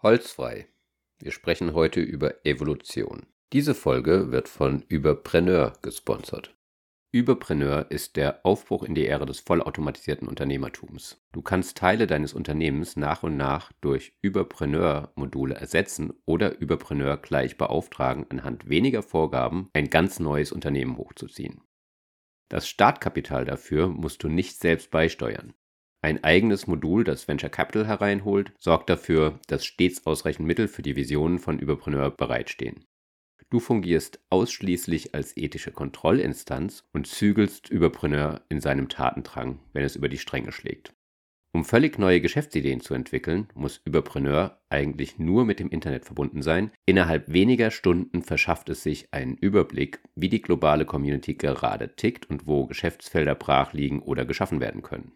[0.00, 0.68] Holzfrei.
[1.18, 3.26] Wir sprechen heute über Evolution.
[3.52, 6.54] Diese Folge wird von Überpreneur gesponsert.
[7.10, 11.20] Überpreneur ist der Aufbruch in die Ära des vollautomatisierten Unternehmertums.
[11.32, 18.24] Du kannst Teile deines Unternehmens nach und nach durch Überpreneur-Module ersetzen oder Überpreneur gleich beauftragen,
[18.28, 21.62] anhand weniger Vorgaben ein ganz neues Unternehmen hochzuziehen.
[22.48, 25.54] Das Startkapital dafür musst du nicht selbst beisteuern.
[26.00, 30.94] Ein eigenes Modul, das Venture Capital hereinholt, sorgt dafür, dass stets ausreichend Mittel für die
[30.94, 32.84] Visionen von Überpreneur bereitstehen.
[33.50, 40.08] Du fungierst ausschließlich als ethische Kontrollinstanz und zügelst Überpreneur in seinem Tatendrang, wenn es über
[40.08, 40.92] die Stränge schlägt.
[41.52, 46.70] Um völlig neue Geschäftsideen zu entwickeln, muss Überpreneur eigentlich nur mit dem Internet verbunden sein.
[46.84, 52.46] Innerhalb weniger Stunden verschafft es sich einen Überblick, wie die globale Community gerade tickt und
[52.46, 55.12] wo Geschäftsfelder brach liegen oder geschaffen werden können.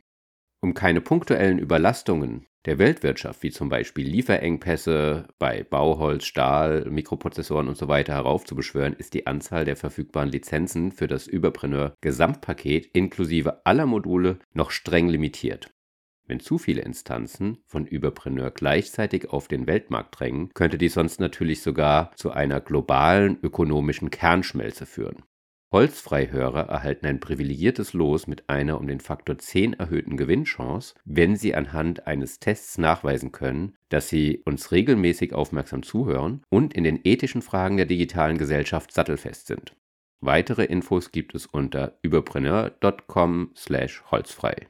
[0.65, 8.05] Um keine punktuellen Überlastungen der Weltwirtschaft, wie zum Beispiel Lieferengpässe bei Bauholz, Stahl, Mikroprozessoren usw.
[8.07, 14.39] So heraufzubeschwören, ist die Anzahl der verfügbaren Lizenzen für das Überpreneur Gesamtpaket inklusive aller Module
[14.55, 15.75] noch streng limitiert.
[16.29, 21.61] Wenn zu viele Instanzen von Überpreneur gleichzeitig auf den Weltmarkt drängen, könnte dies sonst natürlich
[21.61, 25.25] sogar zu einer globalen ökonomischen Kernschmelze führen.
[25.73, 31.55] Holzfreihörer erhalten ein privilegiertes Los mit einer um den Faktor 10 erhöhten Gewinnchance, wenn sie
[31.55, 37.41] anhand eines Tests nachweisen können, dass sie uns regelmäßig aufmerksam zuhören und in den ethischen
[37.41, 39.75] Fragen der digitalen Gesellschaft sattelfest sind.
[40.21, 44.69] Weitere Infos gibt es unter überpreneur.com/holzfrei.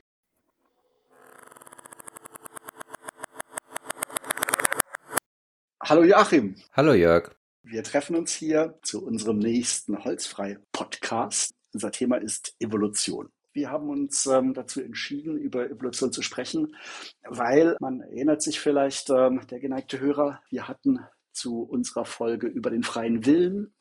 [5.83, 6.55] Hallo Joachim.
[6.73, 7.42] Hallo Jörg.
[7.65, 11.55] Wir treffen uns hier zu unserem nächsten Holzfrei-Podcast.
[11.73, 13.31] Unser Thema ist Evolution.
[13.53, 16.75] Wir haben uns ähm, dazu entschieden, über Evolution zu sprechen,
[17.23, 20.99] weil man erinnert sich vielleicht, ähm, der geneigte Hörer, wir hatten
[21.33, 23.73] zu unserer Folge über den freien Willen,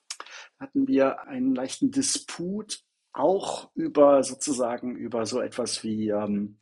[0.60, 2.82] hatten wir einen leichten Disput,
[3.14, 6.60] auch über sozusagen über so etwas wie ähm,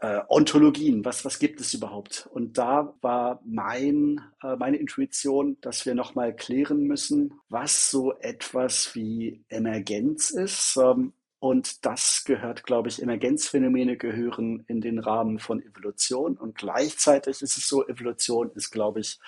[0.00, 2.28] äh, Ontologien, was, was gibt es überhaupt?
[2.32, 8.94] Und da war mein, äh, meine Intuition, dass wir nochmal klären müssen, was so etwas
[8.94, 10.76] wie Emergenz ist.
[10.76, 16.36] Ähm, und das gehört, glaube ich, Emergenzphänomene gehören in den Rahmen von Evolution.
[16.36, 19.20] Und gleichzeitig ist es so, Evolution ist, glaube ich,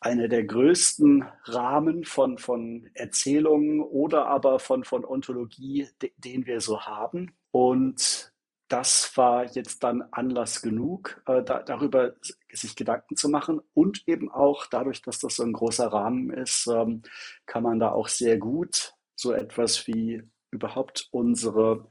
[0.00, 6.60] einer der größten Rahmen von, von Erzählungen oder aber von, von Ontologie, de, den wir
[6.60, 7.34] so haben.
[7.50, 8.33] Und
[8.74, 12.14] das war jetzt dann Anlass genug, äh, da, darüber
[12.52, 13.60] sich Gedanken zu machen.
[13.72, 17.02] Und eben auch dadurch, dass das so ein großer Rahmen ist, ähm,
[17.46, 21.86] kann man da auch sehr gut so etwas wie überhaupt unsere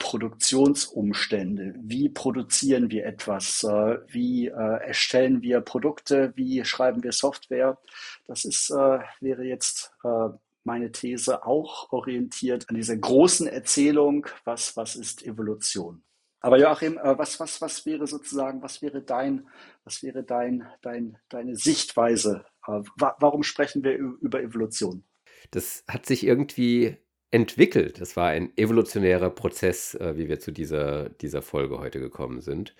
[0.00, 1.76] Produktionsumstände.
[1.78, 3.62] Wie produzieren wir etwas?
[3.62, 6.32] Äh, wie äh, erstellen wir Produkte?
[6.34, 7.78] Wie schreiben wir Software?
[8.26, 10.30] Das ist, äh, wäre jetzt äh,
[10.64, 16.02] meine These auch orientiert an dieser großen Erzählung, was, was ist Evolution?
[16.44, 19.48] Aber Joachim, äh, was, was, was wäre sozusagen, was wäre dein,
[19.84, 22.44] was wäre dein, dein, deine Sichtweise?
[22.66, 25.04] Äh, warum sprechen wir über Evolution?
[25.52, 26.98] Das hat sich irgendwie
[27.30, 27.98] entwickelt.
[27.98, 32.76] Das war ein evolutionärer Prozess, äh, wie wir zu dieser, dieser Folge heute gekommen sind.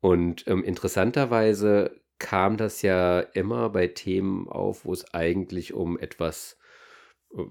[0.00, 6.56] Und ähm, interessanterweise kam das ja immer bei Themen auf, wo es eigentlich um etwas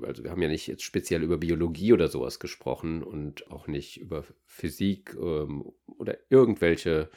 [0.03, 3.99] also wir haben ja nicht jetzt speziell über Biologie oder sowas gesprochen und auch nicht
[3.99, 7.09] über Physik ähm, oder irgendwelche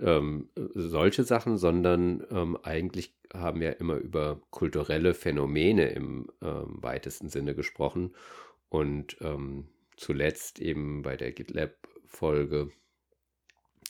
[0.00, 7.28] ähm, solche Sachen, sondern ähm, eigentlich haben wir immer über kulturelle Phänomene im ähm, weitesten
[7.28, 8.14] Sinne gesprochen.
[8.68, 12.70] Und ähm, zuletzt eben bei der GitLab-Folge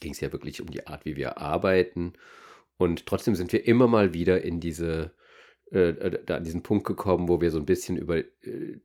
[0.01, 2.15] ging es ja wirklich um die Art, wie wir arbeiten.
[2.77, 5.15] Und trotzdem sind wir immer mal wieder in diese
[5.71, 8.81] äh, äh, da an diesen Punkt gekommen, wo wir so ein bisschen über äh,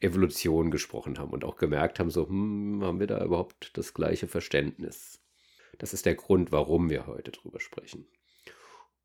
[0.00, 4.26] Evolution gesprochen haben und auch gemerkt haben, so, hm, haben wir da überhaupt das gleiche
[4.26, 5.20] Verständnis?
[5.78, 8.06] Das ist der Grund, warum wir heute drüber sprechen.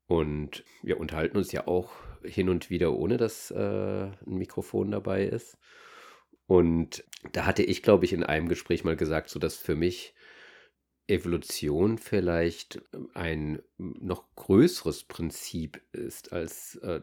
[0.06, 1.92] Und wir unterhalten uns ja auch
[2.24, 5.58] hin und wieder, ohne dass äh, ein Mikrofon dabei ist.
[6.46, 10.14] Und da hatte ich, glaube ich, in einem Gespräch mal gesagt, so dass für mich
[11.08, 17.00] Evolution vielleicht ähm, ein noch größeres Prinzip ist als, äh,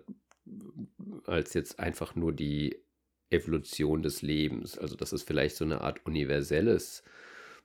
[1.25, 2.81] als jetzt einfach nur die
[3.30, 4.78] Evolution des Lebens.
[4.78, 7.04] Also dass es vielleicht so eine Art universelles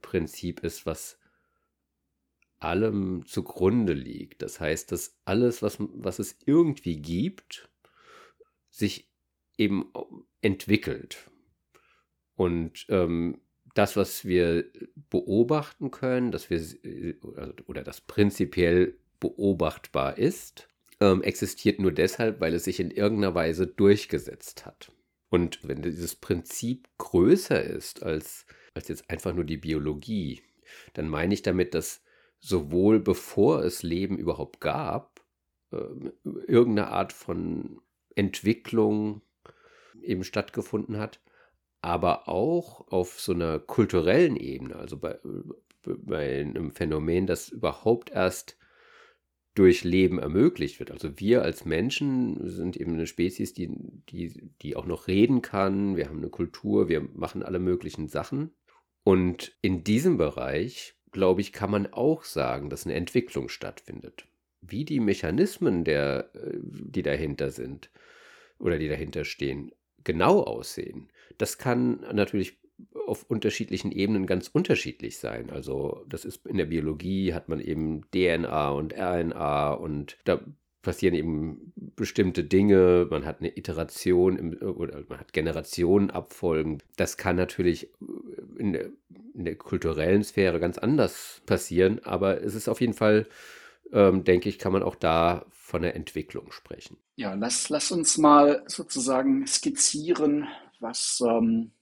[0.03, 1.19] Prinzip ist, was
[2.59, 4.43] allem zugrunde liegt.
[4.43, 7.71] Das heißt, dass alles, was, was es irgendwie gibt,
[8.71, 9.11] sich
[9.57, 9.93] eben
[10.41, 11.31] entwickelt.
[12.35, 13.41] Und ähm,
[13.75, 14.65] das, was wir
[15.11, 16.59] beobachten können, dass wir
[17.37, 20.69] also, oder das prinzipiell beobachtbar ist,
[21.01, 24.93] ähm, existiert nur deshalb, weil es sich in irgendeiner Weise durchgesetzt hat.
[25.29, 30.43] Und wenn dieses Prinzip größer ist als, als jetzt einfach nur die Biologie,
[30.95, 32.03] dann meine ich damit, dass
[32.41, 35.21] sowohl bevor es Leben überhaupt gab,
[35.73, 35.77] äh,
[36.47, 37.81] irgendeine Art von
[38.15, 39.23] Entwicklung
[40.03, 41.21] eben stattgefunden hat,
[41.83, 45.19] aber auch auf so einer kulturellen Ebene, also bei,
[45.83, 48.57] bei einem Phänomen, das überhaupt erst
[49.55, 50.91] durch Leben ermöglicht wird.
[50.91, 53.69] Also wir als Menschen sind eben eine Spezies, die,
[54.09, 55.97] die, die auch noch reden kann.
[55.97, 58.55] Wir haben eine Kultur, wir machen alle möglichen Sachen.
[59.03, 64.27] Und in diesem Bereich, glaube ich, kann man auch sagen, dass eine Entwicklung stattfindet.
[64.61, 67.91] Wie die Mechanismen, der, äh, die dahinter sind
[68.59, 69.73] oder die dahinter stehen,
[70.05, 72.59] genau aussehen, das kann natürlich
[73.07, 75.51] auf unterschiedlichen Ebenen ganz unterschiedlich sein.
[75.51, 80.41] Also das ist in der Biologie hat man eben DNA und RNA und da
[80.83, 86.83] passieren eben bestimmte Dinge, man hat eine Iteration im, oder man hat Generationenabfolgen.
[86.97, 87.91] Das kann natürlich
[88.57, 88.87] in der,
[89.35, 93.27] in der, kulturellen Sphäre ganz anders passieren, aber es ist auf jeden Fall,
[93.93, 96.97] ähm, denke ich, kann man auch da von der Entwicklung sprechen.
[97.17, 100.49] Ja, lass, lass uns mal sozusagen skizzieren,
[100.81, 101.73] was ähm,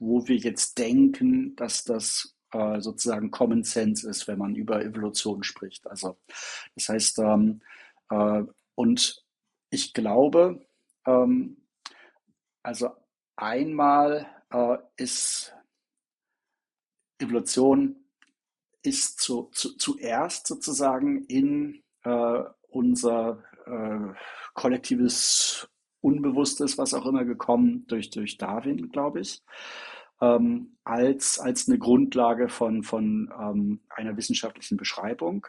[0.00, 5.44] wo wir jetzt denken, dass das äh, sozusagen Common Sense ist, wenn man über Evolution
[5.44, 5.86] spricht.
[5.86, 6.18] Also
[6.74, 7.60] das heißt, ähm,
[8.10, 8.42] äh,
[8.74, 9.24] und
[9.68, 10.66] ich glaube,
[11.06, 11.58] ähm,
[12.62, 12.90] also
[13.36, 15.54] einmal äh, ist
[17.18, 17.96] Evolution
[18.82, 24.14] ist zu, zu, zuerst sozusagen in äh, unser äh,
[24.54, 25.68] kollektives
[26.00, 29.42] Unbewusstes, was auch immer gekommen durch, durch Darwin, glaube ich
[30.20, 35.46] ähm, als, als eine Grundlage von, von ähm, einer wissenschaftlichen Beschreibung.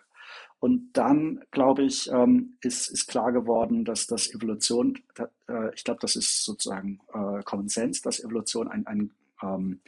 [0.59, 4.99] Und dann, glaube ich, ähm, ist, ist klar geworden, dass das Evolution,
[5.47, 9.11] äh, ich glaube, das ist sozusagen äh, Common Sense, dass Evolution ein, ein,
[9.41, 9.81] ähm,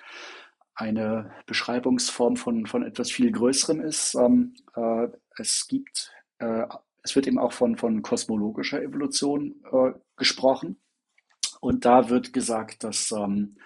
[0.74, 4.16] eine Beschreibungsform von, von etwas viel Größerem ist.
[4.16, 6.66] Ähm, äh, es gibt, äh,
[7.04, 10.82] es wird eben auch von, von kosmologischer Evolution äh, gesprochen.
[11.60, 13.58] Und da wird gesagt, dass ähm,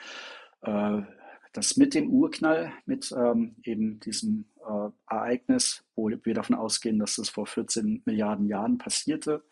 [0.61, 1.01] äh,
[1.57, 7.15] dass mit dem Urknall, mit ähm, eben diesem äh, Ereignis, wo wir davon ausgehen, dass
[7.15, 9.43] das vor 14 Milliarden Jahren passierte,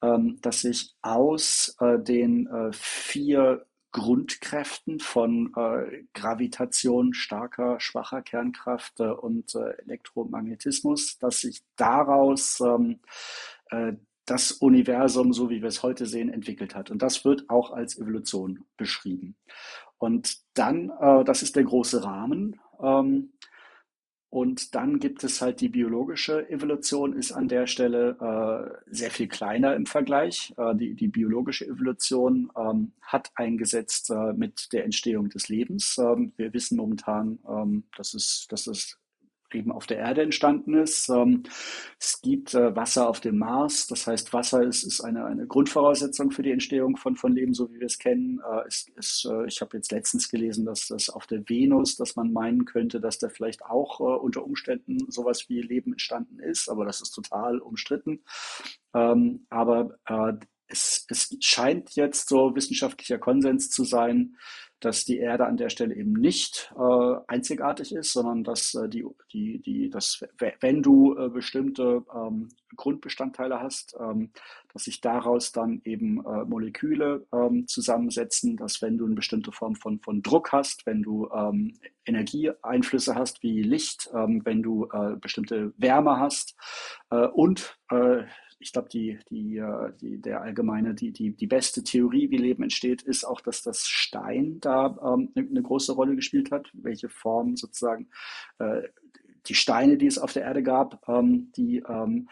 [0.00, 9.00] ähm, dass sich aus äh, den äh, vier Grundkräften von äh, Gravitation, starker, schwacher Kernkraft
[9.00, 13.00] äh, und äh, Elektromagnetismus, dass sich daraus ähm,
[13.70, 13.94] äh,
[14.26, 16.90] das Universum, so wie wir es heute sehen, entwickelt hat.
[16.90, 19.36] Und das wird auch als Evolution beschrieben.
[19.96, 22.60] Und dann, äh, das ist der große Rahmen.
[22.80, 23.32] Ähm,
[24.30, 29.26] und dann gibt es halt die biologische Evolution, ist an der Stelle äh, sehr viel
[29.26, 30.52] kleiner im Vergleich.
[30.58, 35.96] Äh, die, die biologische Evolution ähm, hat eingesetzt äh, mit der Entstehung des Lebens.
[35.96, 38.98] Ähm, wir wissen momentan, ähm, dass, es, dass es
[39.54, 41.08] eben auf der Erde entstanden ist.
[41.08, 41.42] Ähm,
[41.98, 46.30] es gibt äh, Wasser auf dem Mars, das heißt, Wasser ist, ist eine, eine Grundvoraussetzung
[46.30, 48.40] für die Entstehung von, von Leben, so wie wir es kennen.
[48.40, 52.16] Äh, es, es, äh, ich habe jetzt letztens gelesen, dass das auf der Venus, dass
[52.16, 56.84] man meinen könnte, dass da vielleicht auch unter Umständen sowas wie Leben entstanden ist, aber
[56.84, 58.20] das ist total umstritten.
[58.94, 59.98] Ähm, aber
[60.68, 64.36] es, es scheint jetzt so wissenschaftlicher Konsens zu sein,
[64.80, 69.04] dass die Erde an der Stelle eben nicht äh, einzigartig ist, sondern dass äh, die,
[69.32, 70.24] die, die, dass,
[70.60, 74.30] wenn du äh, bestimmte ähm, Grundbestandteile hast, ähm,
[74.72, 79.74] dass sich daraus dann eben äh, Moleküle ähm, zusammensetzen, dass wenn du eine bestimmte Form
[79.74, 81.74] von, von Druck hast, wenn du ähm,
[82.06, 86.54] Energieeinflüsse hast wie Licht, ähm, wenn du äh, bestimmte Wärme hast
[87.10, 88.24] äh, und äh,
[88.60, 92.62] ich glaube, die, die, äh, die, der allgemeine, die, die, die beste Theorie, wie Leben
[92.62, 97.08] entsteht, ist auch, dass das Stein da ähm, eine, eine große Rolle gespielt hat, welche
[97.08, 98.08] Form sozusagen
[98.58, 98.82] äh,
[99.46, 102.28] die Steine, die es auf der Erde gab, ähm, die ähm,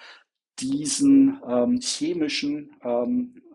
[0.58, 3.45] diesen ähm, chemischen ähm, äh,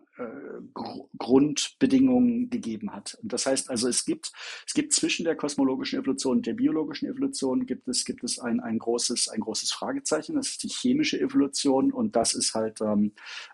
[1.18, 3.18] Grundbedingungen gegeben hat.
[3.22, 4.32] Und das heißt also, es gibt,
[4.66, 8.60] es gibt zwischen der kosmologischen Evolution und der biologischen Evolution gibt es, gibt es ein,
[8.60, 10.36] ein, großes, ein großes Fragezeichen.
[10.36, 13.12] Das ist die chemische Evolution und das ist halt ähm,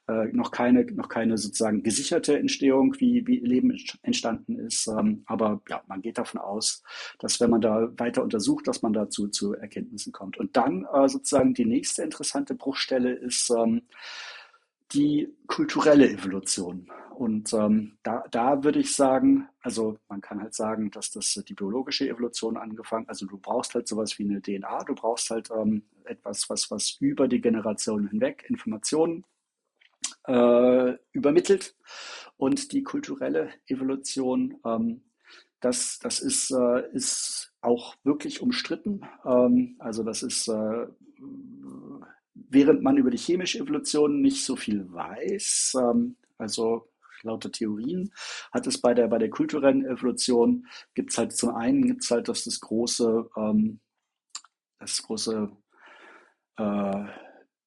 [0.09, 4.87] äh, noch, keine, noch keine sozusagen gesicherte Entstehung, wie, wie Leben entstanden ist.
[4.89, 6.83] Ähm, aber ja, man geht davon aus,
[7.19, 10.39] dass wenn man da weiter untersucht, dass man dazu zu Erkenntnissen kommt.
[10.39, 13.83] Und dann äh, sozusagen die nächste interessante Bruchstelle ist, ähm,
[14.93, 16.91] die kulturelle Evolution.
[17.15, 21.55] Und ähm, da, da würde ich sagen, also man kann halt sagen, dass das die
[21.55, 25.83] biologische Evolution angefangen, also du brauchst halt sowas wie eine DNA, du brauchst halt ähm,
[26.05, 29.25] etwas, was, was über die Generationen hinweg Informationen
[30.29, 31.75] äh, übermittelt.
[32.37, 35.03] Und die kulturelle Evolution, ähm,
[35.61, 39.01] das, das ist, äh, ist auch wirklich umstritten.
[39.25, 40.87] Ähm, also das ist, äh,
[42.51, 46.89] während man über die chemische Evolution nicht so viel weiß, ähm, also
[47.23, 48.13] lauter Theorien,
[48.53, 52.11] hat es bei der, bei der kulturellen Evolution, gibt es halt zum einen, gibt es
[52.11, 53.81] halt das, das große, ähm,
[54.79, 55.51] das große
[56.57, 57.05] äh,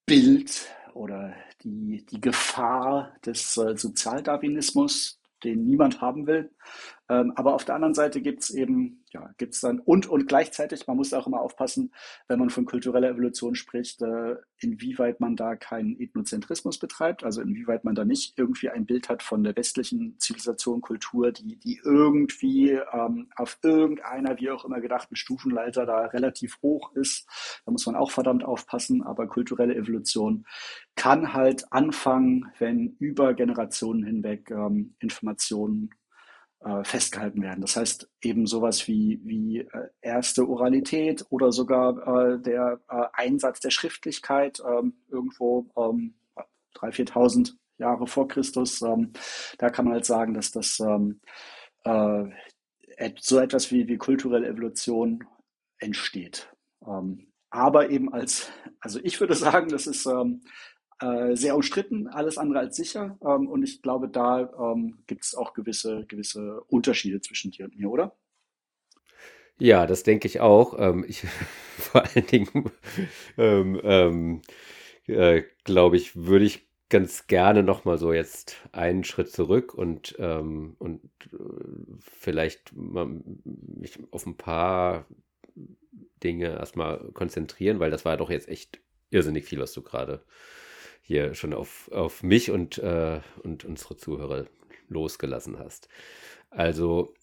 [0.06, 1.34] Bild oder
[1.64, 6.52] die, die Gefahr des äh, Sozialdarwinismus, den niemand haben will.
[7.10, 10.28] Ähm, aber auf der anderen Seite gibt es eben ja, gibt es dann und und
[10.28, 11.94] gleichzeitig, man muss auch immer aufpassen,
[12.28, 17.84] wenn man von kultureller Evolution spricht, äh, inwieweit man da keinen Ethnozentrismus betreibt, also inwieweit
[17.84, 22.72] man da nicht irgendwie ein Bild hat von der westlichen Zivilisation, Kultur, die, die irgendwie
[22.72, 27.28] ähm, auf irgendeiner, wie auch immer gedachten Stufenleiter da relativ hoch ist.
[27.66, 30.46] Da muss man auch verdammt aufpassen, aber kulturelle Evolution
[30.96, 35.90] kann halt anfangen, wenn über Generationen hinweg ähm, Informationen
[36.64, 37.62] äh, festgehalten werden.
[37.62, 43.60] Das heißt eben sowas wie, wie äh, erste Oralität oder sogar äh, der äh, Einsatz
[43.60, 46.16] der Schriftlichkeit ähm, irgendwo ähm,
[46.76, 48.82] 3.000, 4.000 Jahre vor Christus.
[48.82, 49.12] Ähm,
[49.58, 51.20] da kann man halt sagen, dass das ähm,
[51.84, 52.26] äh,
[53.20, 55.24] so etwas wie, wie kulturelle Evolution
[55.80, 56.52] entsteht.
[56.86, 60.44] Ähm, aber eben als, also ich würde sagen, das ist ähm,
[61.02, 63.18] äh, sehr umstritten, alles andere als sicher.
[63.24, 67.78] Ähm, und ich glaube, da ähm, gibt es auch gewisse, gewisse Unterschiede zwischen dir und
[67.78, 68.16] mir, oder?
[69.60, 70.78] Ja, das denke ich auch.
[70.80, 71.22] Ähm, ich,
[71.78, 72.72] vor allen Dingen,
[73.38, 74.42] ähm, ähm,
[75.08, 80.16] äh, glaube ich, würde ich ganz gerne noch mal so jetzt einen Schritt zurück und,
[80.20, 81.38] ähm, und äh,
[82.02, 85.06] vielleicht mich auf ein paar
[86.24, 90.24] Dinge erstmal konzentrieren, weil das war doch jetzt echt irrsinnig viel, was du gerade
[91.12, 94.46] hier schon auf, auf mich und, äh, und unsere Zuhörer
[94.88, 95.90] losgelassen hast.
[96.50, 97.14] Also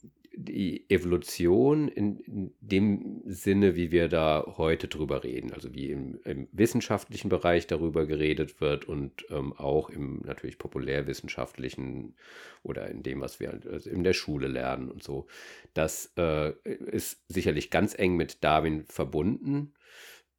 [0.41, 6.21] die Evolution in, in, dem Sinne, wie wir da heute drüber reden, also wie im,
[6.25, 12.15] im wissenschaftlichen Bereich darüber geredet wird und ähm, auch im natürlich populärwissenschaftlichen
[12.63, 15.27] oder in dem, was wir also in der Schule lernen und so,
[15.75, 19.75] das äh, ist sicherlich ganz eng mit Darwin verbunden.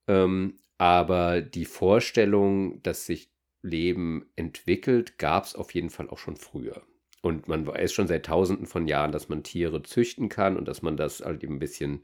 [0.07, 3.29] Ähm, aber die Vorstellung, dass sich
[3.61, 6.83] Leben entwickelt, gab es auf jeden Fall auch schon früher.
[7.21, 10.81] Und man weiß schon seit tausenden von Jahren, dass man Tiere züchten kann und dass
[10.81, 12.03] man das halt eben ein bisschen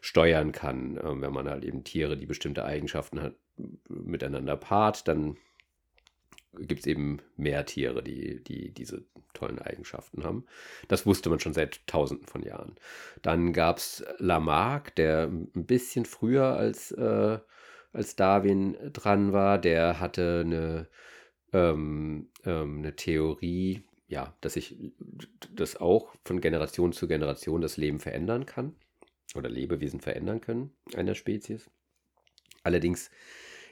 [0.00, 0.98] steuern kann.
[1.02, 3.34] Ähm, wenn man halt eben Tiere, die bestimmte Eigenschaften hat,
[3.88, 5.36] miteinander paart, dann
[6.58, 10.44] gibt es eben mehr Tiere, die, die diese tollen Eigenschaften haben.
[10.88, 12.74] Das wusste man schon seit tausenden von Jahren.
[13.22, 17.38] Dann gab es Lamarck, der ein bisschen früher als äh,
[17.92, 20.88] als Darwin dran war, der hatte eine,
[21.52, 24.76] ähm, ähm, eine Theorie, ja, dass sich
[25.54, 28.74] das auch von Generation zu Generation das Leben verändern kann
[29.34, 31.70] oder Lebewesen verändern können einer Spezies.
[32.62, 33.10] Allerdings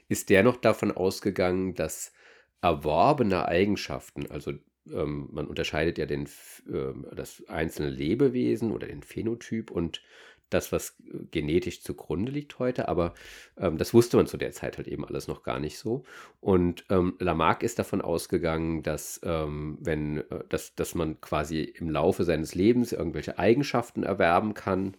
[0.09, 2.13] ist der noch davon ausgegangen, dass
[2.61, 4.53] erworbene Eigenschaften, also
[4.93, 6.27] ähm, man unterscheidet ja den,
[6.69, 10.03] äh, das einzelne Lebewesen oder den Phänotyp und
[10.51, 10.97] das, was
[11.31, 13.15] genetisch zugrunde liegt heute, aber
[13.57, 16.05] ähm, das wusste man zu der Zeit halt eben alles noch gar nicht so.
[16.41, 21.91] Und ähm, Lamarck ist davon ausgegangen, dass, ähm, wenn, äh, dass, dass man quasi im
[21.91, 24.97] Laufe seines Lebens irgendwelche Eigenschaften erwerben kann,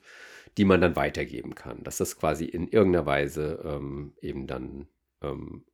[0.57, 1.83] die man dann weitergeben kann.
[1.83, 4.87] Dass das quasi in irgendeiner Weise ähm, eben dann
[5.21, 5.65] ähm,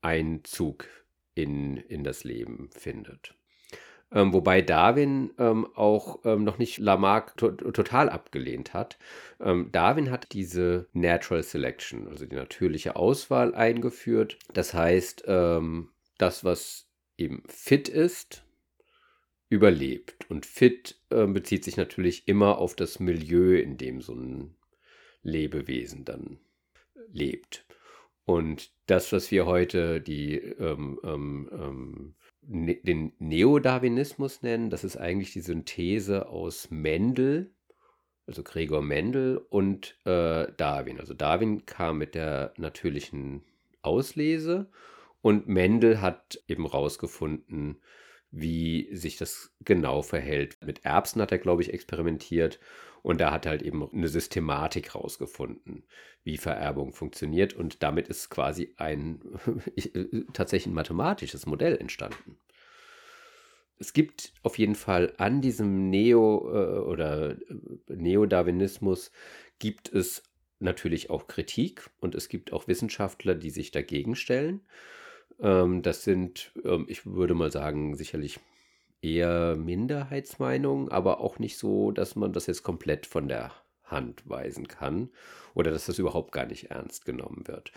[0.00, 0.86] Einzug
[1.34, 3.37] in, in das Leben findet.
[4.10, 8.98] Ähm, wobei Darwin ähm, auch ähm, noch nicht Lamarck to total abgelehnt hat.
[9.38, 14.38] Ähm, Darwin hat diese Natural Selection, also die natürliche Auswahl eingeführt.
[14.54, 16.88] Das heißt, ähm, das, was
[17.18, 18.44] eben fit ist,
[19.50, 20.30] überlebt.
[20.30, 24.54] Und fit äh, bezieht sich natürlich immer auf das Milieu, in dem so ein
[25.22, 26.38] Lebewesen dann
[27.12, 27.66] lebt.
[28.24, 32.14] Und das, was wir heute die ähm, ähm, ähm
[32.48, 34.70] ne den Neodarwinismus nennen.
[34.70, 37.50] Das ist eigentlich die Synthese aus Mendel,
[38.26, 40.98] also Gregor Mendel und äh, Darwin.
[40.98, 43.42] Also Darwin kam mit der natürlichen
[43.82, 44.70] Auslese
[45.20, 47.80] und Mendel hat eben rausgefunden,
[48.30, 50.58] wie sich das genau verhält.
[50.64, 52.60] Mit Erbsen hat er, glaube ich, experimentiert
[53.02, 55.84] und da hat er halt eben eine Systematik rausgefunden,
[56.24, 57.54] wie Vererbung funktioniert.
[57.54, 59.20] Und damit ist quasi ein
[59.76, 62.38] äh, tatsächlich ein mathematisches Modell entstanden.
[63.78, 67.36] Es gibt auf jeden Fall an diesem Neo- äh, oder äh,
[67.88, 69.12] Neodarwinismus
[69.58, 70.22] gibt es
[70.60, 74.60] natürlich auch Kritik und es gibt auch Wissenschaftler, die sich dagegen stellen.
[75.40, 78.40] Ähm, das sind, ähm, ich würde mal sagen, sicherlich
[79.02, 83.52] eher Minderheitsmeinungen, aber auch nicht so, dass man das jetzt komplett von der
[83.84, 85.10] Hand weisen kann
[85.54, 87.72] oder dass das überhaupt gar nicht ernst genommen wird.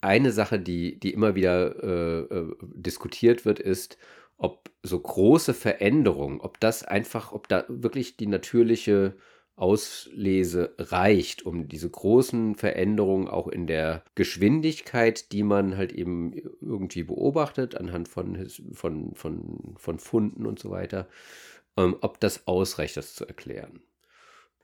[0.00, 3.96] Eine Sache, die, die immer wieder äh, äh, diskutiert wird, ist,
[4.36, 9.16] ob so große Veränderungen, ob das einfach, ob da wirklich die natürliche
[9.56, 17.02] Auslese reicht, um diese großen Veränderungen auch in der Geschwindigkeit, die man halt eben irgendwie
[17.02, 21.08] beobachtet, anhand von, von, von, von Funden und so weiter,
[21.78, 23.80] ähm, ob das ausreicht, das zu erklären.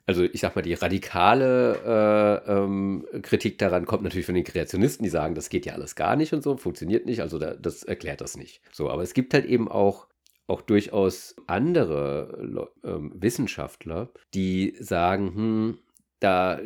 [0.05, 5.03] Also ich sag mal, die radikale äh, ähm, Kritik daran kommt natürlich von den Kreationisten,
[5.03, 7.83] die sagen, das geht ja alles gar nicht und so, funktioniert nicht, also da, das
[7.83, 8.61] erklärt das nicht.
[8.71, 10.07] So, aber es gibt halt eben auch
[10.47, 15.77] auch durchaus andere ähm, Wissenschaftler, die sagen, hm,
[16.19, 16.59] da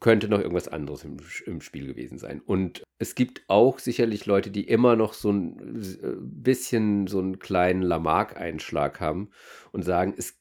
[0.00, 2.42] könnte noch irgendwas anderes im, im, Spiel gewesen sein.
[2.44, 7.38] Und es gibt auch sicherlich Leute, die immer noch so ein äh, bisschen so einen
[7.38, 9.30] kleinen Lamarck-Einschlag haben
[9.72, 10.38] und sagen, es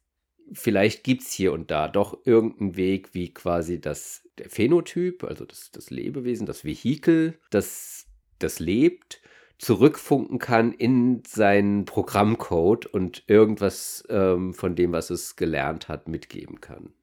[0.52, 5.46] vielleicht gibt es hier und da doch irgendeinen Weg, wie quasi das der Phänotyp, also
[5.46, 8.08] das, das Lebewesen, das Vehikel, das,
[8.40, 9.22] das lebt,
[9.64, 16.60] zurückfunken kann in seinen Programmcode und irgendwas ähm, von dem, was es gelernt hat, mitgeben
[16.60, 16.94] kann.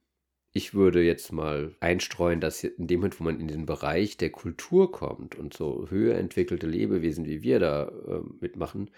[0.53, 4.31] Ich würde jetzt mal einstreuen, dass in dem Moment, wo man in den Bereich der
[4.31, 8.91] Kultur kommt und so höher entwickelte Lebewesen wie wir da äh, mitmachen,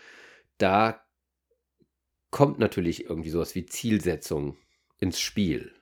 [0.59, 1.01] da
[2.31, 4.57] kommt natürlich irgendwie sowas wie Zielsetzung
[4.99, 5.73] ins Spiel.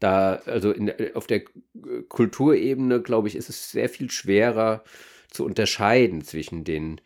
[0.00, 1.44] Da, also in, auf der
[2.08, 4.82] Kulturebene, glaube ich, ist es sehr viel schwerer,
[5.30, 7.00] zu unterscheiden zwischen den,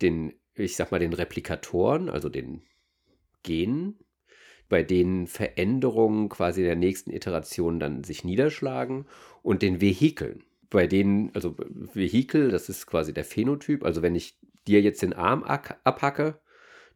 [0.00, 2.62] den, ich sag mal, den Replikatoren, also den
[3.42, 3.98] Genen,
[4.68, 9.06] bei denen Veränderungen quasi in der nächsten Iteration dann sich niederschlagen
[9.42, 11.56] und den Vehikeln, bei denen, also
[11.92, 16.38] Vehikel, das ist quasi der Phänotyp, also wenn ich dir jetzt den Arm abhacke,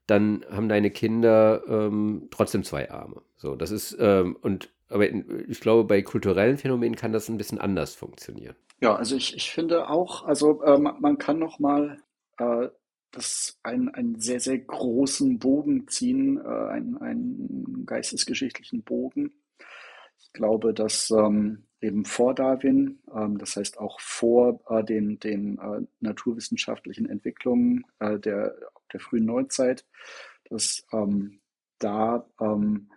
[0.07, 3.23] dann haben deine Kinder ähm, trotzdem zwei Arme.
[3.37, 7.59] So, das ist, ähm, und aber ich glaube, bei kulturellen Phänomenen kann das ein bisschen
[7.59, 8.54] anders funktionieren.
[8.80, 12.02] Ja, also ich, ich finde auch, also äh, man kann noch mal
[12.39, 12.69] äh,
[13.10, 19.32] das einen, einen sehr, sehr großen Bogen ziehen, äh, einen, einen geistesgeschichtlichen Bogen.
[20.19, 25.58] Ich glaube, dass ähm, eben vor Darwin, ähm, das heißt auch vor äh, den, den
[25.58, 28.54] äh, naturwissenschaftlichen Entwicklungen äh, der,
[28.93, 29.86] der frühen Neuzeit,
[30.50, 31.41] dass ähm,
[31.78, 32.91] da ähm,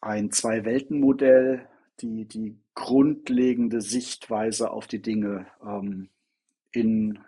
[0.00, 1.68] ein Zwei-Welten-Modell
[2.00, 6.08] die, die grundlegende Sichtweise auf die Dinge ähm,
[6.72, 7.18] in,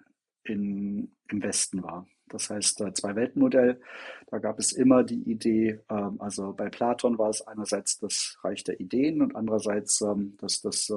[0.44, 2.06] in, im Westen war.
[2.28, 3.80] Das heißt, äh, Zwei-Welten-Modell,
[4.26, 8.64] da gab es immer die Idee, ähm, also bei Platon war es einerseits das Reich
[8.64, 10.94] der Ideen und andererseits ähm, das, das äh,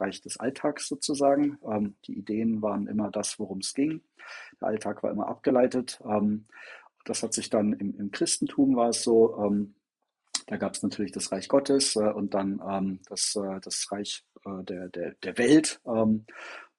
[0.00, 1.58] Reich des Alltags sozusagen.
[1.64, 4.00] Ähm, die Ideen waren immer das, worum es ging.
[4.60, 6.00] Der Alltag war immer abgeleitet.
[6.04, 6.46] Ähm,
[7.04, 9.74] das hat sich dann im, im Christentum war es so, ähm,
[10.52, 14.22] da gab es natürlich das Reich Gottes äh, und dann ähm, das, äh, das Reich
[14.44, 15.80] äh, der, der, der Welt.
[15.86, 16.26] Ähm,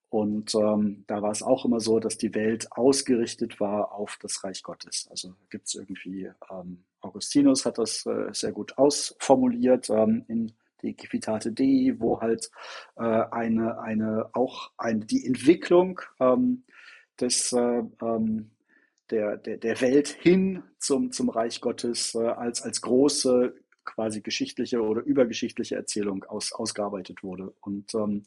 [0.10, 4.44] und ähm, da war es auch immer so, dass die Welt ausgerichtet war auf das
[4.44, 5.08] Reich Gottes.
[5.10, 10.52] Also gibt es irgendwie, ähm, Augustinus hat das äh, sehr gut ausformuliert ähm, in
[10.84, 12.52] die Civitate Dei, wo halt
[12.96, 16.64] äh, eine, eine, auch eine, die Entwicklung ähm,
[17.20, 17.82] des, äh,
[19.10, 23.54] der, der, der Welt hin zum, zum Reich Gottes äh, als, als große
[23.86, 27.54] quasi geschichtliche oder übergeschichtliche Erzählung aus, ausgearbeitet wurde.
[27.62, 28.24] Und ähm,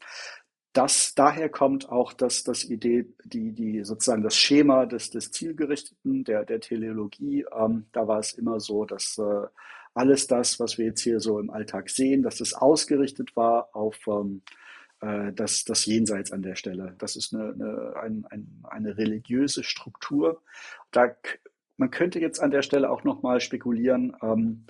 [0.73, 6.25] das, daher kommt auch das, das Idee, die, die sozusagen das Schema des, des Zielgerichteten,
[6.25, 7.47] der, der Teleologie.
[7.57, 9.47] Ähm, da war es immer so, dass äh,
[9.95, 13.97] alles das, was wir jetzt hier so im Alltag sehen, dass es ausgerichtet war auf
[14.07, 14.43] ähm,
[15.01, 16.95] äh, das, das Jenseits an der Stelle.
[16.99, 20.43] Das ist eine, eine, ein, ein, eine religiöse Struktur.
[20.91, 21.17] Da,
[21.79, 24.67] man könnte jetzt an der Stelle auch nochmal spekulieren, ähm,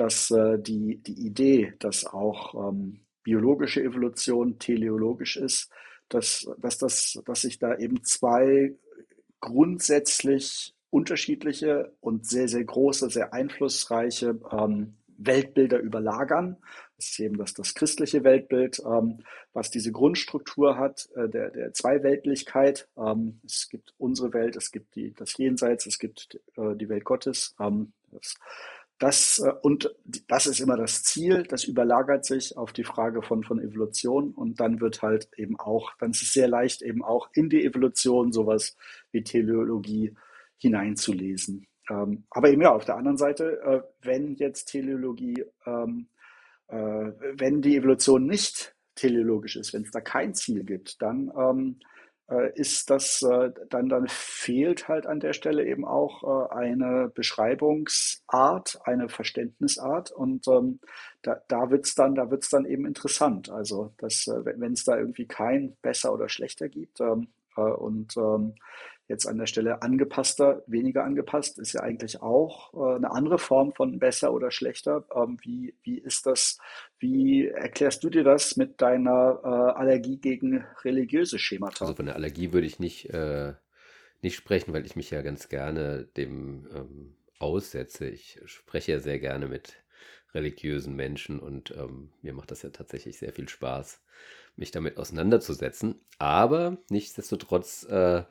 [0.00, 5.68] dass äh, die, die Idee, dass auch ähm, biologische Evolution teleologisch ist,
[6.08, 8.74] dass, dass, das, dass sich da eben zwei
[9.40, 16.56] grundsätzlich unterschiedliche und sehr, sehr große, sehr einflussreiche ähm, Weltbilder überlagern.
[16.96, 19.18] Das ist eben das, das christliche Weltbild, ähm,
[19.52, 22.88] was diese Grundstruktur hat, äh, der, der Zweiweltlichkeit.
[22.96, 27.04] Ähm, es gibt unsere Welt, es gibt die, das Jenseits, es gibt äh, die Welt
[27.04, 27.54] Gottes.
[27.60, 28.34] Ähm, das
[29.00, 29.92] das, äh, und
[30.28, 34.60] das ist immer das Ziel, das überlagert sich auf die Frage von, von Evolution und
[34.60, 38.30] dann wird halt eben auch, dann ist es sehr leicht eben auch in die Evolution
[38.30, 38.76] sowas
[39.10, 40.14] wie Teleologie
[40.58, 41.66] hineinzulesen.
[41.88, 46.08] Ähm, aber eben ja, auf der anderen Seite, äh, wenn jetzt Teleologie, ähm,
[46.68, 51.80] äh, wenn die Evolution nicht teleologisch ist, wenn es da kein Ziel gibt, dann ähm,
[51.80, 51.84] äh,
[52.54, 58.80] ist das äh, dann, dann fehlt halt an der Stelle eben auch äh, eine Beschreibungsart,
[58.84, 60.80] eine Verständnisart und ähm,
[61.22, 63.50] da, da wird's dann, da dann eben interessant.
[63.50, 68.16] Also, dass, äh, wenn es da irgendwie kein besser oder schlechter gibt ähm, äh, und
[68.16, 68.54] ähm,
[69.10, 73.72] Jetzt an der Stelle angepasster, weniger angepasst ist ja eigentlich auch äh, eine andere Form
[73.72, 75.04] von besser oder schlechter.
[75.12, 76.58] Ähm, wie, wie ist das,
[77.00, 81.84] wie erklärst du dir das mit deiner äh, Allergie gegen religiöse Schemata?
[81.86, 83.54] Also von der Allergie würde ich nicht, äh,
[84.22, 88.08] nicht sprechen, weil ich mich ja ganz gerne dem ähm, aussetze.
[88.08, 89.74] Ich spreche ja sehr gerne mit
[90.34, 94.00] religiösen Menschen und ähm, mir macht das ja tatsächlich sehr viel Spaß,
[94.54, 96.00] mich damit auseinanderzusetzen.
[96.20, 98.22] Aber nichtsdestotrotz äh,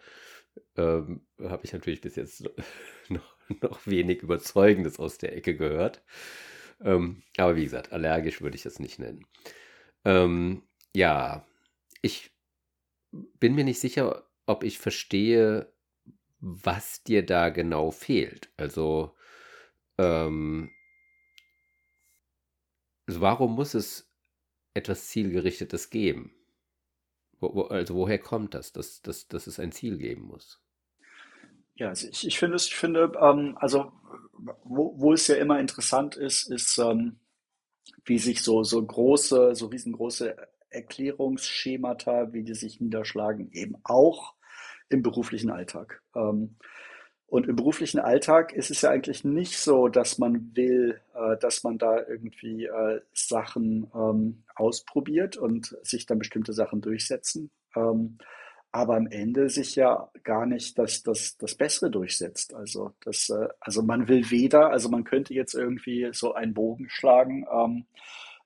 [0.76, 2.44] ähm, habe ich natürlich bis jetzt
[3.10, 6.04] noch, noch wenig Überzeugendes aus der Ecke gehört.
[6.82, 9.26] Ähm, aber wie gesagt, allergisch würde ich das nicht nennen.
[10.06, 10.64] Ähm,
[10.96, 11.46] ja,
[12.02, 12.32] ich
[13.12, 15.72] bin mir nicht sicher, ob ich verstehe,
[16.40, 18.50] was dir da genau fehlt.
[18.58, 19.16] Also,
[19.98, 20.72] ähm,
[23.08, 24.10] also warum muss es
[24.74, 26.34] etwas Zielgerichtetes geben?
[27.40, 30.62] Wo, wo, also woher kommt das, dass, dass, dass es ein Ziel geben muss?
[31.76, 33.92] Ja, ich, ich finde ich finde, ähm, also
[34.64, 37.20] wo, wo es ja immer interessant ist, ist, ähm,
[38.06, 40.36] wie sich so, so große, so riesengroße
[40.70, 44.36] Erklärungsschemata, wie die sich niederschlagen, eben auch
[44.90, 46.02] im beruflichen Alltag.
[46.16, 46.58] Ähm,
[47.30, 51.64] und im beruflichen Alltag ist es ja eigentlich nicht so, dass man will, äh, dass
[51.64, 57.52] man da irgendwie äh, Sachen ähm, ausprobiert und sich dann bestimmte Sachen durchsetzen.
[57.76, 58.18] Ähm,
[58.72, 62.54] aber am Ende sich ja gar nicht das, das, das Bessere durchsetzt.
[62.54, 66.88] Also, das, äh, also man will weder, also man könnte jetzt irgendwie so einen Bogen
[66.90, 67.86] schlagen, ähm,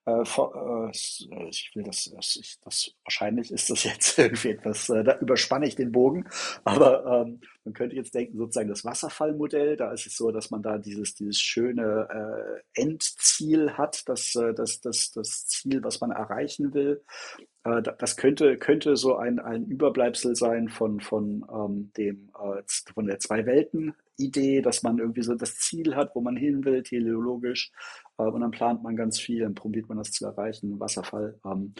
[0.05, 5.03] äh, vor, äh, ich will das, ich, das, wahrscheinlich ist das jetzt irgendwie etwas, äh,
[5.03, 6.25] da überspanne ich den Bogen,
[6.63, 10.61] aber ähm, man könnte jetzt denken, sozusagen das Wasserfallmodell, da ist es so, dass man
[10.61, 16.11] da dieses, dieses schöne äh, Endziel hat, das, äh, das, das, das Ziel, was man
[16.11, 17.01] erreichen will.
[17.63, 22.61] Äh, das könnte, könnte so ein, ein Überbleibsel sein von, von ähm, dem, äh,
[22.93, 27.71] von der Zwei-Welten-Idee, dass man irgendwie so das Ziel hat, wo man hin will, teleologisch,
[27.71, 31.39] äh, und dann plant man ganz viel, dann probiert man das zu erreichen, Wasserfall.
[31.45, 31.73] Ähm,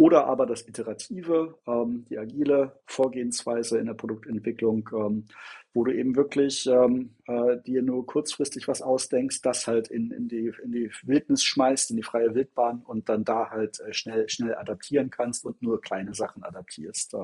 [0.00, 5.26] oder aber das Iterative, ähm, die agile Vorgehensweise in der Produktentwicklung, ähm,
[5.74, 10.52] wo du eben wirklich äh, dir nur kurzfristig was ausdenkst, das halt in, in, die,
[10.64, 14.54] in die Wildnis schmeißt, in die freie Wildbahn und dann da halt äh, schnell, schnell
[14.54, 17.14] adaptieren kannst und nur kleine Sachen adaptierst.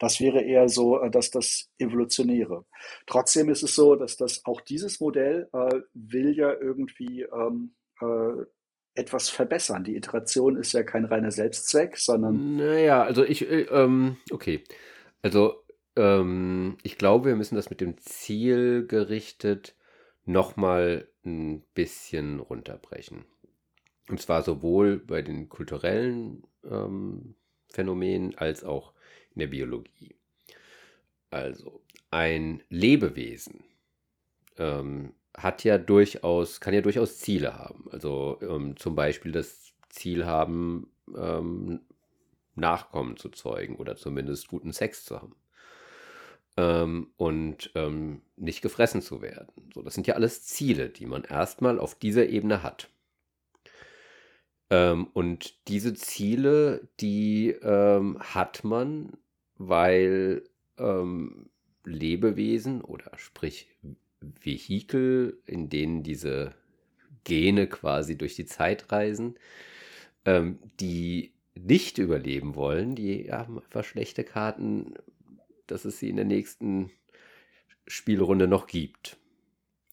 [0.00, 2.64] Das wäre eher so, äh, dass das Evolutionäre.
[3.06, 7.24] Trotzdem ist es so, dass das auch dieses Modell äh, will ja irgendwie
[8.00, 8.44] äh,
[8.94, 9.84] etwas verbessern.
[9.84, 12.56] Die Iteration ist ja kein reiner Selbstzweck, sondern.
[12.56, 14.64] Naja, also ich, äh, ähm, okay.
[15.22, 15.62] Also,
[15.96, 19.76] ähm, ich glaube, wir müssen das mit dem Ziel gerichtet
[20.24, 23.24] nochmal ein bisschen runterbrechen.
[24.08, 27.34] Und zwar sowohl bei den kulturellen ähm,
[27.68, 28.92] Phänomenen als auch
[29.34, 30.16] in der Biologie.
[31.30, 33.64] Also, ein Lebewesen
[34.58, 37.84] ähm, hat ja durchaus, kann ja durchaus Ziele haben.
[37.90, 41.80] Also ähm, zum Beispiel das Ziel haben, ähm,
[42.54, 45.36] Nachkommen zu zeugen oder zumindest guten Sex zu haben.
[46.56, 49.52] Ähm, und ähm, nicht gefressen zu werden.
[49.74, 52.88] So, das sind ja alles Ziele, die man erstmal auf dieser Ebene hat.
[54.70, 59.12] Ähm, und diese Ziele, die ähm, hat man,
[59.58, 60.42] weil
[61.86, 63.66] Lebewesen oder sprich
[64.20, 66.54] Vehikel, in denen diese
[67.24, 69.38] Gene quasi durch die Zeit reisen,
[70.24, 74.94] ähm, die nicht überleben wollen, die haben einfach schlechte Karten,
[75.66, 76.90] dass es sie in der nächsten
[77.86, 79.16] Spielrunde noch gibt.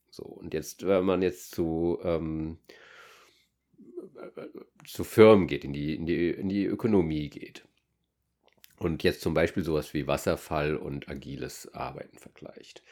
[0.10, 2.58] So, und jetzt, wenn man jetzt zu, ähm,
[4.86, 7.66] zu Firmen geht, in die, in, die, in die Ökonomie geht
[8.78, 12.84] und jetzt zum Beispiel sowas wie Wasserfall und agiles Arbeiten vergleicht,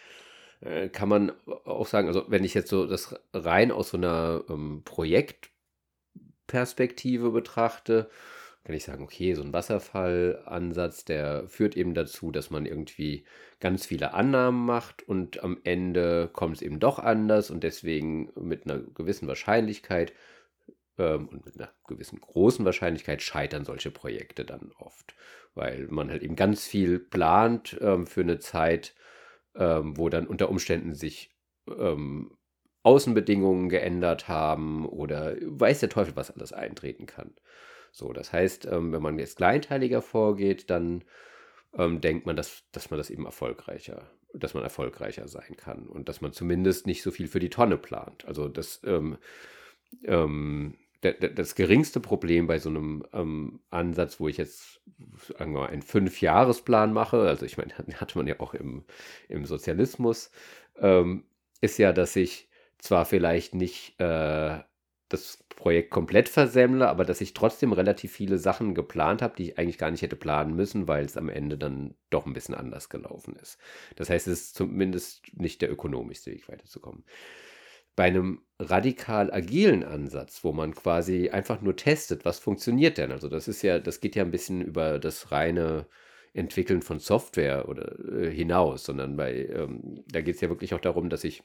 [0.62, 1.32] äh, kann man
[1.66, 8.10] auch sagen, also wenn ich jetzt so das rein aus so einer ähm, Projektperspektive betrachte,
[8.64, 13.26] kann ich sagen, okay, so ein Wasserfallansatz, der führt eben dazu, dass man irgendwie
[13.60, 18.66] ganz viele Annahmen macht und am Ende kommt es eben doch anders und deswegen mit
[18.66, 20.14] einer gewissen Wahrscheinlichkeit
[21.00, 25.16] ähm, und mit einer gewissen großen Wahrscheinlichkeit scheitern solche Projekte dann oft,
[25.56, 28.94] weil man halt eben ganz viel plant ähm, für eine Zeit,
[29.56, 31.32] ähm, wo dann unter Umständen sich
[31.68, 32.38] ähm,
[32.84, 37.34] Außenbedingungen geändert haben oder weiß der Teufel, was alles eintreten kann.
[37.92, 41.04] So, das heißt, ähm, wenn man jetzt kleinteiliger vorgeht, dann
[41.78, 46.10] ähm, denkt man, dass, dass man das eben erfolgreicher, dass man erfolgreicher sein kann und
[46.10, 48.26] dass man zumindest nicht so viel für die Tonne plant.
[48.26, 49.18] Also das, ähm,
[50.04, 54.82] ähm, das geringste Problem bei so einem ähm, Ansatz, wo ich jetzt
[55.38, 58.86] sagen wir mal, einen Fünfjahresplan mache, also ich meine, hatte man ja auch im,
[59.28, 60.32] im Sozialismus,
[60.80, 61.26] ähm,
[61.62, 64.60] ist ja, dass ich zwar vielleicht nicht äh,
[65.10, 69.60] das Projekt komplett versemmle, aber dass ich trotzdem relativ viele Sachen geplant habe, die ich
[69.60, 72.90] eigentlich gar nicht hätte planen müssen, weil es am Ende dann doch ein bisschen anders
[72.90, 73.60] gelaufen ist.
[73.96, 77.04] Das heißt, es ist zumindest nicht der ökonomischste Weg weiterzukommen.
[77.96, 83.12] Bei einem radikal agilen Ansatz, wo man quasi einfach nur testet, was funktioniert denn?
[83.12, 85.88] Also das ist ja, das geht ja ein bisschen über das reine
[86.34, 90.80] Entwickeln von Software oder äh, hinaus, sondern bei, ähm, da geht es ja wirklich auch
[90.80, 91.44] darum, dass ich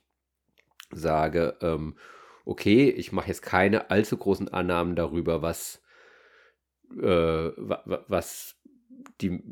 [0.92, 1.96] sage, ähm,
[2.44, 5.82] okay, ich mache jetzt keine allzu großen Annahmen darüber, was,
[6.92, 8.56] äh, was
[9.20, 9.42] die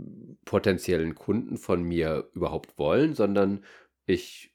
[0.44, 3.64] potenziellen Kunden von mir überhaupt wollen, sondern
[4.06, 4.54] ich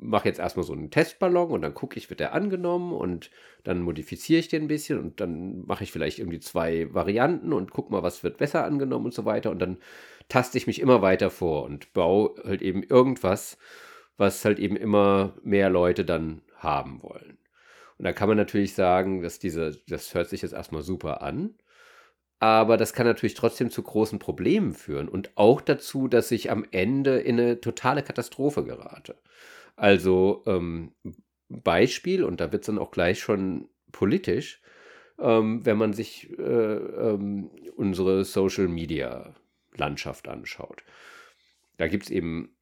[0.00, 3.30] mache jetzt erstmal so einen Testballon und dann gucke ich, wird der angenommen und
[3.64, 7.70] dann modifiziere ich den ein bisschen und dann mache ich vielleicht irgendwie zwei Varianten und
[7.70, 9.78] gucke mal, was wird besser angenommen und so weiter und dann
[10.28, 13.58] taste ich mich immer weiter vor und baue halt eben irgendwas,
[14.16, 17.38] was halt eben immer mehr Leute dann haben wollen.
[17.98, 21.54] Und da kann man natürlich sagen, dass diese, das hört sich jetzt erstmal super an,
[22.40, 26.66] aber das kann natürlich trotzdem zu großen Problemen führen und auch dazu, dass ich am
[26.72, 29.16] Ende in eine totale Katastrophe gerate.
[29.76, 30.92] Also ähm,
[31.48, 34.60] Beispiel, und da wird es dann auch gleich schon politisch,
[35.18, 40.84] ähm, wenn man sich äh, ähm, unsere Social-Media-Landschaft anschaut.
[41.76, 42.56] Da gibt es eben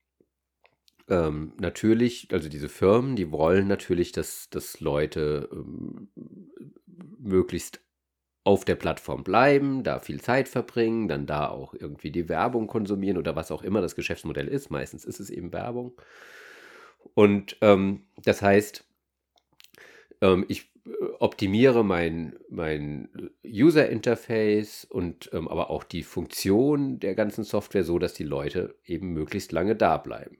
[1.09, 6.09] ähm, natürlich, also diese Firmen, die wollen natürlich, dass, dass Leute ähm,
[7.19, 7.81] möglichst
[8.45, 13.19] auf der Plattform bleiben, da viel Zeit verbringen, dann da auch irgendwie die Werbung konsumieren
[13.19, 14.71] oder was auch immer das Geschäftsmodell ist.
[14.71, 15.93] Meistens ist es eben Werbung.
[17.15, 18.85] Und ähm, das heißt,
[20.21, 27.15] ähm, ich äh, optimiere mein, mein User Interface und ähm, aber auch die Funktion der
[27.15, 30.39] ganzen Software so, dass die Leute eben möglichst lange da bleiben.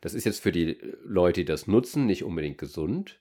[0.00, 3.20] Das ist jetzt für die Leute, die das nutzen, nicht unbedingt gesund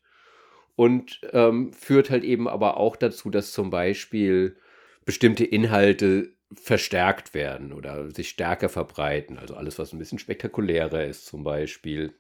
[0.76, 4.58] und ähm, führt halt eben aber auch dazu, dass zum Beispiel
[5.06, 9.38] bestimmte Inhalte verstärkt werden oder sich stärker verbreiten.
[9.38, 12.14] Also alles, was ein bisschen spektakulärer ist zum Beispiel.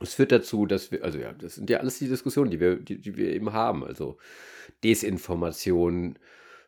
[0.00, 2.76] Es führt dazu, dass wir, also ja, das sind ja alles die Diskussionen, die wir,
[2.76, 3.82] die, die wir eben haben.
[3.84, 4.18] Also
[4.84, 6.18] Desinformation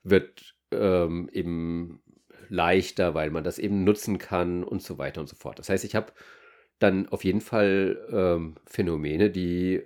[0.02, 2.02] wird ähm, eben
[2.48, 5.58] leichter, weil man das eben nutzen kann und so weiter und so fort.
[5.58, 6.12] Das heißt, ich habe
[6.78, 9.82] dann auf jeden Fall ähm, Phänomene, die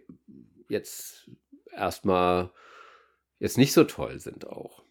[0.68, 1.30] jetzt
[1.72, 2.52] erstmal
[3.38, 4.84] jetzt nicht so toll sind auch.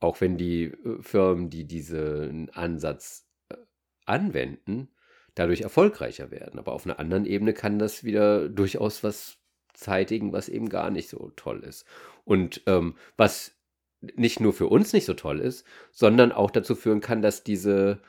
[0.00, 3.56] Auch wenn die äh, Firmen, die diesen Ansatz äh,
[4.04, 4.90] anwenden,
[5.36, 6.58] dadurch erfolgreicher werden.
[6.58, 9.38] Aber auf einer anderen Ebene kann das wieder durchaus was
[9.72, 11.86] zeitigen, was eben gar nicht so toll ist.
[12.24, 13.52] Und ähm, was
[14.00, 18.00] nicht nur für uns nicht so toll ist, sondern auch dazu führen kann, dass diese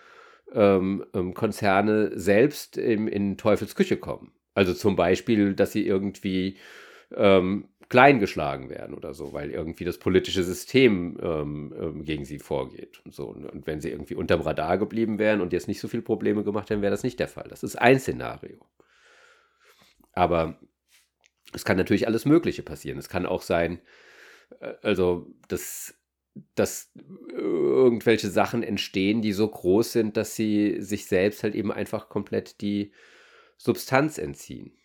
[0.53, 4.31] ähm, ähm, Konzerne selbst in Teufels Küche kommen.
[4.53, 6.57] Also zum Beispiel, dass sie irgendwie
[7.15, 12.39] ähm, klein geschlagen werden oder so, weil irgendwie das politische System ähm, ähm, gegen sie
[12.39, 13.27] vorgeht und so.
[13.27, 16.69] Und, wenn sie irgendwie unterm Radar geblieben wären und jetzt nicht so viele Probleme gemacht
[16.69, 17.47] hätten, wäre das nicht der Fall.
[17.49, 18.59] Das ist ein Szenario.
[20.11, 20.59] Aber
[21.53, 22.97] es kann natürlich alles Mögliche passieren.
[22.97, 23.79] Es kann auch sein,
[24.59, 25.93] äh, also dass
[26.55, 26.91] dass
[27.31, 32.61] irgendwelche Sachen entstehen, die so groß sind, dass sie sich selbst halt eben einfach komplett
[32.61, 32.91] die
[33.57, 34.77] Substanz entziehen.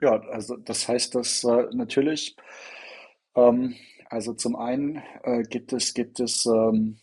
[0.00, 2.36] Ja, also das heißt, dass äh, natürlich,
[3.34, 3.74] ähm,
[4.08, 6.98] also zum einen äh, gibt es, gibt es ähm,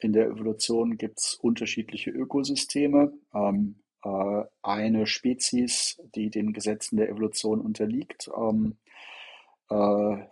[0.00, 3.12] in der Evolution gibt's unterschiedliche Ökosysteme.
[3.34, 8.78] Ähm, äh, eine Spezies, die den Gesetzen der Evolution unterliegt, ähm,
[9.70, 10.24] äh,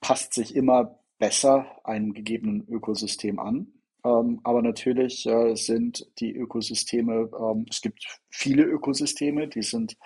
[0.00, 3.77] passt sich immer besser einem gegebenen Ökosystem an.
[4.04, 9.96] Ähm, aber natürlich äh, sind die Ökosysteme, ähm, es gibt viele Ökosysteme, die sind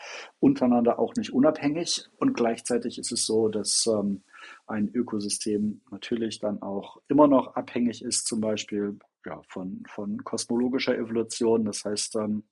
[0.40, 2.08] untereinander auch nicht unabhängig.
[2.16, 4.22] Und gleichzeitig ist es so, dass ähm,
[4.66, 10.96] ein Ökosystem natürlich dann auch immer noch abhängig ist, zum Beispiel ja, von, von kosmologischer
[10.96, 11.64] Evolution.
[11.64, 12.44] Das heißt, ähm,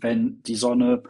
[0.00, 1.02] wenn die Sonne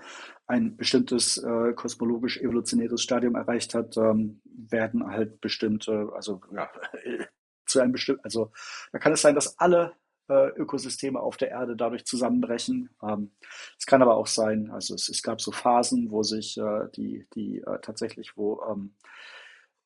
[0.47, 6.71] ein bestimmtes äh, kosmologisch-evolutionäres Stadium erreicht hat, ähm, werden halt bestimmte, also ja,
[7.73, 8.53] zu einem bestimmten, also
[8.93, 9.95] da kann es sein, dass alle
[10.29, 12.91] äh, Ökosysteme auf der Erde dadurch zusammenbrechen.
[13.03, 13.33] Ähm,
[13.79, 17.27] es kann aber auch sein, also es, es gab so Phasen, wo sich äh, die,
[17.35, 18.95] die äh, tatsächlich, wo, ähm,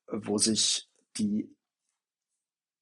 [0.07, 1.53] wo sich die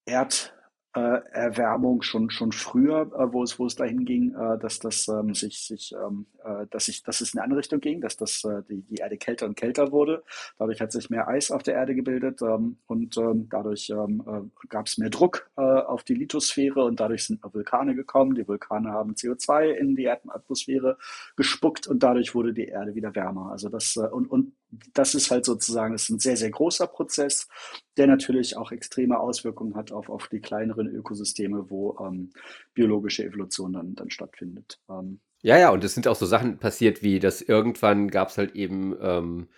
[0.04, 0.55] Erd
[1.00, 5.34] Erwärmung schon schon früher, äh, wo es wo es dahin ging, äh, dass das ähm,
[5.34, 8.44] sich sich ähm, äh, dass sich dass es in eine andere Richtung ging, dass das
[8.44, 10.22] äh, die, die Erde kälter und kälter wurde.
[10.58, 14.66] Dadurch hat sich mehr Eis auf der Erde gebildet ähm, und ähm, dadurch ähm, äh,
[14.68, 18.34] gab es mehr Druck äh, auf die Lithosphäre und dadurch sind Vulkane gekommen.
[18.34, 20.98] Die Vulkane haben CO2 in die Erdatmosphäre
[21.36, 23.50] gespuckt und dadurch wurde die Erde wieder wärmer.
[23.50, 24.52] Also das äh, und und
[24.94, 27.48] das ist halt sozusagen, ist ein sehr, sehr großer Prozess,
[27.96, 32.30] der natürlich auch extreme Auswirkungen hat auf, auf die kleineren Ökosysteme, wo ähm,
[32.74, 34.80] biologische Evolution dann, dann stattfindet.
[34.88, 38.38] Ähm, ja, ja, und es sind auch so Sachen passiert, wie dass irgendwann gab es
[38.38, 39.48] halt eben ähm,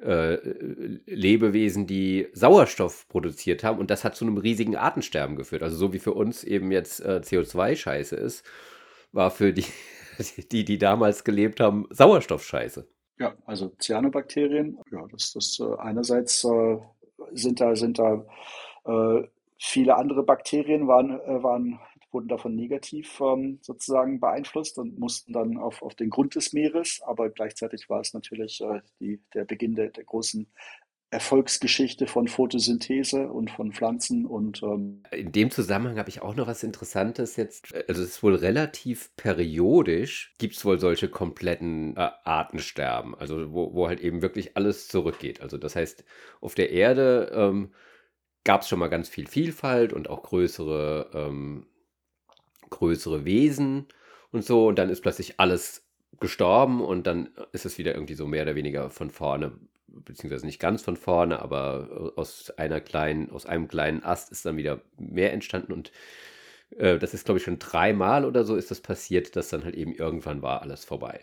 [0.00, 0.34] äh,
[1.06, 5.62] Lebewesen, die Sauerstoff produziert haben und das hat zu einem riesigen Artensterben geführt.
[5.62, 8.44] Also so wie für uns eben jetzt äh, CO2 scheiße ist,
[9.12, 9.64] war für die,
[10.52, 12.86] die, die damals gelebt haben, Sauerstoff scheiße.
[13.18, 16.78] Ja, also Cyanobakterien, ja, das, das äh, einerseits äh,
[17.32, 18.24] sind da, sind da
[18.84, 19.26] äh,
[19.58, 25.56] viele andere Bakterien waren, äh, waren, wurden davon negativ ähm, sozusagen beeinflusst und mussten dann
[25.56, 29.74] auf, auf den Grund des Meeres, aber gleichzeitig war es natürlich äh, die, der Beginn
[29.74, 30.46] der, der großen
[31.16, 36.46] Erfolgsgeschichte von Photosynthese und von Pflanzen und ähm in dem Zusammenhang habe ich auch noch
[36.46, 37.74] was Interessantes jetzt.
[37.88, 43.72] Also es ist wohl relativ periodisch, gibt es wohl solche kompletten äh, Artensterben, also wo,
[43.72, 45.40] wo halt eben wirklich alles zurückgeht.
[45.40, 46.04] Also das heißt,
[46.42, 47.72] auf der Erde ähm,
[48.44, 51.66] gab es schon mal ganz viel Vielfalt und auch größere, ähm,
[52.68, 53.86] größere Wesen
[54.32, 55.88] und so und dann ist plötzlich alles
[56.20, 60.60] gestorben und dann ist es wieder irgendwie so mehr oder weniger von vorne beziehungsweise nicht
[60.60, 65.32] ganz von vorne, aber aus einer kleinen, aus einem kleinen Ast ist dann wieder mehr
[65.32, 65.92] entstanden und
[66.76, 69.74] äh, das ist, glaube ich, schon dreimal oder so ist das passiert, dass dann halt
[69.74, 71.20] eben irgendwann war alles vorbei.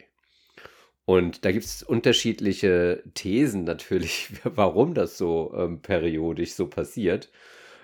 [1.06, 7.30] Und da gibt es unterschiedliche Thesen natürlich, warum das so ähm, periodisch so passiert.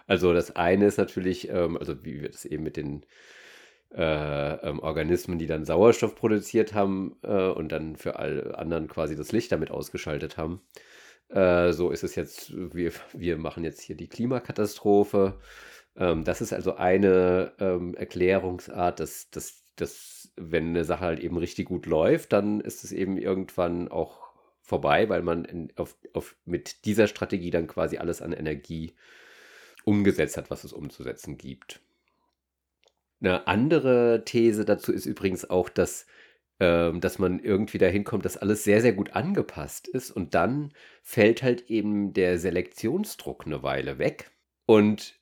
[0.07, 3.05] Also das eine ist natürlich, ähm, also wie wir das eben mit den
[3.93, 9.15] äh, ähm, Organismen, die dann Sauerstoff produziert haben äh, und dann für alle anderen quasi
[9.15, 10.61] das Licht damit ausgeschaltet haben.
[11.29, 15.39] Äh, so ist es jetzt, wir, wir machen jetzt hier die Klimakatastrophe.
[15.95, 21.37] Ähm, das ist also eine ähm, Erklärungsart, dass, dass, dass, wenn eine Sache halt eben
[21.37, 24.29] richtig gut läuft, dann ist es eben irgendwann auch
[24.61, 28.93] vorbei, weil man in, auf, auf, mit dieser Strategie dann quasi alles an Energie
[29.83, 31.81] umgesetzt hat, was es umzusetzen gibt.
[33.21, 36.05] Eine andere These dazu ist übrigens auch, dass,
[36.59, 40.73] ähm, dass man irgendwie dahin kommt, dass alles sehr, sehr gut angepasst ist und dann
[41.03, 44.31] fällt halt eben der Selektionsdruck eine Weile weg
[44.65, 45.19] und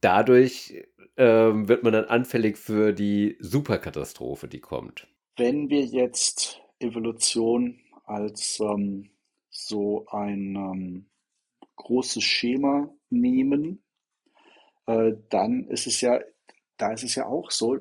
[0.00, 0.84] dadurch
[1.16, 5.08] ähm, wird man dann anfällig für die Superkatastrophe, die kommt.
[5.36, 9.10] Wenn wir jetzt Evolution als ähm,
[9.50, 11.06] so ein ähm,
[11.76, 13.82] großes Schema nehmen,
[14.86, 16.20] äh, dann ist es ja
[16.78, 17.78] da ist es ja auch so,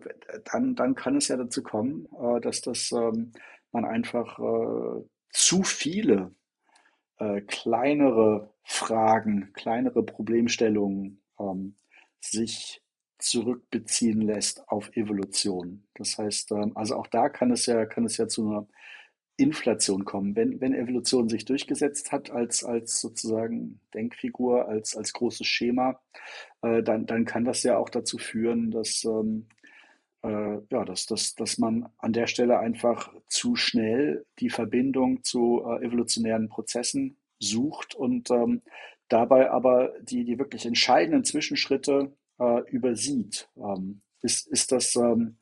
[0.52, 3.32] dann, dann kann es ja dazu kommen, äh, dass das ähm,
[3.72, 6.36] man einfach äh, zu viele
[7.20, 11.78] äh, kleinere Fragen, kleinere Problemstellungen ähm,
[12.20, 12.82] sich
[13.20, 15.88] zurückbeziehen lässt auf Evolution.
[15.96, 18.68] Das heißt, ähm, also auch da kann es ja, kann es ja zu einer
[19.38, 20.36] Inflation kommen.
[20.36, 26.00] Wenn, wenn Evolution sich durchgesetzt hat als, als sozusagen Denkfigur, als, als großes Schema,
[26.64, 29.48] äh, dann, dann kann das ja auch dazu führen, dass, ähm,
[30.24, 35.64] äh, ja, dass, dass, dass man an der Stelle einfach zu schnell die Verbindung zu
[35.66, 38.64] äh, evolutionären Prozessen sucht und ähm,
[39.08, 43.50] dabei aber die, die wirklich entscheidenden Zwischenschritte äh, übersieht.
[43.56, 45.38] Ähm, ist, ist das, ähm,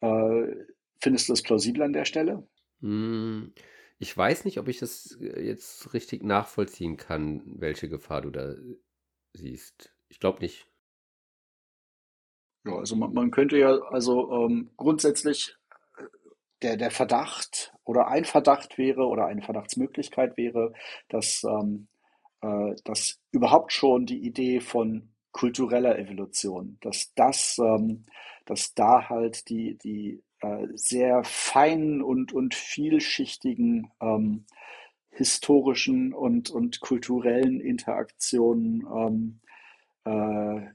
[0.00, 0.54] äh,
[1.00, 2.46] findest du das plausibel an der Stelle?
[2.80, 3.52] Hm,
[3.98, 8.54] ich weiß nicht, ob ich das äh, jetzt richtig nachvollziehen kann, welche Gefahr du da
[9.32, 9.94] siehst.
[10.08, 10.66] Ich glaube nicht.
[12.64, 15.56] Ja, also man, man könnte ja also ähm, grundsätzlich
[15.98, 16.02] äh,
[16.62, 20.72] der, der Verdacht oder ein Verdacht wäre oder eine Verdachtsmöglichkeit wäre,
[21.08, 21.88] dass, ähm,
[22.42, 28.06] äh, dass überhaupt schon die Idee von kultureller Evolution, dass das, ähm,
[28.46, 34.46] dass da halt die, die äh, sehr feinen und, und vielschichtigen ähm,
[35.10, 39.40] historischen und, und kulturellen Interaktionen ähm,
[40.04, 40.66] äh,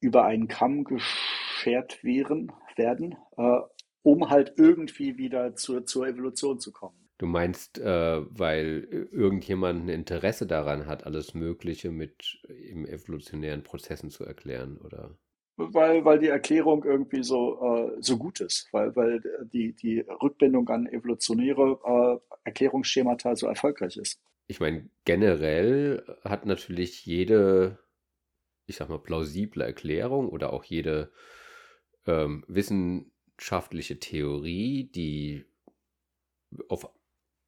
[0.00, 3.60] über einen Kamm geschert wären, werden, äh,
[4.02, 6.96] um halt irgendwie wieder zur, zur Evolution zu kommen.
[7.18, 14.08] Du meinst, äh, weil irgendjemand ein Interesse daran hat, alles Mögliche mit im evolutionären Prozessen
[14.08, 15.18] zu erklären, oder?
[15.72, 20.68] Weil, weil die Erklärung irgendwie so, äh, so gut ist, weil, weil die, die Rückbindung
[20.68, 24.20] an evolutionäre äh, Erklärungsschemata so erfolgreich ist.
[24.46, 27.78] Ich meine, generell hat natürlich jede,
[28.66, 31.12] ich sag mal, plausible Erklärung oder auch jede
[32.06, 35.44] ähm, wissenschaftliche Theorie, die
[36.68, 36.90] auf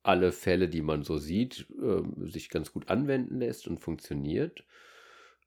[0.03, 4.65] alle Fälle, die man so sieht, ähm, sich ganz gut anwenden lässt und funktioniert,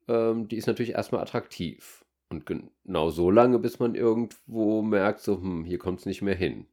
[0.07, 2.05] ähm, die ist natürlich erstmal attraktiv.
[2.36, 6.36] Und genau so lange, bis man irgendwo merkt, so, hm, hier kommt es nicht mehr
[6.36, 6.68] hin.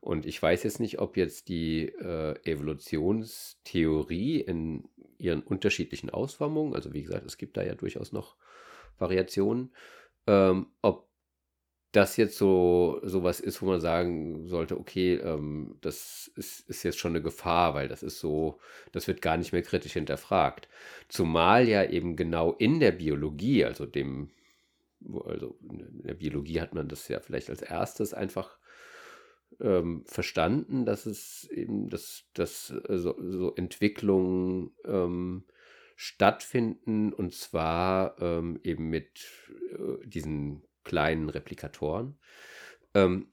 [0.00, 4.88] Und ich weiß jetzt nicht, ob jetzt die äh, Evolutionstheorie in
[5.18, 8.36] ihren unterschiedlichen Ausformungen, also wie gesagt, es gibt da ja durchaus noch
[8.98, 9.72] Variationen,
[10.26, 11.06] ähm, ob
[11.92, 16.98] das jetzt so sowas ist, wo man sagen sollte, okay, ähm, das ist, ist jetzt
[16.98, 18.58] schon eine Gefahr, weil das ist so,
[18.92, 20.68] das wird gar nicht mehr kritisch hinterfragt.
[21.08, 24.30] Zumal ja eben genau in der Biologie, also dem,
[25.24, 28.58] also in der Biologie hat man das ja vielleicht als erstes einfach
[29.60, 35.44] ähm, verstanden, dass es eben, dass, dass äh, so, so Entwicklungen ähm,
[35.96, 39.24] stattfinden und zwar ähm, eben mit
[39.70, 42.18] äh, diesen kleinen Replikatoren.
[42.94, 43.32] Ähm,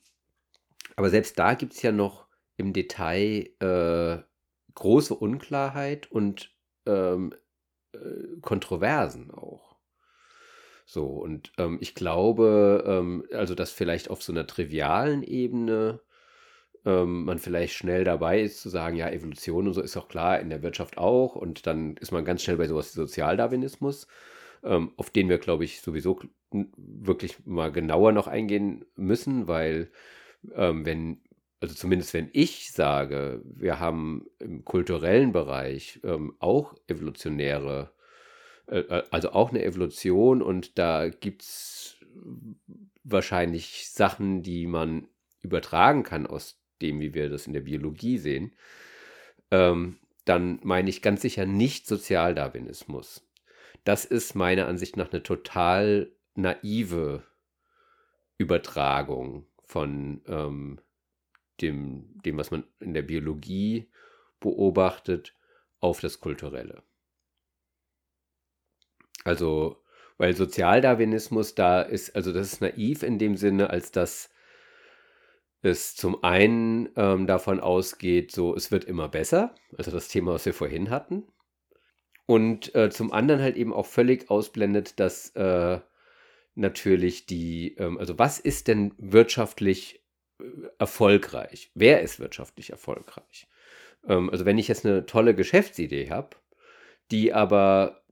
[0.95, 4.23] aber selbst da gibt es ja noch im Detail äh,
[4.75, 6.55] große Unklarheit und
[6.85, 7.33] ähm,
[7.93, 9.72] äh, Kontroversen auch.
[10.93, 16.01] So, und ähm, ich glaube, ähm, also dass vielleicht auf so einer trivialen Ebene
[16.85, 20.39] ähm, man vielleicht schnell dabei ist zu sagen, ja, Evolution und so ist auch klar,
[20.39, 21.35] in der Wirtschaft auch.
[21.35, 24.07] Und dann ist man ganz schnell bei sowas wie Sozialdarwinismus,
[24.63, 26.19] ähm, auf den wir, glaube ich, sowieso
[26.77, 29.89] wirklich mal genauer noch eingehen müssen, weil
[30.55, 31.21] ähm, wenn,
[31.59, 37.91] also zumindest wenn ich sage, wir haben im kulturellen Bereich ähm, auch evolutionäre,
[38.67, 41.97] also auch eine Evolution und da gibt es
[43.03, 45.07] wahrscheinlich Sachen, die man
[45.41, 48.55] übertragen kann aus dem, wie wir das in der Biologie sehen,
[49.51, 53.27] ähm, dann meine ich ganz sicher nicht Sozialdarwinismus.
[53.83, 57.23] Das ist meiner Ansicht nach eine total naive
[58.37, 60.79] Übertragung von ähm,
[61.61, 63.89] dem, dem, was man in der Biologie
[64.39, 65.35] beobachtet,
[65.79, 66.81] auf das Kulturelle.
[69.23, 69.81] Also,
[70.17, 74.29] weil Sozialdarwinismus da ist, also das ist naiv in dem Sinne, als dass
[75.61, 80.45] es zum einen ähm, davon ausgeht, so es wird immer besser, also das Thema, was
[80.45, 81.23] wir vorhin hatten.
[82.25, 85.79] Und äh, zum anderen halt eben auch völlig ausblendet, dass äh,
[86.55, 90.03] natürlich die, ähm, also was ist denn wirtschaftlich
[90.39, 90.45] äh,
[90.79, 91.71] erfolgreich?
[91.75, 93.47] Wer ist wirtschaftlich erfolgreich?
[94.07, 96.29] Ähm, also wenn ich jetzt eine tolle Geschäftsidee habe,
[97.11, 98.02] die aber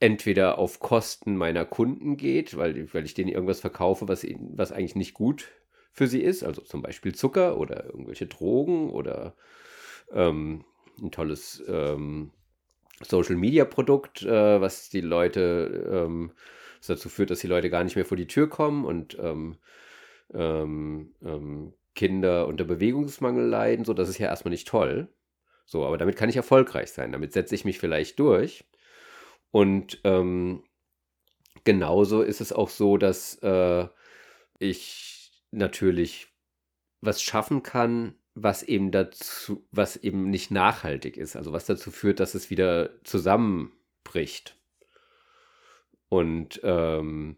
[0.00, 4.96] entweder auf Kosten meiner Kunden geht, weil, weil ich denen irgendwas verkaufe, was, was eigentlich
[4.96, 5.48] nicht gut
[5.92, 9.34] für sie ist, also zum Beispiel Zucker oder irgendwelche Drogen oder
[10.12, 10.64] ähm,
[11.00, 12.30] ein tolles ähm,
[13.02, 16.32] Social Media Produkt, äh, was die Leute, ähm,
[16.78, 19.56] was dazu führt, dass die Leute gar nicht mehr vor die Tür kommen und ähm,
[20.32, 25.08] ähm, ähm, Kinder unter Bewegungsmangel leiden, so das ist ja erstmal nicht toll.
[25.66, 27.12] So, aber damit kann ich erfolgreich sein.
[27.12, 28.64] Damit setze ich mich vielleicht durch.
[29.50, 30.62] Und ähm,
[31.64, 33.86] genauso ist es auch so, dass äh,
[34.58, 36.28] ich natürlich
[37.00, 42.20] was schaffen kann, was eben dazu, was eben nicht nachhaltig ist, also was dazu führt,
[42.20, 44.56] dass es wieder zusammenbricht.
[46.08, 47.36] Und ähm,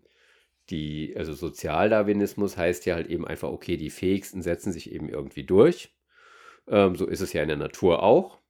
[0.71, 5.45] die, also Sozialdarwinismus heißt ja halt eben einfach, okay, die Fähigsten setzen sich eben irgendwie
[5.45, 5.95] durch.
[6.69, 8.42] Ähm, so ist es ja in der Natur auch.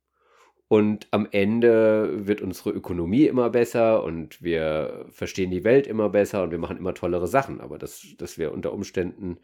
[0.72, 6.42] Und am Ende wird unsere Ökonomie immer besser und wir verstehen die Welt immer besser
[6.42, 7.60] und wir machen immer tollere Sachen.
[7.60, 9.38] Aber dass, dass wir unter Umständen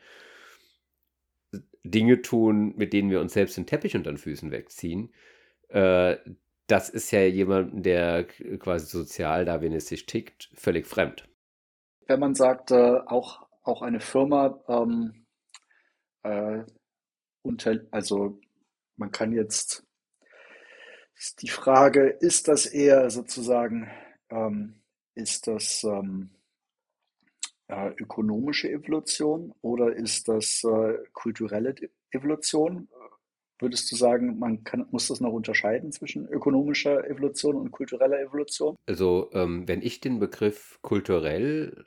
[1.84, 5.12] Dinge tun, mit denen wir uns selbst den Teppich unter den Füßen wegziehen,
[5.68, 6.16] äh,
[6.66, 11.28] das ist ja jemand, der quasi sozial darwinistisch tickt, völlig fremd.
[12.06, 15.26] Wenn man sagt, äh, auch, auch eine Firma ähm,
[16.22, 16.64] äh,
[17.42, 18.40] unter, also
[18.96, 19.84] man kann jetzt
[21.18, 23.90] ist die Frage, ist das eher sozusagen,
[24.30, 24.74] ähm,
[25.14, 26.30] ist das ähm,
[27.66, 31.74] äh, ökonomische Evolution oder ist das äh, kulturelle
[32.12, 32.88] Evolution?
[33.58, 38.76] Würdest du sagen, man kann, muss das noch unterscheiden zwischen ökonomischer Evolution und kultureller Evolution?
[38.86, 41.84] Also, ähm, wenn ich den Begriff kulturell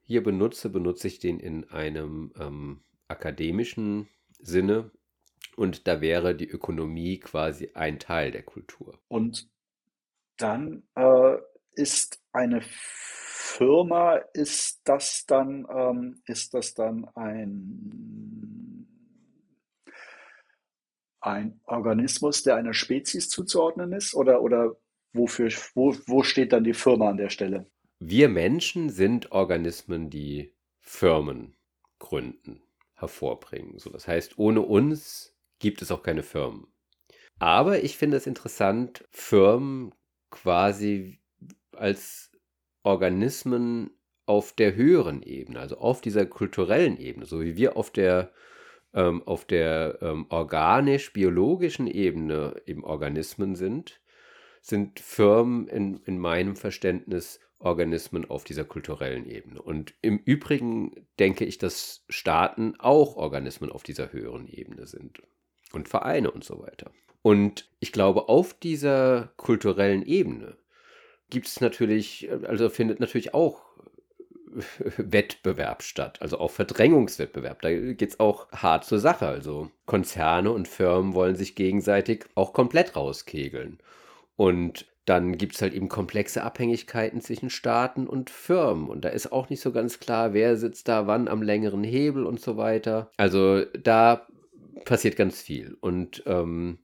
[0.00, 4.08] hier benutze, benutze ich den in einem ähm, akademischen
[4.38, 4.90] Sinne.
[5.56, 8.98] Und da wäre die Ökonomie quasi ein Teil der Kultur.
[9.08, 9.48] Und
[10.36, 11.36] dann äh,
[11.74, 18.86] ist eine Firma, ist das dann, ähm, ist das dann ein,
[21.20, 24.14] ein Organismus, der einer Spezies zuzuordnen ist?
[24.14, 24.76] Oder, oder
[25.12, 27.66] wofür, wo, wo steht dann die Firma an der Stelle?
[28.08, 31.54] wir Menschen sind Organismen, die Firmen
[32.00, 32.62] gründen,
[32.94, 33.78] hervorbringen.
[33.78, 35.31] So, das heißt, ohne uns
[35.62, 36.66] gibt es auch keine Firmen.
[37.38, 39.94] Aber ich finde es interessant, Firmen
[40.30, 41.20] quasi
[41.72, 42.30] als
[42.82, 43.90] Organismen
[44.26, 48.32] auf der höheren Ebene, also auf dieser kulturellen Ebene, so wie wir auf der,
[48.92, 54.00] ähm, auf der ähm, organisch-biologischen Ebene eben Organismen sind,
[54.60, 59.62] sind Firmen in, in meinem Verständnis Organismen auf dieser kulturellen Ebene.
[59.62, 65.22] Und im Übrigen denke ich, dass Staaten auch Organismen auf dieser höheren Ebene sind.
[65.72, 66.90] Und Vereine und so weiter.
[67.22, 70.56] Und ich glaube, auf dieser kulturellen Ebene
[71.30, 73.62] gibt es natürlich, also findet natürlich auch
[74.96, 77.62] Wettbewerb statt, also auch Verdrängungswettbewerb.
[77.62, 79.26] Da geht es auch hart zur Sache.
[79.26, 83.78] Also Konzerne und Firmen wollen sich gegenseitig auch komplett rauskegeln.
[84.36, 88.88] Und dann gibt es halt eben komplexe Abhängigkeiten zwischen Staaten und Firmen.
[88.88, 92.24] Und da ist auch nicht so ganz klar, wer sitzt da wann am längeren Hebel
[92.24, 93.10] und so weiter.
[93.16, 94.26] Also da
[94.84, 95.76] passiert ganz viel.
[95.80, 96.78] Und ähm,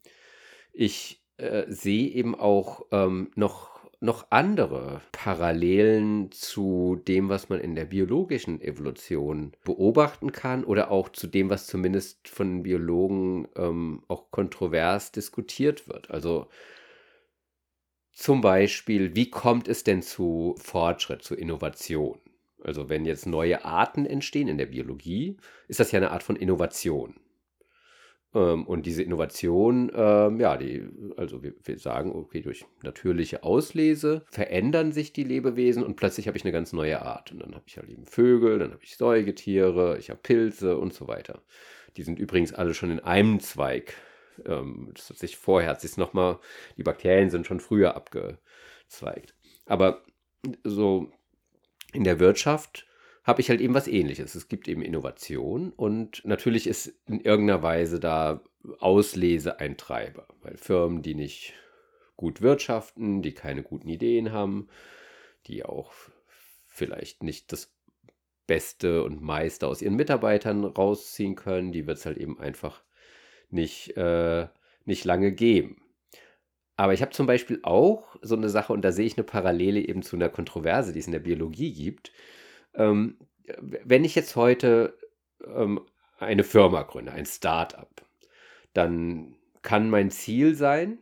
[0.73, 7.75] ich äh, sehe eben auch ähm, noch noch andere Parallelen zu dem, was man in
[7.75, 14.31] der biologischen Evolution beobachten kann oder auch zu dem, was zumindest von Biologen ähm, auch
[14.31, 16.11] kontrovers diskutiert wird.
[16.11, 16.49] Also
[18.13, 22.21] zum Beispiel, wie kommt es denn zu Fortschritt, zu Innovation?
[22.63, 25.37] Also wenn jetzt neue Arten entstehen in der Biologie,
[25.67, 27.17] ist das ja eine Art von Innovation.
[28.35, 34.25] Ähm, und diese Innovation, ähm, ja, die, also wir, wir, sagen, okay, durch natürliche Auslese
[34.31, 37.33] verändern sich die Lebewesen und plötzlich habe ich eine ganz neue Art.
[37.33, 40.93] Und dann habe ich halt eben Vögel, dann habe ich Säugetiere, ich habe Pilze und
[40.93, 41.43] so weiter.
[41.97, 43.95] Die sind übrigens alle schon in einem Zweig.
[44.45, 46.39] Ähm, das hat sich vorher, hat sich nochmal,
[46.77, 49.35] die Bakterien sind schon früher abgezweigt.
[49.67, 50.03] Aber
[50.65, 51.11] so
[51.93, 52.88] in der Wirtschaft
[53.29, 54.35] habe ich halt eben was ähnliches.
[54.35, 58.41] Es gibt eben Innovation und natürlich ist in irgendeiner Weise da
[58.79, 61.53] Auslese ein Treiber, weil Firmen, die nicht
[62.17, 64.69] gut wirtschaften, die keine guten Ideen haben,
[65.47, 65.93] die auch
[66.67, 67.71] vielleicht nicht das
[68.47, 72.83] Beste und meiste aus ihren Mitarbeitern rausziehen können, die wird es halt eben einfach
[73.51, 74.49] nicht, äh,
[74.87, 75.83] nicht lange geben.
[76.79, 79.81] Aber ich habe zum Beispiel auch so eine Sache, und da sehe ich eine Parallele
[79.81, 82.11] eben zu einer Kontroverse, die es in der Biologie gibt.
[82.79, 83.19] Ähm,
[83.85, 84.97] wenn ich jetzt heute
[85.45, 85.81] ähm,
[86.19, 88.07] eine Firma gründe, ein Start-up,
[88.73, 90.99] dann kann mein Ziel sein,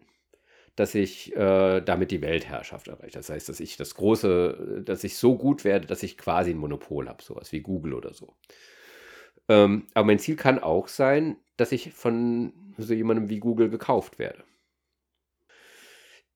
[0.74, 3.18] dass ich äh, damit die Weltherrschaft erreiche.
[3.18, 6.58] Das heißt, dass ich das große, dass ich so gut werde, dass ich quasi ein
[6.58, 8.34] Monopol habe, sowas wie Google oder so.
[9.48, 14.18] Ähm, aber mein Ziel kann auch sein, dass ich von so jemandem wie Google gekauft
[14.18, 14.44] werde.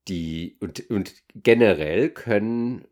[0.08, 2.86] Die, und, und generell können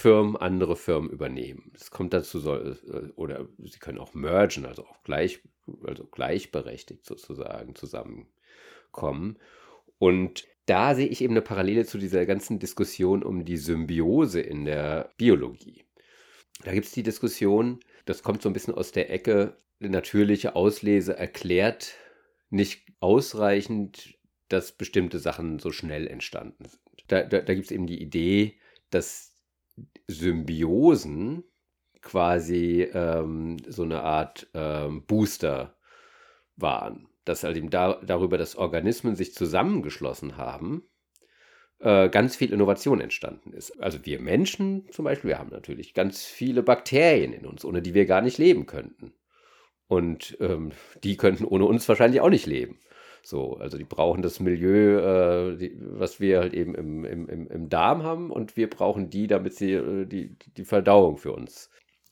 [0.00, 1.72] Firmen andere Firmen übernehmen.
[1.74, 2.74] Es kommt dazu, äh,
[3.16, 5.40] oder sie können auch mergen, also auch gleich,
[5.86, 9.38] also gleichberechtigt sozusagen zusammenkommen.
[9.98, 14.64] Und da sehe ich eben eine Parallele zu dieser ganzen Diskussion um die Symbiose in
[14.64, 15.84] der Biologie.
[16.64, 21.14] Da gibt es die Diskussion, das kommt so ein bisschen aus der Ecke, natürliche Auslese
[21.14, 21.94] erklärt
[22.48, 26.80] nicht ausreichend, dass bestimmte Sachen so schnell entstanden sind.
[27.06, 28.54] Da, da, da gibt es eben die Idee,
[28.88, 29.29] dass
[30.06, 31.44] Symbiosen
[32.02, 35.76] quasi ähm, so eine Art ähm, Booster
[36.56, 37.08] waren.
[37.24, 40.84] Dass halt eben da, darüber, dass Organismen sich zusammengeschlossen haben,
[41.80, 43.70] äh, ganz viel Innovation entstanden ist.
[43.80, 47.94] Also wir Menschen zum Beispiel, wir haben natürlich ganz viele Bakterien in uns, ohne die
[47.94, 49.12] wir gar nicht leben könnten.
[49.86, 50.70] Und ähm,
[51.02, 52.78] die könnten ohne uns wahrscheinlich auch nicht leben.
[53.22, 57.68] So, also die brauchen das Milieu, äh, die, was wir halt eben im, im, im,
[57.68, 61.70] Darm haben und wir brauchen die, damit sie äh, die, die Verdauung für uns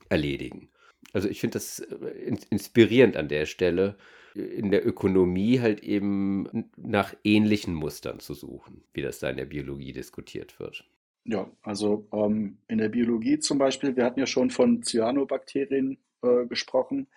[0.08, 0.68] erledigen.
[1.12, 3.96] Also ich finde das äh, inspirierend an der Stelle,
[4.34, 9.46] in der Ökonomie halt eben nach ähnlichen Mustern zu suchen, wie das da in der
[9.46, 10.84] Biologie diskutiert wird.
[11.24, 16.46] Ja, also ähm, in der Biologie zum Beispiel, wir hatten ja schon von Cyanobakterien äh,
[16.46, 17.08] gesprochen.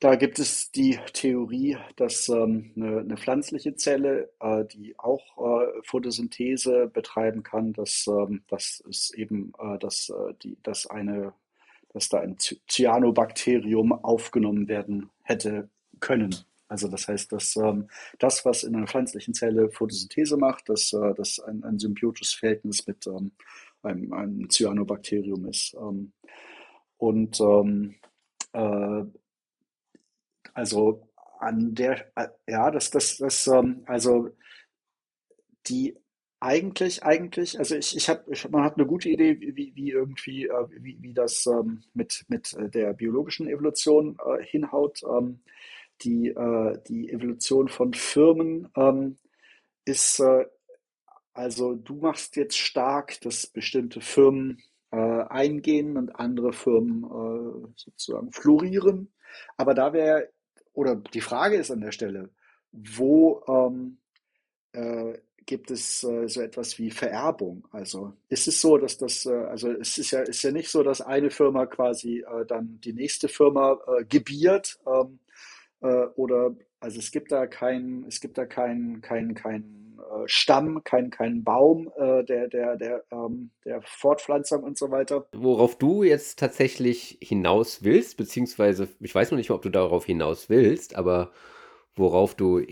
[0.00, 5.66] Da gibt es die Theorie, dass ähm, eine, eine pflanzliche Zelle, äh, die auch äh,
[5.84, 11.34] Photosynthese betreiben kann, dass, ähm, dass es eben, äh, dass, äh, die, dass, eine,
[11.92, 15.68] dass da ein Cyanobakterium aufgenommen werden hätte
[16.00, 16.34] können.
[16.66, 17.88] Also das heißt, dass ähm,
[18.18, 22.86] das, was in einer pflanzlichen Zelle Photosynthese macht, dass äh, das ein, ein symbiotisches Verhältnis
[22.86, 23.32] mit ähm,
[23.82, 25.74] einem, einem Cyanobakterium ist.
[25.74, 26.12] Ähm,
[26.96, 27.96] und ähm,
[28.52, 29.04] äh,
[30.60, 31.08] also
[31.40, 34.30] an der, äh, ja, das, das, das, ähm, also
[35.66, 35.96] die
[36.42, 40.66] Eigentlich, eigentlich, also ich, ich habe, man hat eine gute Idee, wie, wie irgendwie, äh,
[40.70, 45.02] wie, wie das ähm, mit, mit äh, der biologischen Evolution hinhaut.
[45.02, 45.40] Ähm,
[46.02, 46.34] die,
[46.88, 48.68] die Evolution von Firmen
[49.84, 50.22] ist,
[51.34, 59.12] also du machst jetzt stark, dass bestimmte Firmen eingehen und andere Firmen sozusagen florieren.
[59.58, 60.30] Aber da wäre,
[60.72, 62.30] oder die Frage ist an der Stelle,
[62.72, 63.98] wo ähm,
[64.72, 67.66] äh, gibt es äh, so etwas wie Vererbung?
[67.72, 70.82] Also ist es so, dass das, äh, also es ist ja, ist ja nicht so,
[70.82, 75.18] dass eine Firma quasi äh, dann die nächste Firma äh, gebiert ähm,
[75.80, 79.79] äh, oder also es gibt da keinen, es gibt da keinen, keinen äh,
[80.26, 85.26] Stamm, keinen, keinen Baum äh, der, der, der, ähm, der Fortpflanzung und so weiter.
[85.32, 90.04] Worauf du jetzt tatsächlich hinaus willst, beziehungsweise ich weiß noch nicht mal, ob du darauf
[90.06, 91.32] hinaus willst, aber
[91.94, 92.64] worauf du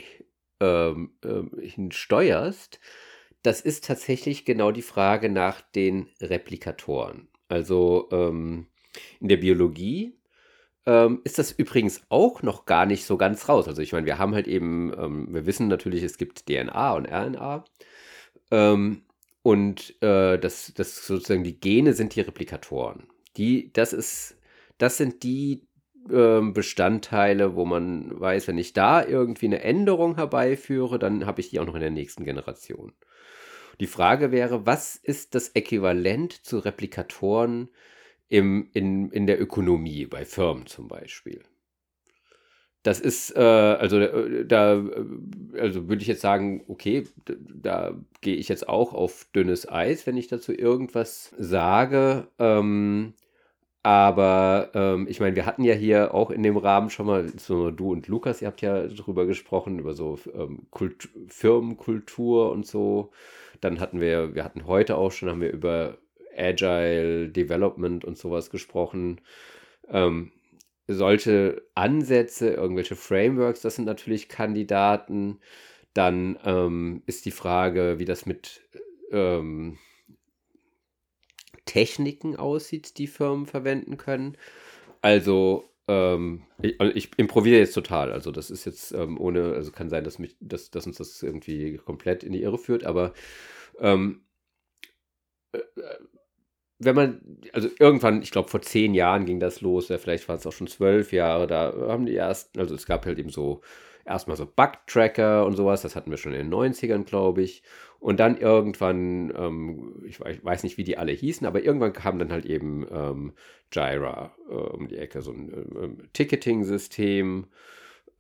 [0.61, 2.81] ähm, ähm, hinsteuerst,
[3.43, 7.29] das ist tatsächlich genau die Frage nach den Replikatoren.
[7.49, 8.67] Also ähm,
[9.21, 10.18] in der Biologie
[10.89, 13.69] ähm, ist das übrigens auch noch gar nicht so ganz raus.
[13.69, 17.05] Also ich meine, wir haben halt eben, ähm, wir wissen natürlich, es gibt DNA und
[17.07, 17.65] RNA.
[18.51, 19.03] Ähm,
[19.43, 23.07] und äh, das, das sozusagen die Gene sind die Replikatoren.
[23.37, 24.39] Die, das ist,
[24.79, 25.69] das sind die
[26.11, 31.51] ähm, Bestandteile, wo man weiß, wenn ich da irgendwie eine Änderung herbeiführe, dann habe ich
[31.51, 32.95] die auch noch in der nächsten Generation.
[33.79, 37.69] Die Frage wäre, was ist das Äquivalent zu Replikatoren
[38.29, 41.43] im, in, in der Ökonomie, bei Firmen zum Beispiel?
[42.83, 47.95] Das ist, äh, also äh, da, äh, also würde ich jetzt sagen, okay, da, da
[48.21, 52.29] gehe ich jetzt auch auf dünnes Eis, wenn ich dazu irgendwas sage.
[52.39, 53.15] Ähm,
[53.83, 57.71] aber ähm, ich meine, wir hatten ja hier auch in dem Rahmen schon mal, so
[57.71, 63.11] du und Lukas, ihr habt ja drüber gesprochen, über so ähm, Kult Firmenkultur und so.
[63.61, 65.99] Dann hatten wir, wir hatten heute auch schon, haben wir über
[66.39, 69.21] Agile Development und sowas gesprochen.
[69.89, 70.33] Ähm,
[70.87, 75.41] solche Ansätze, irgendwelche Frameworks, das sind natürlich Kandidaten.
[75.95, 78.63] Dann ähm, ist die Frage, wie das mit
[79.11, 79.79] ähm,
[81.65, 84.37] Techniken aussieht, die Firmen verwenden können.
[85.03, 88.13] Also ähm, ich, ich, improvisiere jetzt total.
[88.13, 91.23] Also das ist jetzt ähm, ohne, also kann sein, dass mich, dass, dass uns das
[91.23, 93.13] irgendwie komplett in die Irre führt, aber
[93.81, 94.23] ähm,
[95.53, 95.61] äh,
[96.79, 97.21] wenn man,
[97.53, 100.69] also irgendwann, ich glaube vor zehn Jahren ging das los, vielleicht waren es auch schon
[100.69, 103.63] zwölf Jahre, da haben die ersten, also es gab halt eben so
[104.09, 107.63] erstmal so Bug-Tracker und sowas, das hatten wir schon in den 90ern, glaube ich.
[108.01, 112.33] Und dann irgendwann, ähm, ich weiß nicht, wie die alle hießen, aber irgendwann kam dann
[112.33, 113.33] halt eben ähm,
[113.73, 117.47] Jira äh, um die Ecke, so ein äh, Ticketing-System.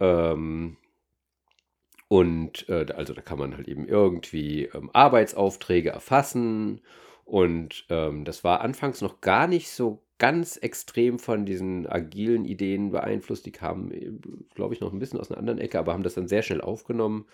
[0.00, 0.76] Ähm,
[2.08, 6.80] und äh, also da kann man halt eben irgendwie ähm, Arbeitsaufträge erfassen.
[7.28, 12.90] Und ähm, das war anfangs noch gar nicht so ganz extrem von diesen agilen Ideen
[12.90, 13.44] beeinflusst.
[13.44, 14.12] Die kamen, äh,
[14.54, 16.62] glaube ich, noch ein bisschen aus einer anderen Ecke, aber haben das dann sehr schnell
[16.62, 17.26] aufgenommen.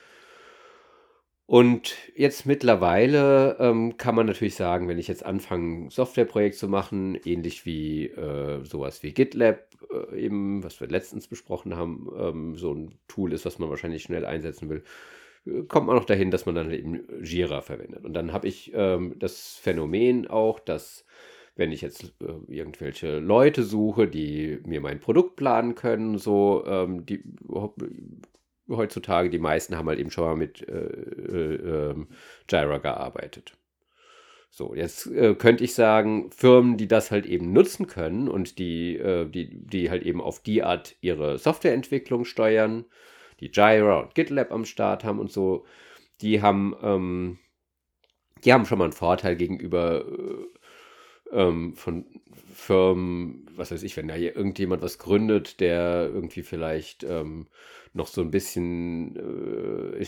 [1.47, 6.69] Und jetzt mittlerweile ähm, kann man natürlich sagen, wenn ich jetzt anfange, ein Softwareprojekt zu
[6.69, 9.61] machen, ähnlich wie äh, sowas wie GitLab,
[9.93, 14.03] äh, eben, was wir letztens besprochen haben, ähm, so ein Tool ist, was man wahrscheinlich
[14.03, 14.83] schnell einsetzen will,
[15.69, 18.05] kommt man auch dahin, dass man dann eben Jira verwendet.
[18.05, 21.05] Und dann habe ich ähm, das Phänomen auch, dass
[21.57, 27.07] wenn ich jetzt äh, irgendwelche Leute suche, die mir mein Produkt planen können, so ähm,
[27.07, 27.23] die
[28.69, 32.09] heutzutage, die meisten haben halt eben schon mal mit äh, äh, ähm,
[32.51, 33.57] Jira gearbeitet.
[34.51, 38.97] So, jetzt äh, könnte ich sagen, Firmen, die das halt eben nutzen können und die,
[38.97, 42.85] äh, die, die halt eben auf die Art ihre Softwareentwicklung steuern,
[43.41, 45.65] die Jira und GitLab am Start haben und so,
[46.21, 47.39] die haben, ähm,
[48.45, 52.07] die haben schon mal einen Vorteil gegenüber äh, ähm, von
[52.55, 57.49] Firmen, was weiß ich, wenn da irgendjemand was gründet, der irgendwie vielleicht ähm,
[57.93, 60.07] noch so ein bisschen äh,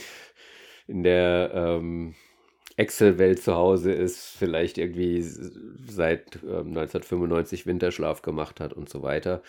[0.87, 2.15] in der ähm,
[2.77, 9.41] Excel-Welt zu Hause ist, vielleicht irgendwie seit ähm, 1995 Winterschlaf gemacht hat und so weiter,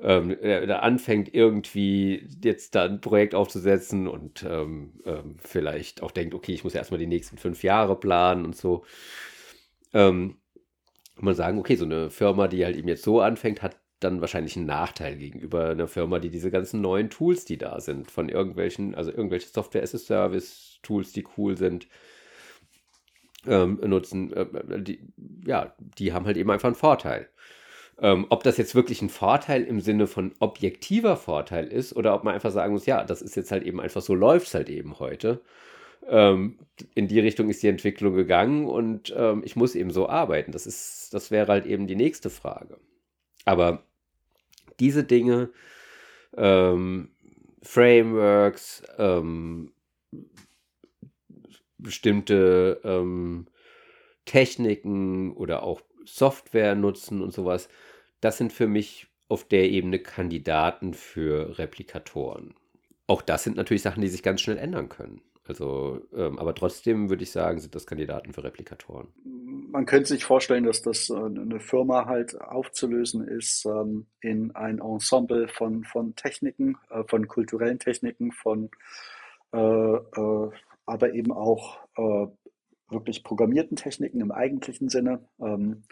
[0.00, 6.34] ähm, da anfängt irgendwie jetzt da ein Projekt aufzusetzen und ähm, ähm, vielleicht auch denkt,
[6.34, 8.84] okay, ich muss erstmal die nächsten fünf Jahre planen und so.
[9.92, 10.38] Ähm,
[11.16, 14.56] man sagen, okay, so eine Firma, die halt eben jetzt so anfängt, hat dann wahrscheinlich
[14.56, 18.94] einen Nachteil gegenüber einer Firma, die diese ganzen neuen Tools, die da sind, von irgendwelchen,
[18.94, 21.86] also irgendwelche Software-as-a-Service-Tools, die cool sind,
[23.46, 24.46] ähm, nutzen, äh,
[24.82, 25.00] die,
[25.46, 27.28] ja, die haben halt eben einfach einen Vorteil.
[28.00, 32.24] Ähm, ob das jetzt wirklich ein Vorteil im Sinne von objektiver Vorteil ist oder ob
[32.24, 34.70] man einfach sagen muss, ja, das ist jetzt halt eben einfach so, läuft es halt
[34.70, 35.40] eben heute.
[36.08, 36.58] ähm,
[36.94, 40.52] in die Richtung ist die Entwicklung gegangen und ähm, ich muss eben so arbeiten.
[40.52, 42.78] Das ist, das wäre halt eben die nächste Frage.
[43.44, 43.82] Aber
[44.80, 45.50] diese Dinge,
[46.36, 47.10] ähm,
[47.62, 49.72] Frameworks, ähm,
[51.82, 53.46] bestimmte ähm,
[54.24, 57.68] Techniken oder auch Software nutzen und sowas,
[58.20, 62.54] das sind für mich auf der Ebene Kandidaten für Replikatoren.
[63.06, 65.22] Auch das sind natürlich Sachen, die sich ganz schnell ändern können.
[65.46, 69.08] Also, ähm, aber trotzdem würde ich sagen, sind das Kandidaten für Replikatoren.
[69.24, 74.78] Man könnte sich vorstellen, dass das äh, eine Firma halt aufzulösen ist ähm, in ein
[74.78, 78.70] Ensemble von, von Techniken, äh, von kulturellen Techniken, von
[79.52, 80.50] äh, äh
[80.90, 82.26] aber eben auch äh,
[82.88, 85.28] wirklich programmierten Techniken im eigentlichen Sinne.
[85.40, 85.84] Ähm,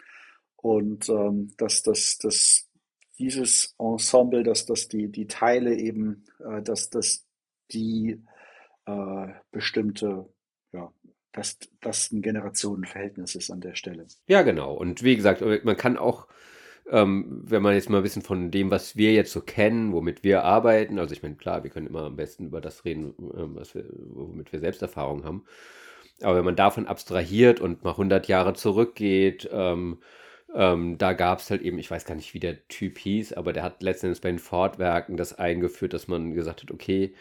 [0.57, 2.69] und ähm, dass, dass, dass
[3.17, 7.25] dieses Ensemble, dass, dass die, die Teile eben, äh, dass, dass
[7.71, 8.21] die
[8.85, 10.27] äh, bestimmte,
[10.73, 10.91] ja,
[11.31, 14.05] dass das ein Generationenverhältnis ist an der Stelle.
[14.27, 14.73] Ja, genau.
[14.73, 16.27] Und wie gesagt, man kann auch,
[16.91, 20.23] ähm, wenn man jetzt mal ein bisschen von dem, was wir jetzt so kennen, womit
[20.23, 23.55] wir arbeiten, also ich meine, klar, wir können immer am besten über das reden, ähm,
[23.55, 25.45] was wir, womit wir Selbsterfahrung haben.
[26.21, 29.99] Aber wenn man davon abstrahiert und mal 100 Jahre zurückgeht, ähm,
[30.53, 33.53] ähm, da gab es halt eben, ich weiß gar nicht, wie der Typ hieß, aber
[33.53, 37.13] der hat letztendlich bei den Ford-Werken das eingeführt, dass man gesagt hat, okay,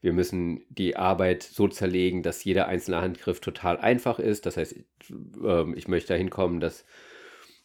[0.00, 4.46] wir müssen die Arbeit so zerlegen, dass jeder einzelne Handgriff total einfach ist.
[4.46, 4.76] Das heißt,
[5.44, 6.84] ähm, ich möchte dahin kommen, dass,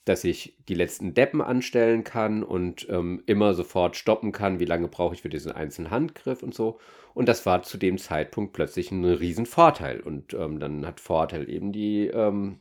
[0.06, 4.88] dass ich die letzten Deppen anstellen kann und ähm, immer sofort stoppen kann, wie lange
[4.88, 6.80] brauche ich für diesen einzelnen Handgriff und so.
[7.14, 10.00] Und das war zu dem Zeitpunkt plötzlich ein Riesenvorteil.
[10.00, 12.60] Und ähm, dann hat halt eben die ähm,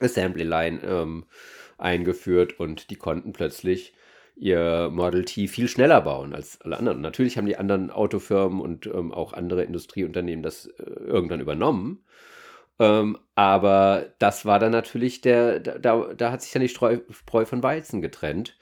[0.00, 1.26] Assembly Line ähm,
[1.78, 3.94] eingeführt und die konnten plötzlich
[4.34, 7.00] ihr Model T viel schneller bauen als alle anderen.
[7.00, 12.04] Natürlich haben die anderen Autofirmen und ähm, auch andere Industrieunternehmen das äh, irgendwann übernommen.
[12.78, 17.00] Ähm, aber das war dann natürlich der, da, da hat sich dann die Spreu
[17.46, 18.58] von Weizen getrennt.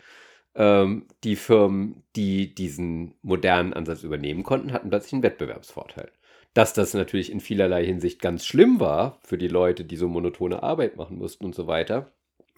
[0.54, 6.12] Ähm, die Firmen, die diesen modernen Ansatz übernehmen konnten, hatten plötzlich einen Wettbewerbsvorteil.
[6.54, 10.62] Dass das natürlich in vielerlei Hinsicht ganz schlimm war für die Leute, die so monotone
[10.62, 12.12] Arbeit machen mussten und so weiter,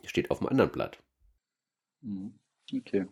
[0.05, 0.99] steht auf dem anderen Blatt.
[2.03, 2.35] Mhm.
[2.75, 3.07] Okay.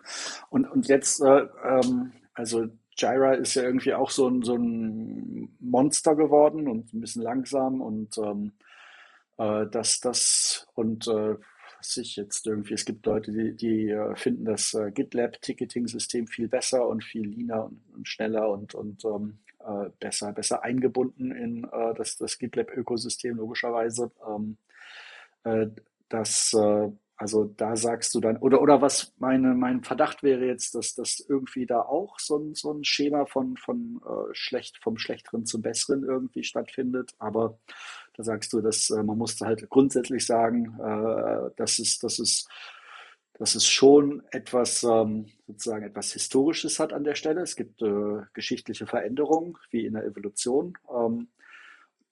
[0.51, 2.67] Und, und jetzt, äh, ähm, also
[2.97, 7.81] Gyra ist ja irgendwie auch so ein, so ein Monster geworden und ein bisschen langsam
[7.81, 8.53] und ähm,
[9.39, 11.37] äh, dass das und äh,
[11.79, 16.49] was ich jetzt irgendwie, es gibt Leute, die, die äh, finden das äh, GitLab-Ticketing-System viel
[16.49, 21.65] besser und viel leaner und, und schneller und, und ähm, äh, besser, besser eingebunden in
[21.65, 24.11] äh, das, das GitLab-Ökosystem logischerweise.
[24.27, 24.57] Ähm,
[25.45, 25.67] äh,
[26.09, 30.75] dass äh, also da sagst du dann, oder, oder was meine, mein Verdacht wäre jetzt,
[30.75, 34.99] dass das irgendwie da auch so ein, so ein Schema von, von äh, schlecht, vom
[34.99, 37.15] Schlechteren zum Besseren irgendwie stattfindet.
[37.19, 37.59] Aber
[38.17, 42.49] da sagst du, dass äh, man muss halt grundsätzlich sagen, äh, dass es, dass es,
[43.35, 47.43] dass es schon etwas, ähm, sozusagen etwas Historisches hat an der Stelle.
[47.43, 50.77] Es gibt äh, geschichtliche Veränderungen, wie in der Evolution.
[50.93, 51.29] Ähm,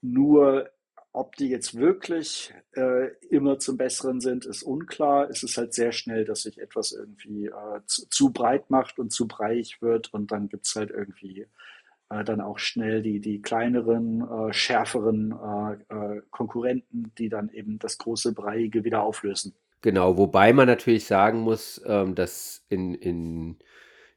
[0.00, 0.70] nur
[1.12, 5.28] ob die jetzt wirklich äh, immer zum Besseren sind, ist unklar.
[5.28, 9.12] Es ist halt sehr schnell, dass sich etwas irgendwie äh, zu, zu, breit macht und
[9.12, 11.46] zu breiig wird und dann gibt's halt irgendwie
[12.08, 17.78] äh, dann auch schnell die, die kleineren, äh, schärferen äh, äh, Konkurrenten, die dann eben
[17.78, 19.54] das große Breiige wieder auflösen.
[19.82, 23.58] Genau, wobei man natürlich sagen muss, ähm, dass in, in,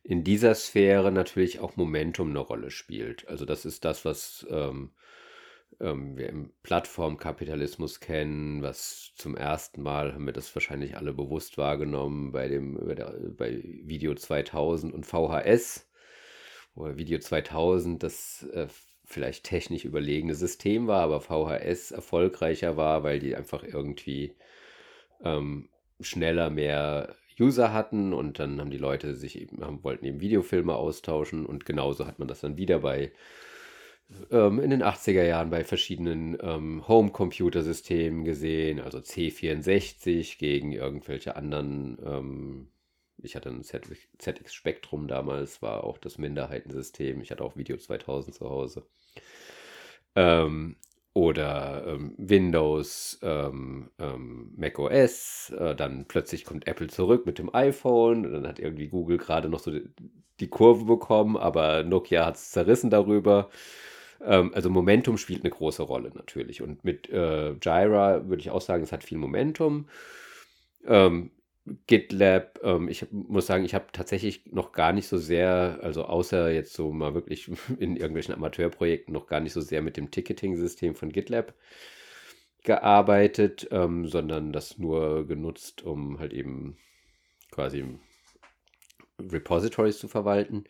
[0.03, 3.27] in dieser Sphäre natürlich auch Momentum eine Rolle spielt.
[3.27, 4.91] Also das ist das, was ähm,
[5.79, 11.57] ähm, wir im Plattformkapitalismus kennen, was zum ersten Mal haben wir das wahrscheinlich alle bewusst
[11.57, 15.89] wahrgenommen bei dem bei, der, bei Video 2000 und VHS,
[16.75, 18.67] wo Video 2000 das äh,
[19.05, 24.35] vielleicht technisch überlegene System war, aber VHS erfolgreicher war, weil die einfach irgendwie
[25.23, 25.69] ähm,
[26.01, 30.73] schneller mehr User hatten und dann haben die Leute sich eben, haben, wollten eben Videofilme
[30.73, 33.11] austauschen und genauso hat man das dann wieder bei
[34.31, 41.97] ähm, in den 80er Jahren bei verschiedenen ähm, Home-Computer-Systemen gesehen, also C64 gegen irgendwelche anderen.
[42.05, 42.67] Ähm,
[43.17, 47.21] ich hatte ein ZX Spectrum damals, war auch das Minderheitensystem.
[47.21, 48.85] Ich hatte auch Video 2000 zu Hause.
[50.15, 50.75] Ähm,
[51.13, 57.53] oder ähm, Windows, ähm, ähm, Mac OS, äh, dann plötzlich kommt Apple zurück mit dem
[57.55, 59.89] iPhone, und dann hat irgendwie Google gerade noch so die,
[60.41, 63.49] die Kurve bekommen, aber Nokia hat es zerrissen darüber.
[64.25, 66.61] Ähm, also Momentum spielt eine große Rolle natürlich.
[66.61, 69.87] Und mit äh, Gyra würde ich auch sagen, es hat viel Momentum.
[70.85, 71.31] Ähm,
[71.87, 76.51] GitLab, ähm, ich muss sagen, ich habe tatsächlich noch gar nicht so sehr, also außer
[76.51, 77.49] jetzt so mal wirklich
[77.79, 81.53] in irgendwelchen Amateurprojekten, noch gar nicht so sehr mit dem Ticketing-System von GitLab
[82.63, 86.77] gearbeitet, ähm, sondern das nur genutzt, um halt eben
[87.51, 87.85] quasi
[89.19, 90.65] Repositories zu verwalten.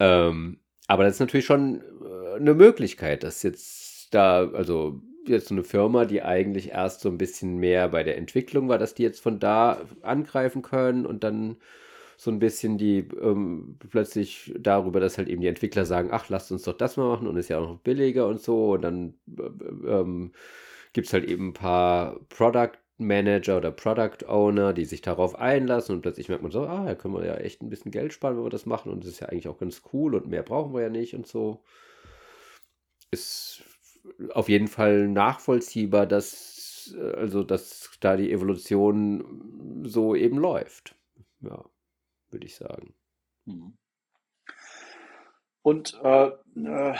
[0.00, 5.54] Ähm, aber das ist natürlich schon äh, eine Möglichkeit, dass jetzt da, also jetzt so
[5.54, 9.02] eine Firma, die eigentlich erst so ein bisschen mehr bei der Entwicklung war, dass die
[9.02, 11.56] jetzt von da angreifen können und dann
[12.16, 16.52] so ein bisschen die ähm, plötzlich darüber, dass halt eben die Entwickler sagen, ach, lasst
[16.52, 18.72] uns doch das mal machen und ist ja auch noch billiger und so.
[18.74, 20.32] Und dann äh, ähm,
[20.92, 22.72] gibt es halt eben ein paar Product
[23.06, 26.94] Manager oder Product Owner, die sich darauf einlassen und plötzlich merkt man so, ah, da
[26.94, 29.20] können wir ja echt ein bisschen Geld sparen, wenn wir das machen und das ist
[29.20, 31.62] ja eigentlich auch ganz cool und mehr brauchen wir ja nicht und so.
[33.10, 33.62] Ist
[34.32, 36.52] auf jeden Fall nachvollziehbar, dass
[37.16, 40.96] also dass da die Evolution so eben läuft.
[41.40, 41.64] Ja,
[42.30, 42.94] würde ich sagen.
[43.44, 43.76] Mhm.
[45.62, 46.94] Und äh, äh,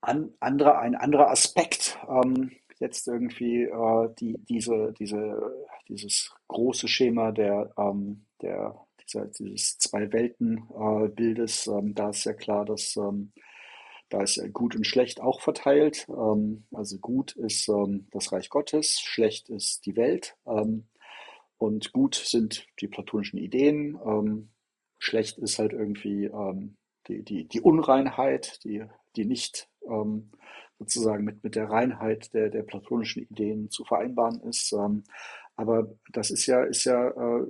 [0.00, 5.54] an, andere, ein anderer Aspekt, ähm, jetzt irgendwie äh, die, diese, diese,
[5.88, 12.64] dieses große Schema der, ähm, der, dieser, dieses Zwei-Welten-Bildes, äh, ähm, da ist ja klar,
[12.64, 13.32] dass ähm,
[14.10, 16.06] da ist gut und schlecht auch verteilt.
[16.08, 20.36] Ähm, also gut ist ähm, das Reich Gottes, schlecht ist die Welt.
[20.46, 20.86] Ähm,
[21.58, 24.48] und gut sind die platonischen Ideen.
[25.00, 26.30] Schlecht ist halt irgendwie
[27.08, 28.84] die, die, die Unreinheit, die,
[29.16, 30.30] die nicht ähm,
[30.78, 34.72] sozusagen mit, mit der Reinheit der, der platonischen Ideen zu vereinbaren ist.
[34.72, 35.04] Ähm,
[35.56, 37.46] aber das ist ja, ist ja, äh,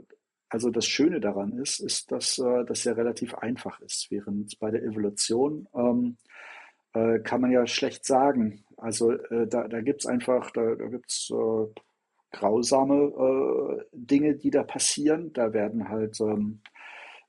[0.48, 4.70] also das Schöne daran ist, ist, dass äh, das ja relativ einfach ist, während bei
[4.70, 6.16] der Evolution ähm,
[6.94, 8.64] äh, kann man ja schlecht sagen.
[8.76, 11.66] Also äh, da, da gibt es einfach, da, da gibt es äh,
[12.32, 15.32] grausame äh, Dinge, die da passieren.
[15.32, 16.60] Da werden halt ähm,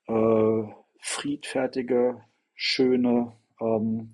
[0.07, 0.63] äh,
[0.99, 2.21] friedfertige,
[2.55, 4.13] schöne ähm,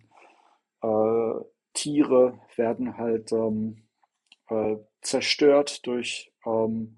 [0.85, 3.83] äh, Tiere werden halt ähm,
[4.49, 6.97] äh, zerstört durch, ähm,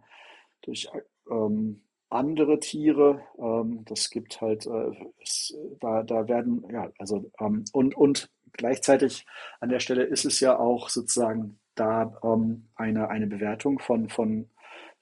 [0.62, 0.88] durch
[1.30, 3.22] ähm, andere Tiere.
[3.38, 9.26] Ähm, das gibt halt, äh, es, da, da werden, ja, also, ähm, und, und gleichzeitig
[9.60, 14.50] an der Stelle ist es ja auch sozusagen da ähm, eine, eine Bewertung von, von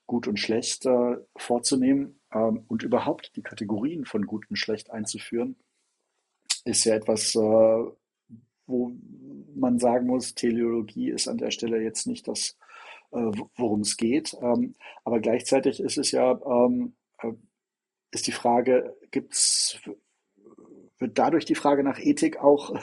[0.08, 2.20] gut und schlecht äh, vorzunehmen
[2.68, 5.56] und überhaupt die Kategorien von gut und schlecht einzuführen,
[6.66, 7.84] ist ja etwas, äh,
[8.68, 8.92] wo
[9.56, 12.58] man sagen muss, Teleologie ist an der Stelle jetzt nicht das,
[13.12, 14.36] äh, worum es geht.
[14.42, 17.34] Ähm, aber gleichzeitig ist es ja, ähm, äh,
[18.12, 19.80] ist die Frage, gibt's,
[20.98, 22.74] wird dadurch die Frage nach Ethik auch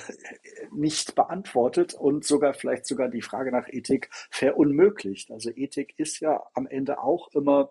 [0.72, 5.30] nicht beantwortet und sogar vielleicht sogar die Frage nach Ethik verunmöglicht.
[5.30, 7.70] Also Ethik ist ja am Ende auch immer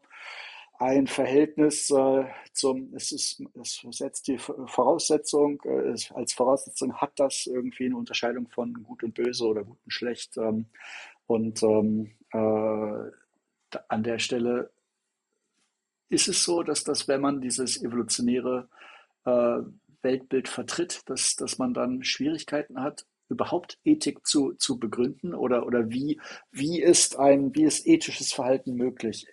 [0.81, 7.45] ein Verhältnis äh, zum, es ist, es setzt die Voraussetzung, äh, als Voraussetzung hat das
[7.45, 10.37] irgendwie eine Unterscheidung von gut und böse oder gut und schlecht.
[10.37, 10.65] Ähm,
[11.27, 14.71] und ähm, äh, an der Stelle
[16.09, 18.67] ist es so, dass das, wenn man dieses evolutionäre
[19.25, 19.59] äh,
[20.01, 25.91] Weltbild vertritt, dass, dass man dann Schwierigkeiten hat, überhaupt Ethik zu, zu begründen oder, oder
[25.91, 26.19] wie,
[26.51, 29.27] wie ist ein, wie ist ethisches Verhalten möglich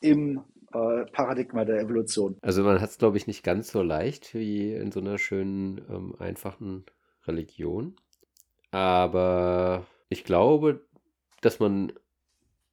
[0.00, 0.44] im
[0.74, 2.36] äh, Paradigma der Evolution.
[2.42, 5.78] Also man hat es, glaube ich, nicht ganz so leicht wie in so einer schönen,
[5.88, 6.84] ähm, einfachen
[7.26, 7.96] Religion.
[8.70, 10.84] Aber ich glaube,
[11.40, 11.92] dass man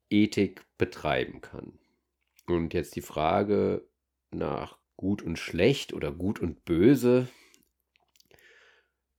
[0.09, 1.79] Ethik betreiben kann.
[2.47, 3.85] Und jetzt die Frage
[4.31, 7.27] nach gut und schlecht oder gut und böse.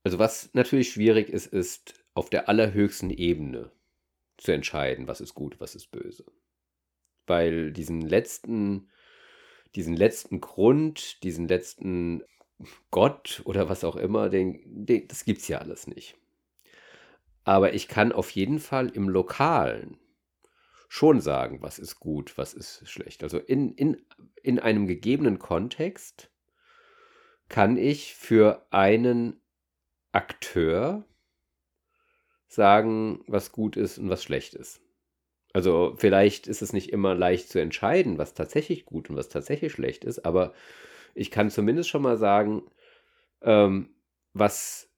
[0.03, 3.71] Also was natürlich schwierig ist, ist auf der allerhöchsten Ebene
[4.37, 6.25] zu entscheiden, was ist gut, was ist böse
[7.31, 8.89] weil diesen letzten,
[9.73, 12.23] diesen letzten Grund, diesen letzten
[12.91, 16.17] Gott oder was auch immer, den, den, das gibt es ja alles nicht.
[17.45, 19.97] Aber ich kann auf jeden Fall im Lokalen
[20.89, 23.23] schon sagen, was ist gut, was ist schlecht.
[23.23, 24.05] Also in, in,
[24.43, 26.29] in einem gegebenen Kontext
[27.47, 29.41] kann ich für einen
[30.11, 31.05] Akteur
[32.49, 34.81] sagen, was gut ist und was schlecht ist.
[35.53, 39.73] Also vielleicht ist es nicht immer leicht zu entscheiden, was tatsächlich gut und was tatsächlich
[39.73, 40.53] schlecht ist, aber
[41.13, 42.63] ich kann zumindest schon mal sagen,
[43.41, 43.89] ähm,
[44.33, 44.89] was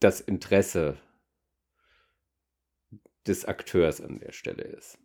[0.00, 0.96] das Interesse
[3.26, 4.98] des Akteurs an der Stelle ist.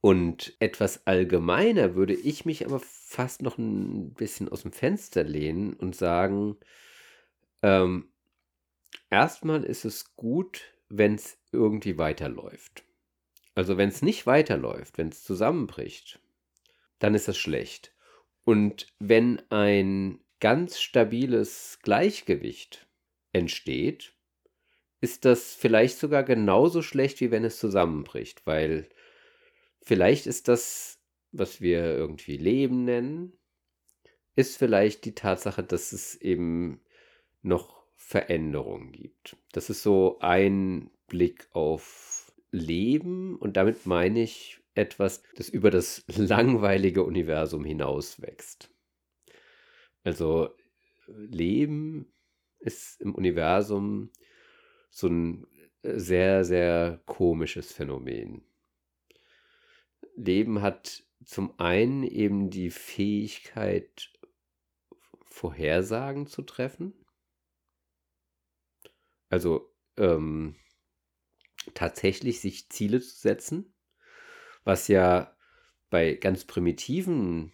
[0.00, 5.74] Und etwas allgemeiner würde ich mich aber fast noch ein bisschen aus dem Fenster lehnen
[5.74, 6.56] und sagen,
[7.62, 8.10] ähm,
[9.10, 12.84] erstmal ist es gut, wenn es irgendwie weiterläuft.
[13.54, 16.20] Also wenn es nicht weiterläuft, wenn es zusammenbricht,
[16.98, 17.94] dann ist das schlecht.
[18.44, 22.86] Und wenn ein ganz stabiles Gleichgewicht
[23.32, 24.14] entsteht,
[25.00, 28.88] ist das vielleicht sogar genauso schlecht, wie wenn es zusammenbricht, weil
[29.80, 31.00] vielleicht ist das,
[31.32, 33.32] was wir irgendwie Leben nennen,
[34.36, 36.80] ist vielleicht die Tatsache, dass es eben
[37.42, 39.36] noch Veränderungen gibt.
[39.52, 42.21] Das ist so ein Blick auf
[42.52, 48.70] Leben und damit meine ich etwas, das über das langweilige Universum hinaus wächst.
[50.04, 50.50] Also
[51.06, 52.12] Leben
[52.60, 54.10] ist im Universum
[54.90, 55.46] so ein
[55.82, 58.44] sehr, sehr komisches Phänomen.
[60.14, 64.12] Leben hat zum einen eben die Fähigkeit,
[65.24, 66.92] Vorhersagen zu treffen.
[69.30, 70.56] Also ähm,
[71.74, 73.72] tatsächlich sich Ziele zu setzen,
[74.64, 75.34] was ja
[75.90, 77.52] bei ganz primitiven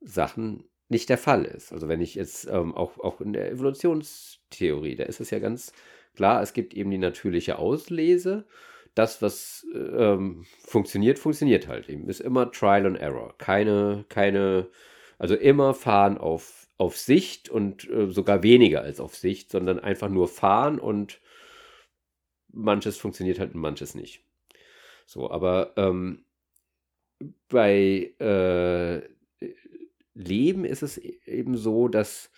[0.00, 1.72] Sachen nicht der Fall ist.
[1.72, 5.72] Also wenn ich jetzt ähm, auch, auch in der Evolutionstheorie, da ist es ja ganz
[6.14, 8.46] klar, es gibt eben die natürliche Auslese.
[8.94, 12.08] Das, was ähm, funktioniert, funktioniert halt eben.
[12.08, 13.34] Ist immer Trial and Error.
[13.38, 14.68] Keine, keine,
[15.18, 20.08] also immer fahren auf, auf Sicht und äh, sogar weniger als auf Sicht, sondern einfach
[20.08, 21.20] nur fahren und
[22.48, 24.24] manches funktioniert halt und manches nicht.
[25.06, 26.24] So, aber ähm,
[27.48, 29.02] bei äh,
[30.14, 32.30] Leben ist es e-, eben so, dass,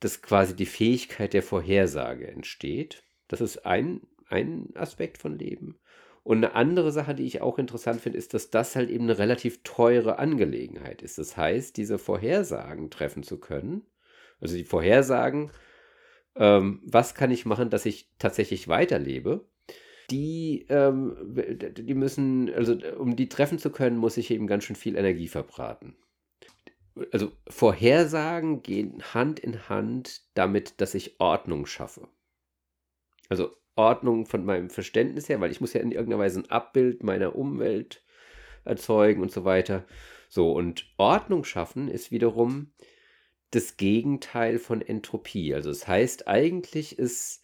[0.00, 3.04] dass quasi die Fähigkeit der Vorhersage entsteht.
[3.28, 5.78] Das ist ein, ein Aspekt von Leben.
[6.24, 9.18] Und eine andere Sache, die ich auch interessant finde, ist, dass das halt eben eine
[9.18, 11.18] relativ teure Angelegenheit ist.
[11.18, 13.82] Das heißt, diese Vorhersagen treffen zu können,
[14.40, 15.50] also die Vorhersagen,
[16.36, 19.46] ähm, was kann ich machen, dass ich tatsächlich weiterlebe,
[20.10, 21.16] die, ähm,
[21.76, 25.28] die müssen, also um die treffen zu können, muss ich eben ganz schön viel Energie
[25.28, 25.96] verbraten
[27.12, 32.08] also Vorhersagen gehen Hand in Hand damit, dass ich Ordnung schaffe.
[33.28, 37.02] Also Ordnung von meinem Verständnis her, weil ich muss ja in irgendeiner Weise ein Abbild
[37.02, 38.02] meiner Umwelt
[38.64, 39.84] erzeugen und so weiter.
[40.28, 42.72] So, und Ordnung schaffen ist wiederum
[43.52, 45.54] das Gegenteil von Entropie.
[45.54, 47.42] Also es das heißt, eigentlich ist,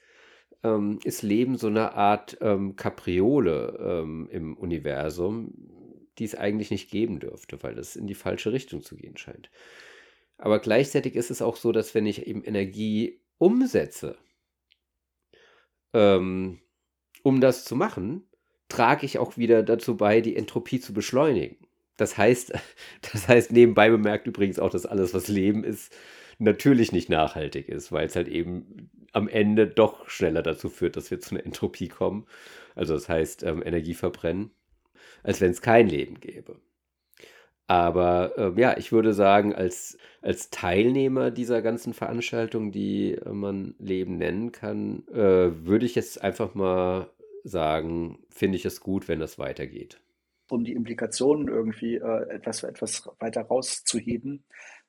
[0.65, 5.55] ähm, ist Leben so eine Art ähm, Kapriole ähm, im Universum,
[6.19, 9.51] die es eigentlich nicht geben dürfte, weil es in die falsche Richtung zu gehen scheint.
[10.39, 14.17] Aber gleichzeitig ist es auch so, dass wenn ich eben Energie umsetze,
[15.93, 16.59] ähm,
[17.23, 18.29] um das zu machen,
[18.69, 21.68] trage ich auch wieder dazu bei, die Entropie zu beschleunigen.
[21.99, 22.55] Das heißt,
[23.13, 25.95] das heißt nebenbei bemerkt übrigens auch, dass alles, was Leben ist,
[26.39, 31.11] natürlich nicht nachhaltig ist, weil es halt eben am Ende doch schneller dazu führt, dass
[31.11, 32.27] wir zu einer Entropie kommen.
[32.75, 34.53] Also das heißt, ähm, Energie verbrennen
[35.23, 36.57] als wenn es kein Leben gäbe.
[37.67, 43.75] Aber äh, ja, ich würde sagen, als, als Teilnehmer dieser ganzen Veranstaltung, die äh, man
[43.79, 47.11] Leben nennen kann, äh, würde ich jetzt einfach mal
[47.45, 50.01] sagen, finde ich es gut, wenn das weitergeht.
[50.51, 54.45] Um die Implikationen irgendwie äh, etwas, etwas weiter rauszuheben,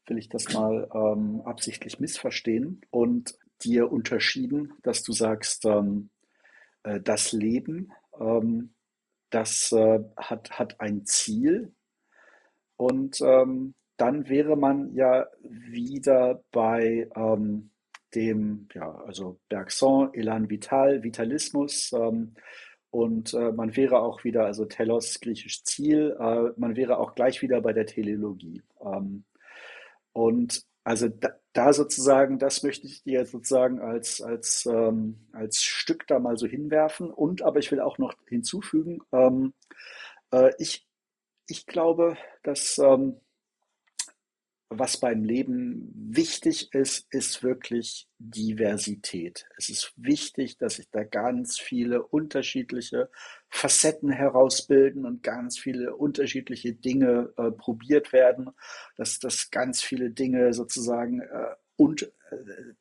[0.07, 6.09] will ich das mal ähm, absichtlich missverstehen und dir unterschieden, dass du sagst, ähm,
[6.83, 8.73] äh, das Leben ähm,
[9.29, 11.73] das äh, hat, hat ein Ziel.
[12.77, 17.71] Und ähm, dann wäre man ja wieder bei ähm,
[18.15, 21.93] dem, ja, also Bergson, Elan Vital, Vitalismus.
[22.91, 27.41] Und äh, man wäre auch wieder, also Telos, griechisch Ziel, äh, man wäre auch gleich
[27.41, 28.63] wieder bei der Teleologie.
[28.81, 29.25] Ähm,
[30.13, 36.07] und also da, da, sozusagen, das möchte ich dir sozusagen als, als, ähm, als Stück
[36.07, 37.11] da mal so hinwerfen.
[37.11, 39.53] Und aber ich will auch noch hinzufügen, ähm,
[40.31, 40.87] äh, ich,
[41.47, 43.19] ich glaube, dass ähm,
[44.69, 49.47] was beim Leben wichtig ist, ist wirklich Diversität.
[49.57, 53.09] Es ist wichtig, dass sich da ganz viele unterschiedliche
[53.49, 58.51] Facetten herausbilden und ganz viele unterschiedliche Dinge äh, probiert werden,
[58.95, 62.35] dass, dass ganz viele Dinge sozusagen äh, und äh,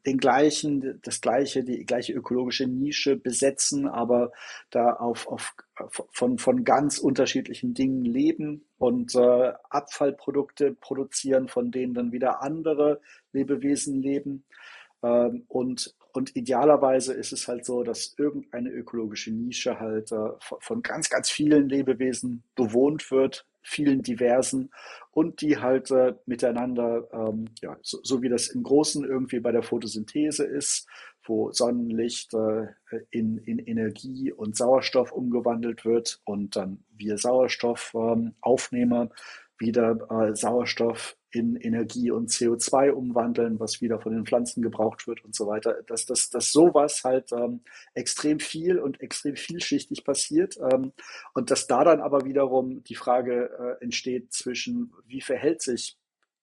[0.07, 4.33] den gleichen, das gleiche, die gleiche ökologische Nische besetzen, aber
[4.71, 5.55] da auf, auf
[6.11, 13.01] von, von ganz unterschiedlichen Dingen leben und äh, Abfallprodukte produzieren, von denen dann wieder andere
[13.33, 14.43] Lebewesen leben.
[15.05, 20.83] Ähm, und, und idealerweise ist es halt so, dass irgendeine ökologische Nische halt äh, von
[20.83, 24.71] ganz, ganz vielen Lebewesen bewohnt wird, vielen diversen
[25.11, 29.53] und die halt äh, miteinander, ähm, ja, so, so, wie das im Großen irgendwie bei
[29.53, 30.89] der Photosynthese ist,
[31.25, 32.69] wo Sonnenlicht äh,
[33.11, 38.35] in, in Energie und Sauerstoff umgewandelt wird und dann wir Sauerstoff ähm,
[39.59, 45.25] wieder äh, Sauerstoff in Energie und CO2 umwandeln, was wieder von den Pflanzen gebraucht wird
[45.25, 45.83] und so weiter.
[45.87, 47.61] Dass, dass, dass sowas halt ähm,
[47.95, 50.93] extrem viel und extrem vielschichtig passiert ähm,
[51.35, 55.99] und dass da dann aber wiederum die Frage äh, entsteht zwischen, wie verhält sich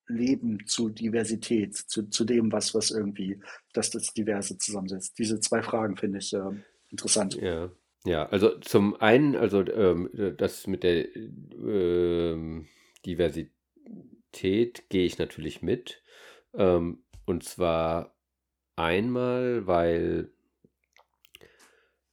[0.08, 3.40] Leben zu Diversität, zu, zu dem, was, was irgendwie
[3.72, 5.18] das, das Diverse zusammensetzt.
[5.18, 6.42] Diese zwei Fragen finde ich äh,
[6.90, 7.34] interessant.
[7.34, 7.70] Ja.
[8.04, 12.68] Ja, also zum einen, also ähm, das mit der ähm,
[13.06, 16.02] Diversität gehe ich natürlich mit.
[16.54, 18.16] Ähm, und zwar
[18.76, 20.30] einmal, weil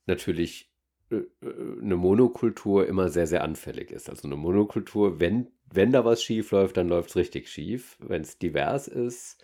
[0.06, 0.72] natürlich
[1.12, 4.10] äh, äh, eine Monokultur immer sehr, sehr anfällig ist.
[4.10, 7.98] Also eine Monokultur, wenn, wenn da was schief läuft, dann läuft es richtig schief.
[8.00, 9.44] Wenn es divers ist,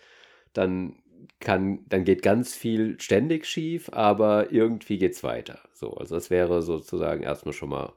[0.52, 1.02] dann
[1.38, 5.60] kann, dann geht ganz viel ständig schief, aber irgendwie geht es weiter.
[5.72, 7.92] So, also das wäre sozusagen erstmal schon mal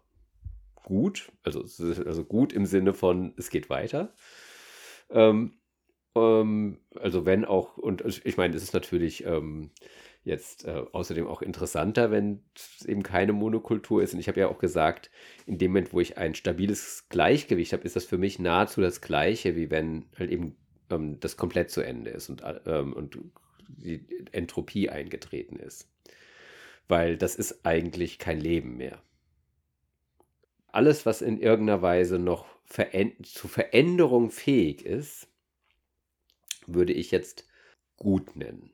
[0.83, 1.31] gut.
[1.43, 4.13] Also, also gut im Sinne von, es geht weiter.
[5.09, 5.53] Ähm,
[6.15, 9.71] ähm, also wenn auch, und ich meine, es ist natürlich ähm,
[10.23, 14.13] jetzt äh, außerdem auch interessanter, wenn es eben keine Monokultur ist.
[14.13, 15.11] Und ich habe ja auch gesagt,
[15.45, 19.01] in dem Moment, wo ich ein stabiles Gleichgewicht habe, ist das für mich nahezu das
[19.01, 20.55] gleiche, wie wenn halt eben
[20.89, 23.17] ähm, das komplett zu Ende ist und, ähm, und
[23.67, 25.89] die Entropie eingetreten ist.
[26.87, 29.01] Weil das ist eigentlich kein Leben mehr
[30.73, 35.27] alles, was in irgendeiner Weise noch veränd zu Veränderung fähig ist,
[36.67, 37.47] würde ich jetzt
[37.97, 38.71] gut nennen.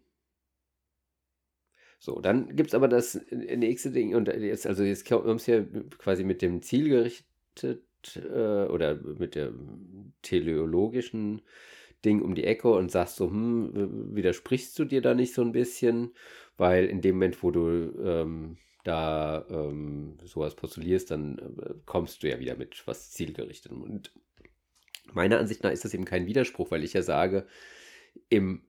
[1.99, 5.65] So, dann gibt es aber das nächste Ding, und jetzt, also jetzt kommen es ja
[5.97, 7.83] quasi mit dem Ziel gerichtet
[8.15, 11.41] äh, oder mit dem teleologischen
[12.05, 15.51] Ding um die Ecke und sagst so, hm, widersprichst du dir da nicht so ein
[15.51, 16.13] bisschen?
[16.55, 18.57] Weil in dem Moment, wo du ähm,
[18.89, 23.83] da ähm, sowas postulierst, dann äh, kommst du ja wieder mit was zielgerichtetem.
[23.83, 24.11] Und
[25.13, 27.45] meiner Ansicht nach ist das eben kein Widerspruch, weil ich ja sage,
[28.29, 28.63] im,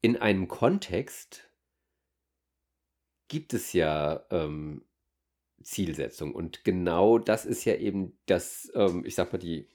[0.00, 1.50] in einem Kontext
[3.28, 4.82] gibt es ja ähm,
[5.62, 6.34] Zielsetzung.
[6.34, 9.68] Und genau das ist ja eben das, ähm, ich sag mal, die,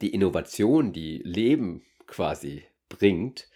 [0.00, 3.49] die Innovation, die Leben quasi bringt,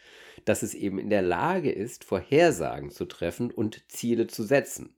[0.44, 4.96] dass es eben in der Lage ist, Vorhersagen zu treffen und Ziele zu setzen.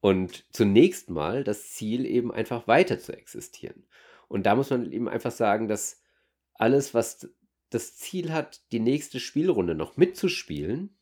[0.00, 3.86] Und zunächst mal das Ziel eben einfach weiter zu existieren.
[4.28, 6.02] Und da muss man eben einfach sagen, dass
[6.54, 7.28] alles, was
[7.70, 10.96] das Ziel hat, die nächste Spielrunde noch mitzuspielen,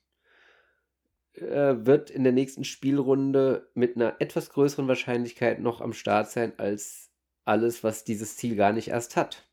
[1.34, 6.58] äh, wird in der nächsten Spielrunde mit einer etwas größeren Wahrscheinlichkeit noch am Start sein
[6.58, 7.10] als
[7.44, 9.48] alles, was dieses Ziel gar nicht erst hat.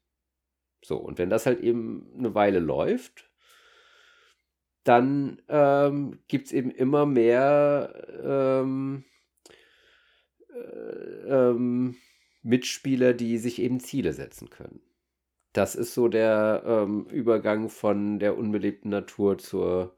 [0.82, 3.30] So, und wenn das halt eben eine Weile läuft,
[4.84, 9.04] dann ähm, gibt es eben immer mehr ähm,
[10.50, 11.96] äh, ähm,
[12.42, 14.82] Mitspieler, die sich eben Ziele setzen können.
[15.54, 19.96] Das ist so der ähm, Übergang von der unbelebten Natur zur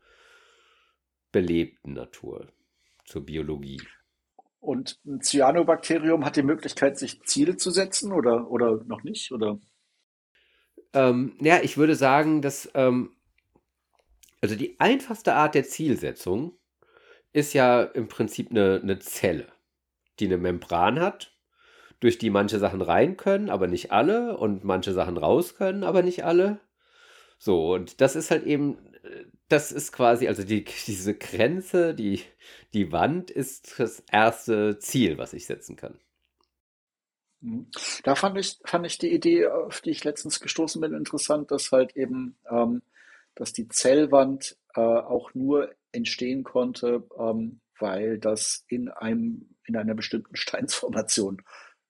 [1.32, 2.48] belebten Natur,
[3.06, 3.82] zur Biologie.
[4.60, 9.32] Und ein Cyanobakterium hat die Möglichkeit, sich Ziele zu setzen oder, oder noch nicht?
[9.32, 9.60] Oder?
[10.94, 13.16] Ähm, ja, ich würde sagen, dass ähm,
[14.42, 16.58] also die einfachste Art der Zielsetzung
[17.32, 19.48] ist ja im Prinzip eine, eine Zelle,
[20.20, 21.38] die eine Membran hat,
[22.00, 26.02] durch die manche Sachen rein können, aber nicht alle, und manche Sachen raus können, aber
[26.02, 26.60] nicht alle.
[27.38, 28.78] So, und das ist halt eben,
[29.48, 32.22] das ist quasi, also die, diese Grenze, die,
[32.74, 36.00] die Wand ist das erste Ziel, was ich setzen kann.
[37.42, 37.68] Mhm.
[38.04, 41.72] Da fand ich, fand ich die Idee, auf die ich letztens gestoßen bin, interessant, dass
[41.72, 42.82] halt eben, ähm,
[43.36, 49.96] dass die Zellwand äh, auch nur entstehen konnte, ähm, weil das in einem, in einer
[49.96, 51.42] bestimmten Steinsformation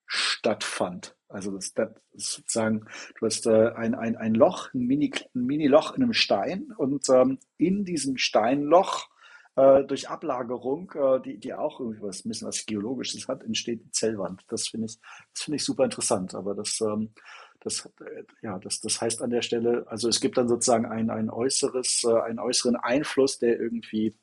[0.06, 1.16] stattfand.
[1.28, 2.86] Also das, das ist sozusagen,
[3.18, 7.08] du hast äh, ein, ein, ein Loch, ein Mini-Loch ein Mini in einem Stein und
[7.10, 9.08] ähm, in diesem Steinloch
[9.56, 13.84] äh, durch Ablagerung, äh, die, die auch irgendwie was, ein bisschen was Geologisches hat, entsteht
[13.84, 14.44] die Zellwand.
[14.48, 14.98] Das finde ich,
[15.34, 16.36] das ich super interessant.
[16.36, 17.14] Aber das, ähm,
[17.60, 21.10] das, äh, ja, das, das heißt an der Stelle, also es gibt dann sozusagen ein,
[21.10, 24.16] ein äußeres, äh, einen äußeren Einfluss, der irgendwie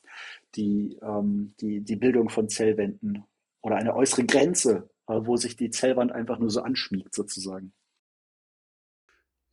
[0.55, 3.25] die, ähm, die, die Bildung von Zellwänden
[3.61, 7.73] oder eine äußere Grenze, äh, wo sich die Zellwand einfach nur so anschmiegt, sozusagen.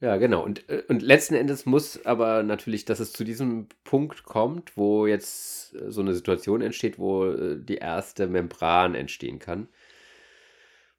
[0.02, 0.44] Ja, genau.
[0.44, 5.08] Und, äh, und letzten Endes muss aber natürlich, dass es zu diesem Punkt kommt, wo
[5.08, 9.70] jetzt äh, so eine Situation entsteht, wo äh, die erste Membran entstehen kann,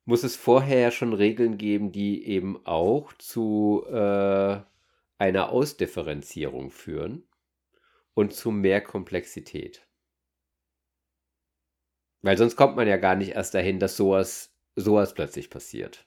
[0.06, 4.60] muss es vorher schon Regeln geben, die eben auch zu äh,
[5.18, 7.24] einer Ausdifferenzierung führen
[8.14, 9.86] und zu mehr Komplexität.
[12.20, 16.05] Weil sonst kommt man ja gar nicht erst dahin, dass sowas, sowas plötzlich passiert.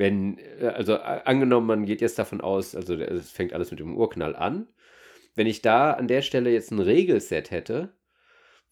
[0.00, 3.96] Wenn, äh, also angenommen, man geht jetzt davon aus, also es fängt alles mit dem
[3.96, 4.66] Urknall an.
[5.34, 7.92] Wenn ich da an der Stelle jetzt ein Regelset hätte,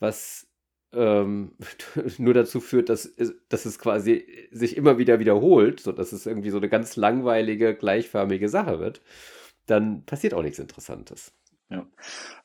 [0.01, 0.49] was
[0.93, 1.55] ähm,
[2.19, 3.15] nur dazu führt, dass,
[3.51, 8.49] dass es quasi sich immer wieder wiederholt, sodass es irgendwie so eine ganz langweilige, gleichförmige
[8.49, 9.03] Sache wird,
[9.67, 11.35] dann passiert auch nichts Interessantes.
[11.69, 11.87] Ja.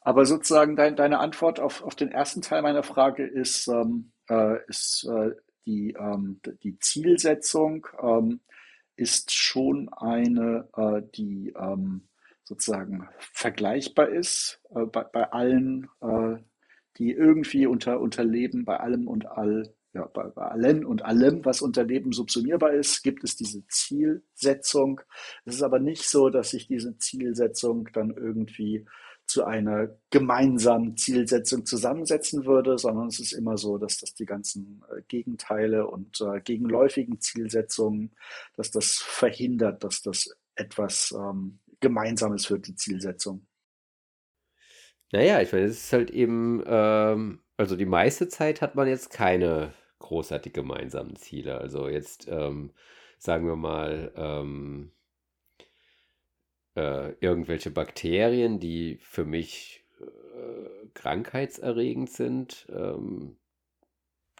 [0.02, 4.58] Aber sozusagen dein, deine Antwort auf, auf den ersten Teil meiner Frage ist, ähm, äh,
[4.68, 5.32] ist äh,
[5.66, 8.42] die, ähm, die Zielsetzung ähm,
[8.96, 12.08] ist schon eine, äh, die ähm,
[12.44, 16.38] sozusagen vergleichbar ist äh, bei, bei allen äh,
[16.98, 21.44] die irgendwie unter, unter Leben bei allem und all, ja, bei, bei allen und allem,
[21.46, 25.02] was unter Leben subsumierbar ist, gibt es diese Zielsetzung.
[25.46, 28.86] Es ist aber nicht so, dass sich diese Zielsetzung dann irgendwie
[29.26, 34.84] zu einer gemeinsamen Zielsetzung zusammensetzen würde, sondern es ist immer so, dass das die ganzen
[34.90, 38.16] äh, Gegenteile und äh, gegenläufigen Zielsetzungen,
[38.56, 43.48] dass das verhindert, dass das etwas ähm, Gemeinsames wird, die Zielsetzung.
[45.12, 49.10] Naja, ich meine, es ist halt eben, ähm, also die meiste Zeit hat man jetzt
[49.10, 51.60] keine großartig gemeinsamen Ziele.
[51.60, 52.72] Also jetzt ähm,
[53.18, 54.92] sagen wir mal ähm,
[56.76, 63.38] äh, irgendwelche Bakterien, die für mich äh, krankheitserregend sind, ähm,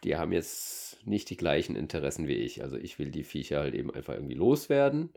[0.04, 2.62] die haben jetzt nicht die gleichen Interessen wie ich.
[2.62, 5.10] Also ich will die Viecher halt eben einfach irgendwie loswerden.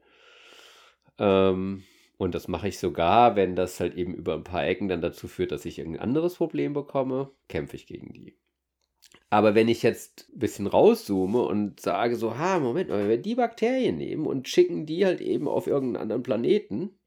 [1.20, 1.84] Ähm,
[2.18, 5.28] und das mache ich sogar, wenn das halt eben über ein paar Ecken dann dazu
[5.28, 8.38] führt, dass ich irgendein anderes Problem bekomme, kämpfe ich gegen die.
[9.30, 13.18] Aber wenn ich jetzt ein bisschen rauszoome und sage so, ha, Moment mal, wenn wir
[13.18, 16.98] die Bakterien nehmen und schicken die halt eben auf irgendeinen anderen Planeten,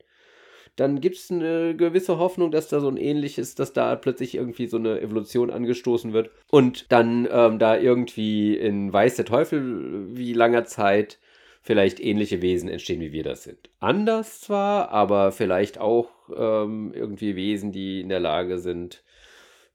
[0.80, 4.66] dann gibt es eine gewisse Hoffnung, dass da so ein ähnliches, dass da plötzlich irgendwie
[4.66, 10.32] so eine Evolution angestoßen wird und dann ähm, da irgendwie in weiß der Teufel wie
[10.32, 11.18] langer Zeit
[11.60, 13.68] vielleicht ähnliche Wesen entstehen, wie wir das sind.
[13.78, 19.04] Anders zwar, aber vielleicht auch ähm, irgendwie Wesen, die in der Lage sind,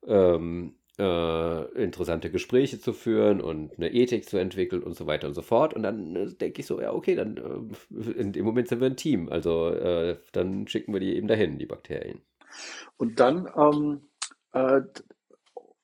[0.07, 5.33] ähm, äh, interessante Gespräche zu führen und eine Ethik zu entwickeln und so weiter und
[5.33, 5.73] so fort.
[5.73, 8.87] Und dann äh, denke ich so, ja, okay, dann äh, in dem Moment sind wir
[8.87, 9.29] ein Team.
[9.29, 12.21] Also äh, dann schicken wir die eben dahin, die Bakterien.
[12.97, 14.09] Und dann ähm,
[14.53, 14.81] äh,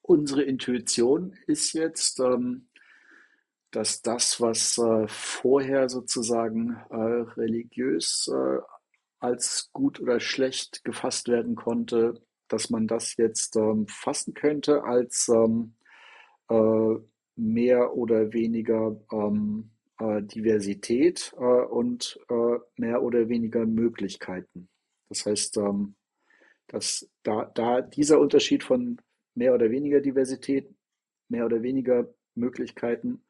[0.02, 2.68] unsere Intuition ist jetzt, ähm,
[3.72, 8.30] dass das, was äh, vorher sozusagen religiös
[9.20, 12.22] als gut oder schlecht gefasst werden konnte,
[12.52, 15.74] dass man das jetzt ähm, fassen könnte als ähm,
[16.50, 16.96] äh,
[17.36, 22.20] mehr oder weniger ähm, äh, Diversität äh, und
[22.76, 24.70] mehr oder weniger Möglichkeiten.
[25.10, 25.96] Das heißt, ähm,
[26.68, 28.98] dass da, da dieser Unterschied von
[29.36, 30.74] mehr oder weniger Diversität,
[31.30, 33.24] mehr oder weniger Möglichkeiten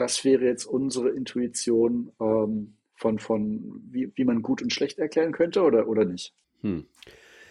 [0.00, 5.32] das wäre jetzt unsere Intuition ähm, von, von wie, wie man gut und schlecht erklären
[5.32, 6.34] könnte oder, oder nicht.
[6.62, 6.86] Hm.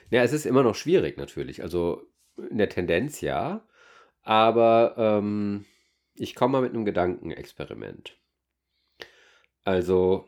[0.10, 1.62] Ja, es ist immer noch schwierig natürlich.
[1.62, 2.08] Also
[2.50, 3.68] in der Tendenz ja,
[4.22, 5.66] aber ähm,
[6.16, 8.18] ich komme mal mit einem Gedankenexperiment.
[9.64, 10.28] Also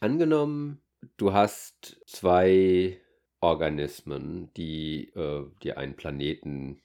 [0.00, 0.82] angenommen,
[1.16, 3.00] du hast zwei
[3.40, 6.80] Organismen, die, äh, die einen Planeten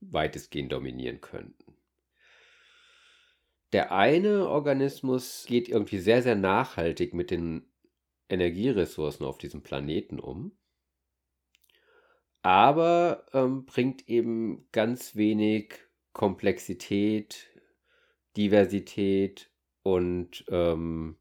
[0.00, 1.76] weitestgehend dominieren könnten.
[3.72, 7.73] Der eine Organismus geht irgendwie sehr, sehr nachhaltig mit den
[8.28, 10.52] Energieressourcen auf diesem Planeten um,
[12.42, 15.74] aber ähm, bringt eben ganz wenig
[16.12, 17.48] Komplexität,
[18.36, 19.50] Diversität
[19.82, 21.16] und ähm,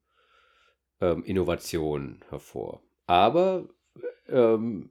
[1.01, 2.81] ähm, Innovation hervor.
[3.07, 3.69] Aber
[4.27, 4.89] ähm,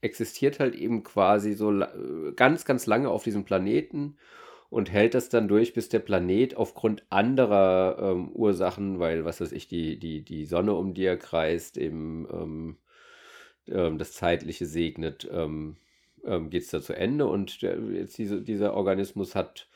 [0.00, 1.72] existiert halt eben quasi so
[2.36, 4.16] ganz, ganz lange auf diesem Planeten
[4.70, 9.52] und hält das dann durch, bis der Planet aufgrund anderer ähm, Ursachen, weil, was weiß
[9.52, 12.76] ich, die, die, die Sonne um dir kreist, eben ähm,
[13.66, 15.76] ähm, das Zeitliche segnet, ähm,
[16.24, 19.68] ähm, geht es da zu Ende und der, jetzt diese, dieser Organismus hat,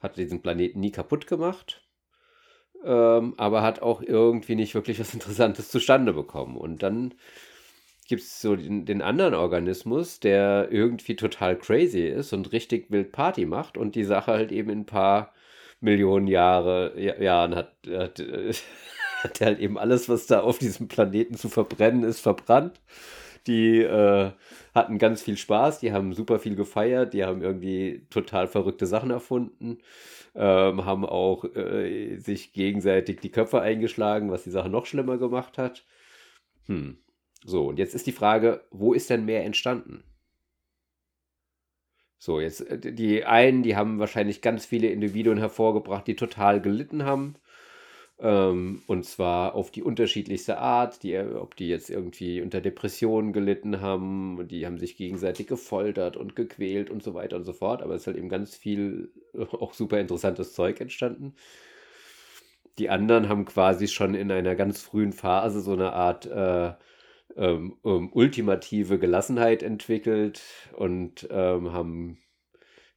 [0.00, 1.82] hat diesen Planeten nie kaputt gemacht,
[2.84, 6.58] ähm, aber hat auch irgendwie nicht wirklich was Interessantes zustande bekommen.
[6.58, 7.14] Und dann
[8.06, 13.12] gibt es so den, den, anderen Organismus, der irgendwie total crazy ist und richtig wild
[13.12, 15.32] Party macht und die Sache halt eben in ein paar
[15.80, 18.18] Millionen Jahre, Jahren hat, hat,
[19.22, 22.80] hat halt eben alles, was da auf diesem Planeten zu verbrennen ist, verbrannt.
[23.46, 24.32] Die äh,
[24.74, 29.10] hatten ganz viel Spaß, die haben super viel gefeiert, die haben irgendwie total verrückte Sachen
[29.10, 29.78] erfunden,
[30.34, 35.58] ähm, haben auch äh, sich gegenseitig die Köpfe eingeschlagen, was die Sache noch schlimmer gemacht
[35.58, 35.84] hat.
[36.66, 36.98] Hm.
[37.44, 40.04] So, und jetzt ist die Frage, wo ist denn mehr entstanden?
[42.18, 47.04] So, jetzt äh, die einen, die haben wahrscheinlich ganz viele Individuen hervorgebracht, die total gelitten
[47.04, 47.36] haben.
[48.18, 53.80] Ähm, und zwar auf die unterschiedlichste Art, die, ob die jetzt irgendwie unter Depressionen gelitten
[53.82, 57.82] haben, die haben sich gegenseitig gefoltert und gequält und so weiter und so fort.
[57.82, 59.10] Aber es ist halt eben ganz viel
[59.52, 61.34] auch super interessantes Zeug entstanden.
[62.78, 66.72] Die anderen haben quasi schon in einer ganz frühen Phase so eine Art äh,
[67.36, 70.42] ähm, um, ultimative Gelassenheit entwickelt
[70.74, 72.18] und ähm, haben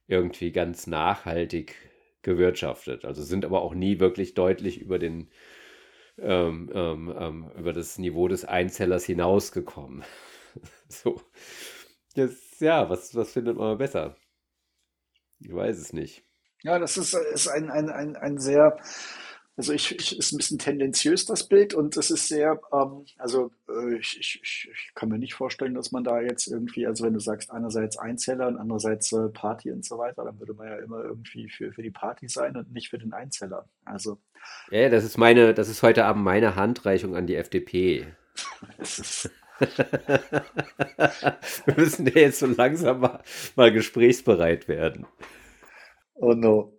[0.06, 1.76] irgendwie ganz nachhaltig
[2.22, 3.04] gewirtschaftet.
[3.04, 5.30] Also sind aber auch nie wirklich deutlich über den
[6.18, 10.04] ähm, ähm, ähm über das Niveau des Einzellers hinausgekommen.
[10.88, 11.20] so.
[12.14, 14.16] Das, ja, was, was findet man besser?
[15.38, 16.24] Ich weiß es nicht.
[16.62, 18.76] Ja, das ist, ist ein, ein, ein, ein sehr
[19.56, 23.50] also ich, ich ist ein bisschen tendenziös das Bild und es ist sehr, ähm, also
[23.68, 27.12] äh, ich, ich, ich kann mir nicht vorstellen, dass man da jetzt irgendwie, also wenn
[27.12, 30.76] du sagst einerseits Einzeller und andererseits äh, Party und so weiter, dann würde man ja
[30.76, 33.68] immer irgendwie für, für die Party sein und nicht für den Einzeller.
[33.84, 34.18] Also
[34.70, 38.06] ja, das ist meine, das ist heute Abend meine Handreichung an die FDP.
[41.66, 43.20] Wir müssen ja jetzt so langsam mal,
[43.56, 45.06] mal gesprächsbereit werden.
[46.14, 46.72] Oh no.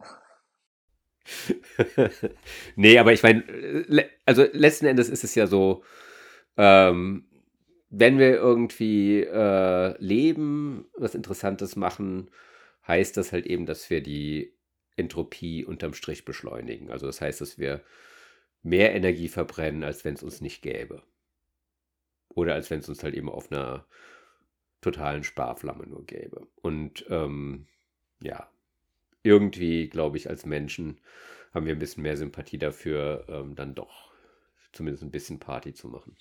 [2.76, 3.44] nee, aber ich meine,
[4.26, 5.84] also letzten Endes ist es ja so,
[6.58, 7.26] ähm,
[7.90, 12.30] wenn wir irgendwie äh, leben, was Interessantes machen,
[12.88, 14.56] heißt das halt eben, dass wir die
[14.96, 16.92] Entropie unterm Strich beschleunigen.
[16.92, 17.84] Also das heißt, dass wir
[18.64, 21.04] mehr Energie verbrennen, als wenn es uns nicht gäbe.
[22.30, 23.86] Oder als wenn es uns halt eben auf einer
[24.82, 26.48] totalen Sparflamme nur gäbe.
[26.62, 27.68] Und ähm,
[28.22, 28.51] ja,
[29.24, 31.00] irgendwie, glaube ich, als Menschen
[31.54, 34.12] haben wir ein bisschen mehr Sympathie dafür, ähm, dann doch
[34.72, 36.16] zumindest ein bisschen Party zu machen.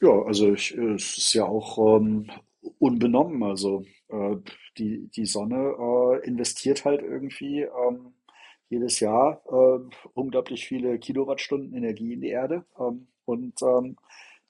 [0.00, 2.28] Ja, also ich, es ist ja auch ähm,
[2.78, 3.42] unbenommen.
[3.42, 4.36] Also äh,
[4.78, 8.14] die, die Sonne äh, investiert halt irgendwie ähm,
[8.68, 12.64] jedes Jahr äh, unglaublich viele Kilowattstunden Energie in die Erde.
[12.78, 13.96] Ähm, und ähm,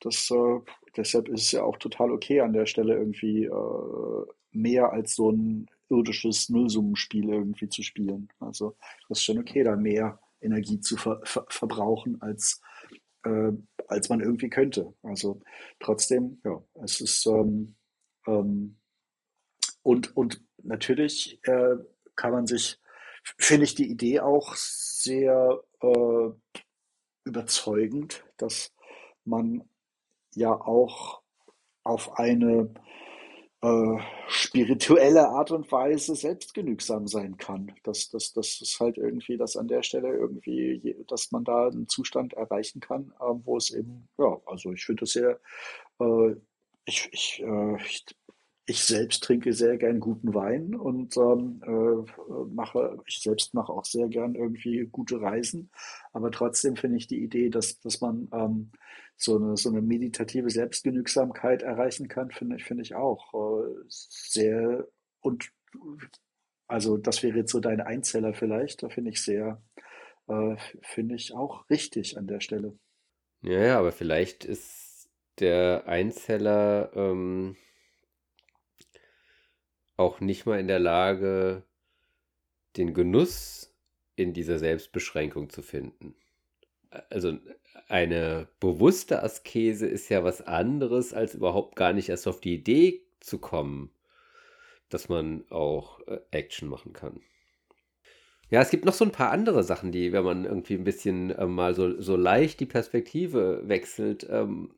[0.00, 0.60] das, äh,
[0.96, 5.30] deshalb ist es ja auch total okay an der Stelle irgendwie äh, mehr als so
[5.30, 8.28] ein irdisches Nullsummenspiel irgendwie zu spielen.
[8.40, 8.76] Also
[9.08, 12.60] das ist schon okay, da mehr Energie zu ver ver verbrauchen, als,
[13.24, 13.52] äh,
[13.88, 14.94] als man irgendwie könnte.
[15.02, 15.40] Also
[15.78, 17.76] trotzdem, ja, es ist ähm,
[18.26, 18.76] ähm,
[19.82, 21.76] und, und natürlich äh,
[22.14, 22.78] kann man sich,
[23.38, 26.28] finde ich die Idee auch sehr äh,
[27.24, 28.72] überzeugend, dass
[29.24, 29.68] man
[30.34, 31.22] ja auch
[31.84, 32.72] auf eine
[33.62, 33.98] äh,
[34.28, 37.72] spirituelle Art und Weise selbstgenügsam sein kann.
[37.84, 41.88] Das, das, das ist halt irgendwie, dass an der Stelle irgendwie, dass man da einen
[41.88, 45.40] Zustand erreichen kann, äh, wo es eben, ja, also ich finde das sehr,
[46.00, 46.34] äh,
[46.84, 48.04] ich, ich, äh, ich
[48.64, 53.84] ich selbst trinke sehr gern guten Wein und ähm, äh, mache, ich selbst mache auch
[53.84, 55.70] sehr gern irgendwie gute Reisen.
[56.12, 58.70] Aber trotzdem finde ich die Idee, dass, dass man ähm,
[59.16, 64.86] so, eine, so eine meditative Selbstgenügsamkeit erreichen kann, finde ich, ich auch äh, sehr
[65.20, 65.52] und
[66.68, 69.62] also das wäre jetzt so dein Einzeller vielleicht, da finde ich sehr,
[70.28, 72.78] äh, finde ich auch richtig an der Stelle.
[73.42, 75.08] Ja, ja, aber vielleicht ist
[75.40, 77.56] der Einzeller ähm
[80.02, 81.62] auch nicht mal in der Lage,
[82.76, 83.74] den Genuss
[84.16, 86.14] in dieser Selbstbeschränkung zu finden.
[87.10, 87.38] Also
[87.88, 93.02] eine bewusste Askese ist ja was anderes, als überhaupt gar nicht erst auf die Idee
[93.20, 93.90] zu kommen,
[94.88, 97.20] dass man auch äh, Action machen kann.
[98.50, 101.30] Ja, es gibt noch so ein paar andere Sachen, die, wenn man irgendwie ein bisschen
[101.30, 104.74] äh, mal so, so leicht die Perspektive wechselt, ähm,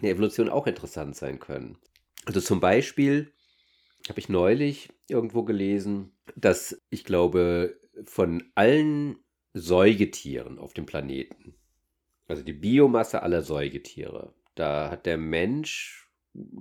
[0.00, 1.78] in Evolution auch interessant sein können.
[2.24, 3.32] Also zum Beispiel
[4.08, 9.18] habe ich neulich irgendwo gelesen, dass ich glaube, von allen
[9.54, 11.54] Säugetieren auf dem Planeten,
[12.28, 16.10] also die Biomasse aller Säugetiere, da hat der Mensch,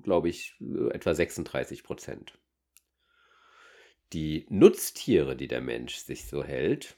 [0.02, 0.56] glaube ich,
[0.92, 2.38] etwa 36 Prozent.
[4.14, 6.98] Die Nutztiere, die der Mensch sich so hält,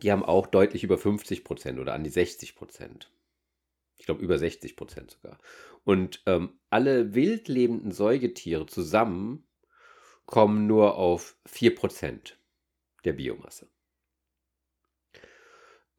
[0.00, 3.12] die haben auch deutlich über 50 Prozent oder an die 60 Prozent.
[4.02, 5.38] Ich glaube über 60 Prozent sogar.
[5.84, 9.46] Und ähm, alle wild lebenden Säugetiere zusammen
[10.26, 12.36] kommen nur auf 4 Prozent
[13.04, 13.68] der Biomasse.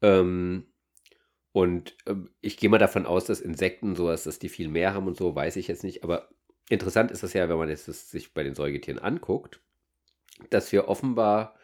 [0.02, 0.66] Ähm,
[1.52, 5.06] und ähm, ich gehe mal davon aus, dass Insekten sowas, dass die viel mehr haben
[5.06, 6.04] und so, weiß ich jetzt nicht.
[6.04, 6.28] Aber
[6.68, 9.62] interessant ist das ja, wenn man jetzt das sich bei den Säugetieren anguckt,
[10.50, 11.58] dass wir offenbar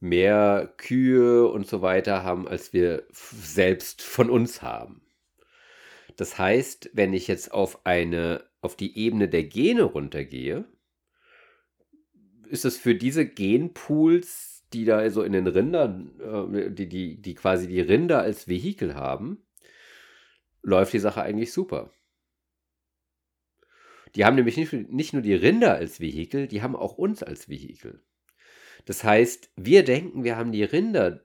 [0.00, 5.02] mehr Kühe und so weiter haben, als wir selbst von uns haben.
[6.16, 10.64] Das heißt, wenn ich jetzt auf eine, auf die Ebene der Gene runtergehe,
[12.48, 17.34] ist es für diese Genpools die da so in den Rindern, äh, die, die, die
[17.34, 19.44] quasi die Rinder als Vehikel haben,
[20.62, 21.90] läuft die Sache eigentlich super.
[24.14, 27.48] Die haben nämlich nicht, nicht nur die Rinder als Vehikel, die haben auch uns als
[27.48, 28.02] Vehikel.
[28.84, 31.24] Das heißt, wir denken, wir haben die Rinder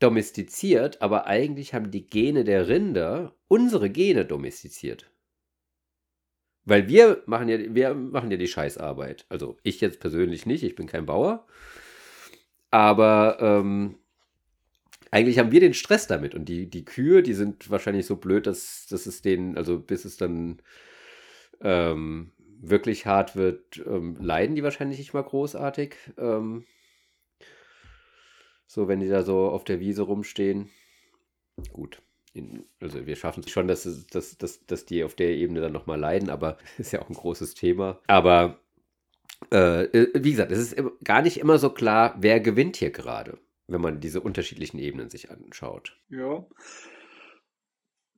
[0.00, 5.10] domestiziert, aber eigentlich haben die Gene der Rinder unsere Gene domestiziert.
[6.64, 9.26] Weil wir machen ja, wir machen ja die Scheißarbeit.
[9.28, 11.46] Also ich jetzt persönlich nicht, ich bin kein Bauer.
[12.70, 13.96] Aber ähm,
[15.10, 16.34] eigentlich haben wir den Stress damit.
[16.34, 20.04] Und die, die Kühe, die sind wahrscheinlich so blöd, dass, dass es denen, also bis
[20.04, 20.62] es dann
[21.60, 25.96] ähm, wirklich hart wird, ähm, leiden die wahrscheinlich nicht mal großartig.
[26.18, 26.64] Ähm,
[28.70, 30.70] so, wenn die da so auf der Wiese rumstehen.
[31.72, 32.00] Gut.
[32.78, 33.82] Also wir schaffen es schon, dass,
[34.12, 37.16] dass, dass, dass die auf der Ebene dann nochmal leiden, aber ist ja auch ein
[37.16, 37.98] großes Thema.
[38.06, 38.60] Aber
[39.50, 43.38] äh, äh, wie gesagt, es ist gar nicht immer so klar, wer gewinnt hier gerade,
[43.66, 45.98] wenn man diese unterschiedlichen Ebenen sich anschaut.
[46.08, 46.46] Ja.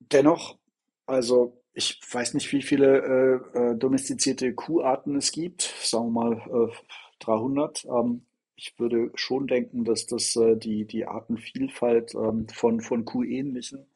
[0.01, 0.59] Dennoch,
[1.07, 6.69] also ich weiß nicht, wie viele äh, äh domestizierte Kuharten es gibt, sagen wir mal
[6.69, 6.75] äh,
[7.21, 7.87] 300.
[7.87, 8.27] Ähm,
[8.63, 13.87] ich würde schon denken, dass das äh, die, die Artenvielfalt ähm, von, von kuhähnlichen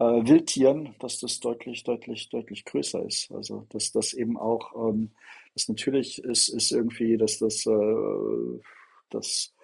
[0.00, 3.30] äh, Wildtieren, dass das deutlich, deutlich, deutlich größer ist.
[3.30, 5.12] Also dass das eben auch, ähm,
[5.54, 8.60] das natürlich ist, ist irgendwie, dass das, äh,
[9.10, 9.54] das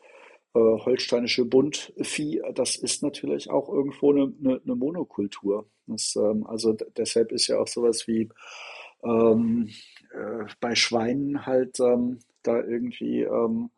[0.54, 5.66] äh, holsteinische Buntvieh, das ist natürlich auch irgendwo eine, eine, eine Monokultur.
[5.88, 8.28] Das, ähm, also deshalb ist ja auch sowas wie
[9.02, 9.70] ähm,
[10.12, 13.70] äh, bei Schweinen halt ähm, da irgendwie ähm,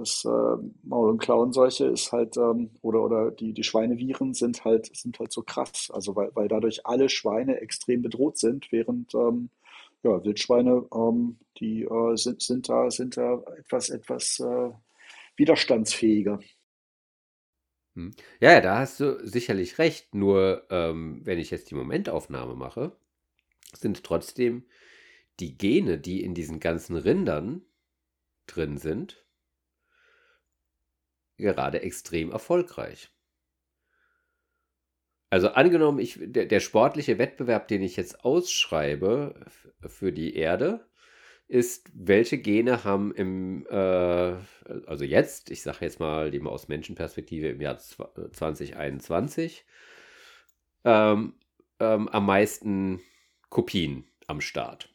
[0.00, 4.94] das äh, Maul- und Klauenseuche ist halt, ähm, oder, oder die, die Schweineviren sind halt,
[4.96, 5.90] sind halt so krass.
[5.92, 9.50] Also weil, weil dadurch alle Schweine extrem bedroht sind, während ähm,
[10.02, 14.70] ja, Wildschweine, ähm, die äh, sind, sind da, sind da etwas, etwas äh,
[15.36, 16.40] widerstandsfähiger.
[17.96, 18.12] Hm.
[18.40, 20.14] Ja, da hast du sicherlich recht.
[20.14, 22.96] Nur ähm, wenn ich jetzt die Momentaufnahme mache,
[23.74, 24.64] sind trotzdem
[25.40, 27.62] die Gene, die in diesen ganzen Rindern
[28.46, 29.24] drin sind,
[31.40, 33.10] gerade extrem erfolgreich.
[35.30, 39.46] Also angenommen, ich, der, der sportliche Wettbewerb, den ich jetzt ausschreibe
[39.86, 40.88] für die Erde,
[41.46, 44.34] ist, welche Gene haben im, äh,
[44.86, 49.64] also jetzt, ich sage jetzt mal die aus Menschenperspektive im Jahr 2021,
[50.84, 51.34] ähm,
[51.78, 53.00] ähm, am meisten
[53.48, 54.88] Kopien am Start.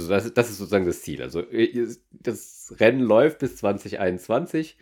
[0.00, 1.22] Also das, das ist sozusagen das Ziel.
[1.22, 4.76] Also äh, das Rennen läuft bis 2021.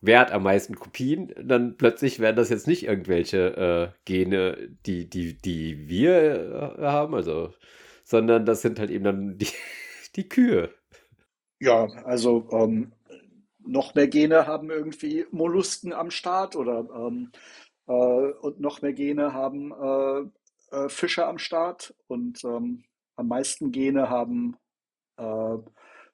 [0.00, 1.32] Wer hat am meisten Kopien?
[1.42, 7.14] Dann plötzlich werden das jetzt nicht irgendwelche äh, Gene, die, die, die wir äh, haben,
[7.14, 7.52] also,
[8.04, 9.48] sondern das sind halt eben dann die,
[10.14, 10.70] die Kühe.
[11.58, 12.92] Ja, also ähm,
[13.64, 17.32] noch mehr Gene haben irgendwie Mollusken am Start oder ähm,
[17.88, 22.84] äh, und noch mehr Gene haben äh, äh, Fische am Start und ähm,
[23.16, 24.56] am meisten Gene haben
[25.16, 25.56] äh,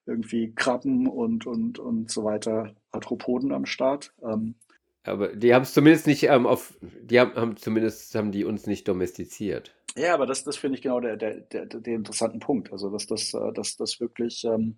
[0.07, 4.12] irgendwie Krabben und, und, und so weiter, Arthropoden am Start.
[4.23, 4.55] Ähm,
[5.05, 8.66] aber die haben es zumindest nicht ähm, auf, die haben, haben, zumindest haben die uns
[8.66, 9.74] nicht domestiziert.
[9.97, 12.73] Ja, aber das, das finde ich genau der, der, der, der interessanten Punkt.
[12.73, 14.77] Also dass das, äh, dass das wirklich, ähm,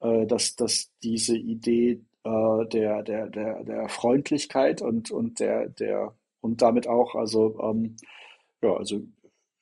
[0.00, 6.14] äh, dass, dass diese Idee äh, der, der, der, der Freundlichkeit und, und der, der
[6.40, 7.96] und damit auch, also ähm,
[8.62, 9.02] ja, also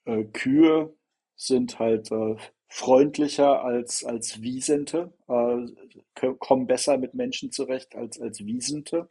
[0.05, 0.93] äh, Kühe
[1.39, 2.35] sind halt äh,
[2.67, 9.09] freundlicher als, als Wiesente, äh, kommen besser mit Menschen zurecht als, als Wiesente.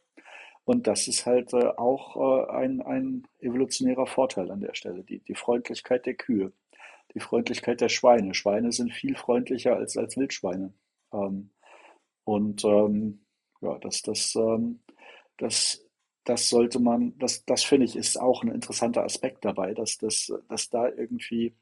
[0.65, 5.21] Und das ist halt äh, auch äh, ein, ein evolutionärer Vorteil an der Stelle, die,
[5.21, 6.53] die Freundlichkeit der Kühe,
[7.15, 8.35] die Freundlichkeit der Schweine.
[8.35, 10.75] Schweine sind viel freundlicher als, als Wildschweine.
[11.15, 11.51] Ähm,
[12.25, 13.25] und ähm,
[13.63, 14.81] ja, das, das, ähm,
[15.39, 15.83] das,
[16.25, 20.31] das sollte man, das, das finde ich, ist auch ein interessanter Aspekt dabei, dass, dass,
[20.51, 21.57] dass da irgendwie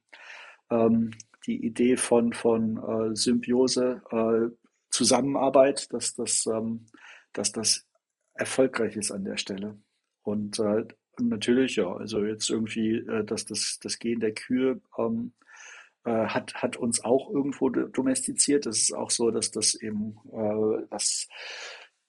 [0.70, 1.12] ähm,
[1.46, 4.54] die Idee von, von äh, Symbiose, äh,
[4.90, 6.86] Zusammenarbeit, dass das, ähm,
[7.32, 7.86] dass das
[8.34, 9.78] erfolgreich ist an der Stelle.
[10.22, 10.84] Und äh,
[11.20, 15.32] natürlich, ja, also jetzt irgendwie, äh, dass das, das Gehen der Kühe ähm,
[16.04, 18.66] äh, hat, hat uns auch irgendwo domestiziert.
[18.66, 21.28] Es ist auch so, dass das eben, äh, das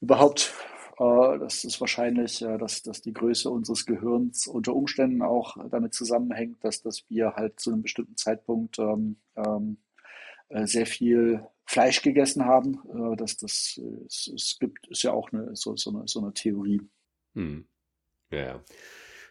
[0.01, 0.53] überhaupt
[0.97, 6.63] das ist wahrscheinlich, äh, dass, dass die Größe unseres Gehirns unter Umständen auch damit zusammenhängt,
[6.63, 9.77] dass, dass wir halt zu einem bestimmten Zeitpunkt ähm, ähm,
[10.49, 12.79] äh, sehr viel Fleisch gegessen haben.
[12.89, 16.33] Äh, dass das, es, es, gibt, ist ja auch eine, so, so, eine, so eine
[16.33, 16.81] Theorie.
[17.35, 17.65] Hm.
[18.31, 18.63] Ja.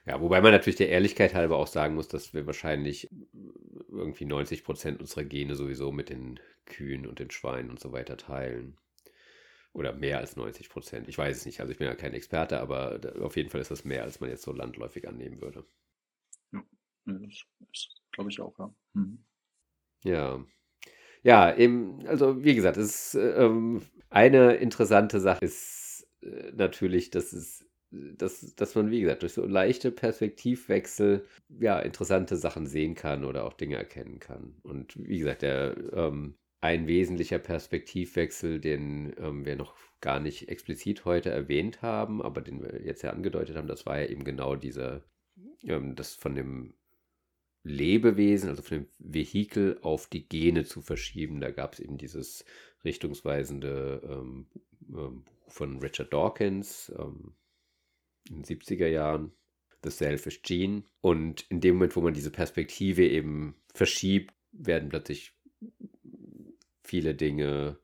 [0.04, 3.08] Ja, wobei man natürlich der Ehrlichkeit halber auch sagen muss, dass wir wahrscheinlich
[3.88, 8.16] irgendwie 90 Prozent unserer Gene sowieso mit den Kühen und den Schweinen und so weiter
[8.16, 8.76] teilen.
[9.76, 11.06] Oder mehr als 90 Prozent.
[11.06, 11.60] Ich weiß es nicht.
[11.60, 14.30] Also ich bin ja kein Experte, aber auf jeden Fall ist das mehr, als man
[14.30, 15.66] jetzt so landläufig annehmen würde.
[16.52, 16.62] Ja,
[17.04, 17.44] das,
[18.10, 18.74] glaube ich auch, ja.
[18.94, 19.22] Mhm.
[20.04, 20.44] Ja.
[21.22, 27.32] Ja, eben, also wie gesagt, es ist, ähm, eine interessante Sache ist äh, natürlich, dass
[27.32, 31.26] es dass, dass man, wie gesagt, durch so leichte Perspektivwechsel
[31.60, 34.56] ja interessante Sachen sehen kann oder auch Dinge erkennen kann.
[34.62, 41.04] Und wie gesagt, der ähm, ein wesentlicher Perspektivwechsel, den ähm, wir noch gar nicht explizit
[41.04, 44.56] heute erwähnt haben, aber den wir jetzt ja angedeutet haben, das war ja eben genau
[44.56, 45.04] dieser,
[45.62, 46.74] ähm, das von dem
[47.62, 51.40] Lebewesen, also von dem Vehikel auf die Gene zu verschieben.
[51.40, 52.44] Da gab es eben dieses
[52.84, 54.46] richtungsweisende ähm,
[54.88, 57.34] ähm, Buch von Richard Dawkins, ähm,
[58.28, 59.32] in den 70er Jahren,
[59.82, 60.84] The Selfish Gene.
[61.00, 65.32] Und in dem Moment, wo man diese Perspektive eben verschiebt, werden plötzlich
[66.86, 67.78] viele Dinge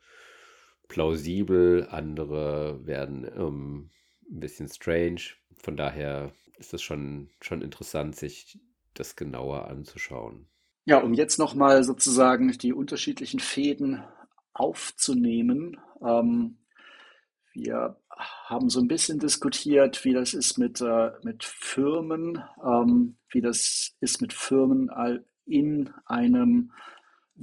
[0.88, 3.90] plausibel, andere werden ähm,
[4.30, 5.20] ein bisschen strange.
[5.56, 8.58] Von daher ist es schon, schon interessant, sich
[8.94, 10.46] das genauer anzuschauen.
[10.84, 14.02] Ja, um jetzt nochmal sozusagen die unterschiedlichen Fäden
[14.52, 15.78] aufzunehmen.
[16.04, 16.58] Ähm,
[17.54, 17.96] wir
[18.46, 23.94] haben so ein bisschen diskutiert, wie das ist mit, äh, mit Firmen, ähm, wie das
[24.00, 24.90] ist mit Firmen
[25.46, 26.72] in einem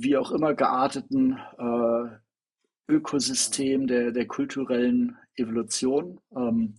[0.01, 6.19] wie auch immer gearteten äh, Ökosystem der, der kulturellen Evolution.
[6.35, 6.75] Ähm,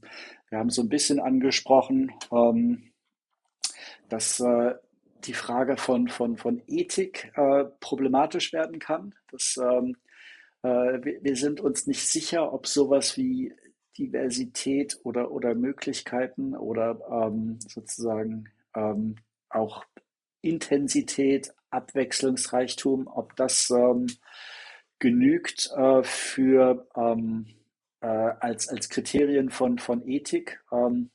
[0.48, 2.92] wir haben so ein bisschen angesprochen, ähm,
[4.08, 4.74] dass äh,
[5.24, 9.14] die Frage von, von, von Ethik äh, problematisch werden kann.
[9.30, 9.96] Dass, ähm,
[10.62, 10.68] äh,
[11.04, 13.52] wir, wir, sind uns nicht sicher, ob sowas wie
[13.98, 19.16] Diversität oder, oder Möglichkeiten oder ähm, sozusagen ähm,
[19.50, 19.84] auch
[20.42, 24.06] Intensität, Abwechslungsreichtum, ob das ähm,
[24.98, 27.46] genügt äh, für ähm,
[28.00, 30.62] äh, als, als Kriterien von, von Ethik.
[30.72, 31.10] Ähm,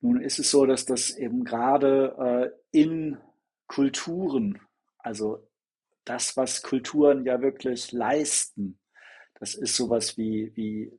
[0.00, 3.18] nun ist es so, dass das eben gerade äh, in
[3.66, 4.60] Kulturen,
[4.98, 5.48] also
[6.04, 8.78] das, was Kulturen ja wirklich leisten,
[9.38, 10.92] das ist sowas wie, wie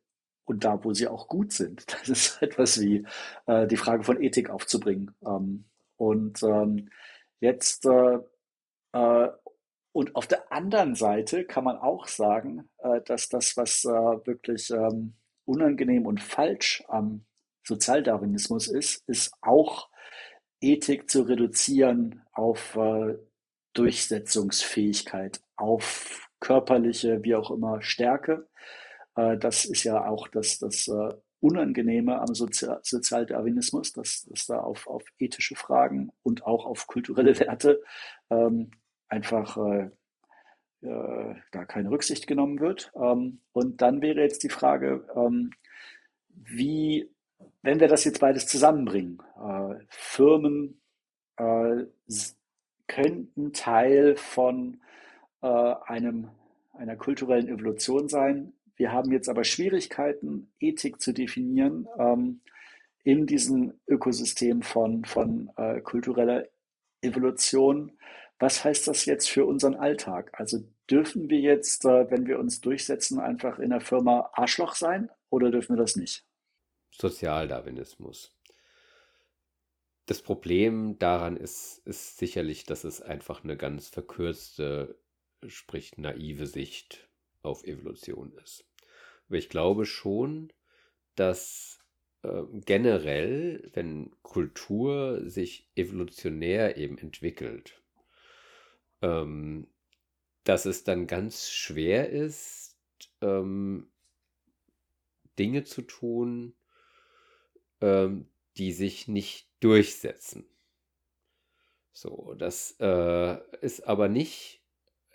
[0.45, 1.85] und da, wo sie auch gut sind.
[2.05, 3.05] Das ist etwas wie
[3.45, 5.15] äh, die Frage von Ethik aufzubringen.
[5.25, 5.65] Ähm,
[5.97, 6.89] und ähm,
[7.39, 8.19] jetzt äh,
[9.93, 14.71] und auf der anderen Seite kann man auch sagen, äh, dass das, was äh, wirklich
[14.71, 15.15] ähm,
[15.45, 17.25] unangenehm und falsch am
[17.63, 19.89] Sozialdarwinismus ist, ist auch
[20.59, 23.15] Ethik zu reduzieren auf äh,
[23.73, 28.47] Durchsetzungsfähigkeit, auf körperliche, wie auch immer, Stärke.
[29.15, 34.59] Äh, das ist ja auch das, das äh, Unangenehme am Sozial Sozialdarwinismus, dass, dass da
[34.59, 37.81] auf, auf ethische Fragen und auch auf kulturelle Werte
[38.31, 38.71] ähm,
[39.13, 39.89] einfach äh,
[40.81, 42.91] äh, da keine Rücksicht genommen wird.
[42.95, 45.51] Ähm, und dann wäre jetzt die Frage, ähm,
[46.29, 47.09] wie,
[47.61, 50.81] wenn wir das jetzt beides zusammenbringen, äh, Firmen
[51.37, 51.85] äh,
[52.87, 54.81] könnten Teil von
[55.41, 56.29] äh, einem,
[56.73, 58.53] einer kulturellen Evolution sein.
[58.75, 62.41] Wir haben jetzt aber Schwierigkeiten, Ethik zu definieren ähm,
[63.03, 66.45] in diesem Ökosystem von, von äh, kultureller
[67.01, 67.91] Evolution.
[68.43, 70.31] Was heißt das jetzt für unseren Alltag?
[70.33, 75.09] Also dürfen wir jetzt, äh, wenn wir uns durchsetzen, einfach in der Firma Arschloch sein
[75.29, 76.25] oder dürfen wir das nicht?
[76.91, 78.35] Sozialdarwinismus.
[80.07, 84.99] Das Problem daran ist, ist sicherlich, dass es einfach eine ganz verkürzte,
[85.47, 87.07] sprich naive Sicht
[87.43, 88.65] auf Evolution ist.
[89.29, 90.51] Aber ich glaube schon,
[91.15, 91.79] dass
[92.23, 97.79] äh, generell, wenn Kultur sich evolutionär eben entwickelt,
[99.03, 99.67] ähm,
[100.45, 102.75] dass es dann ganz schwer ist,
[103.21, 103.91] ähm,
[105.37, 106.55] Dinge zu tun,
[107.81, 108.27] ähm,
[108.57, 110.45] die sich nicht durchsetzen.
[111.91, 114.61] So, das äh, ist aber nicht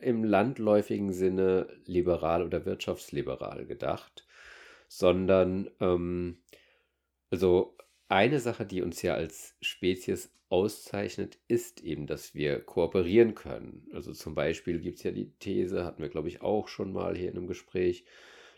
[0.01, 4.27] im landläufigen Sinne liberal oder wirtschaftsliberal gedacht,
[4.87, 6.39] sondern ähm,
[7.31, 7.77] also
[8.09, 13.87] eine Sache, die uns ja als Spezies auszeichnet, ist eben, dass wir kooperieren können.
[13.93, 17.17] Also zum Beispiel gibt es ja die These, hatten wir glaube ich auch schon mal
[17.17, 18.05] hier in einem Gespräch,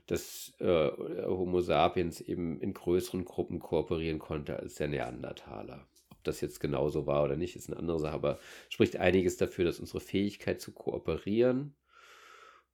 [0.07, 0.91] dass äh,
[1.27, 5.87] Homo sapiens eben in größeren Gruppen kooperieren konnte als der Neandertaler.
[6.11, 9.65] Ob das jetzt genauso war oder nicht, ist eine andere Sache, aber spricht einiges dafür,
[9.65, 11.75] dass unsere Fähigkeit zu kooperieren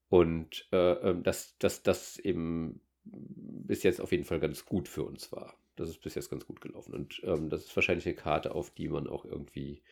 [0.09, 5.33] und äh, ähm, dass das eben bis jetzt auf jeden Fall ganz gut für uns
[5.33, 5.59] war.
[5.77, 6.95] Das ist bis jetzt ganz gut gelaufen.
[6.95, 9.83] Und ähm, das ist wahrscheinlich eine Karte, auf die man auch irgendwie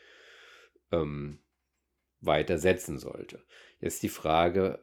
[0.91, 1.39] ähm,
[2.21, 3.45] weiter setzen sollte.
[3.81, 4.83] Jetzt die Frage,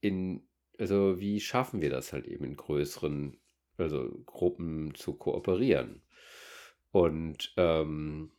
[0.00, 0.46] in,
[0.78, 3.38] also wie schaffen wir das halt eben in größeren
[3.78, 6.02] also Gruppen zu kooperieren?
[6.90, 8.32] Und ähm,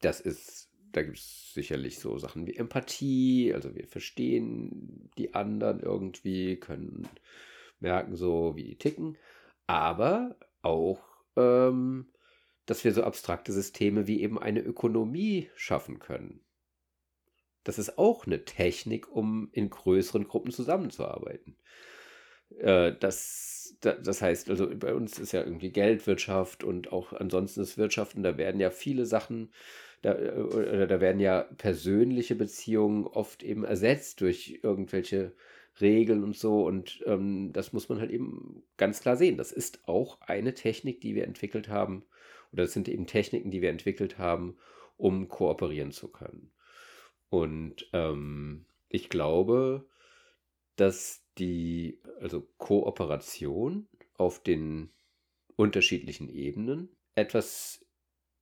[0.00, 5.80] das ist, da gibt es sicherlich so Sachen wie Empathie, also wir verstehen die anderen
[5.80, 7.08] irgendwie, können
[7.80, 9.16] merken so, wie die ticken,
[9.66, 11.00] aber auch,
[11.36, 12.12] ähm,
[12.66, 16.40] dass wir so abstrakte Systeme wie eben eine Ökonomie schaffen können.
[17.64, 21.56] Das ist auch eine Technik, um in größeren Gruppen zusammenzuarbeiten.
[22.58, 27.78] Äh, das, das heißt, also bei uns ist ja irgendwie Geldwirtschaft und auch ansonsten ist
[27.78, 29.52] Wirtschaften, da werden ja viele Sachen,
[30.02, 35.32] da, äh, da werden ja persönliche Beziehungen oft eben ersetzt durch irgendwelche
[35.80, 36.66] Regeln und so.
[36.66, 39.36] Und ähm, das muss man halt eben ganz klar sehen.
[39.36, 42.04] Das ist auch eine Technik, die wir entwickelt haben,
[42.52, 44.56] oder das sind eben Techniken, die wir entwickelt haben,
[44.96, 46.50] um kooperieren zu können.
[47.30, 49.86] Und ähm, ich glaube,
[50.76, 54.90] dass die also Kooperation auf den
[55.56, 57.84] unterschiedlichen Ebenen etwas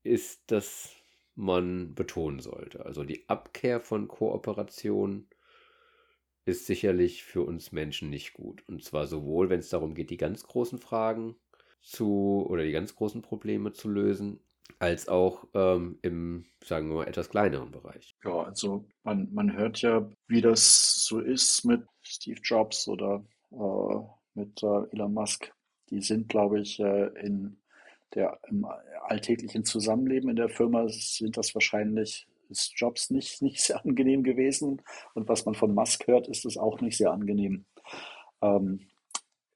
[0.03, 0.95] ist, das
[1.35, 2.87] man betonen sollte.
[2.87, 5.27] Also die Abkehr von Kooperation
[6.47, 8.63] ist sicherlich für uns Menschen nicht gut.
[8.69, 11.37] Und zwar sowohl, wenn es darum geht, die ganz großen Fragen
[11.83, 14.41] zu oder die ganz großen Probleme zu lösen,
[14.79, 18.17] als auch ähm, im, sagen wir mal, etwas kleineren Bereich.
[18.25, 23.97] Ja, also man, man hört ja, wie das so ist mit Steve Jobs oder äh,
[24.35, 25.53] mit äh, Elon Musk.
[25.91, 27.57] Die sind, glaube ich, äh, in
[28.15, 28.67] der, im
[29.09, 34.83] alltäglichen Zusammenleben in der Firma sind das wahrscheinlich ist Jobs nicht, nicht sehr angenehm gewesen.
[35.15, 37.67] Und was man von Musk hört, ist es auch nicht sehr angenehm.
[38.43, 38.89] Ähm,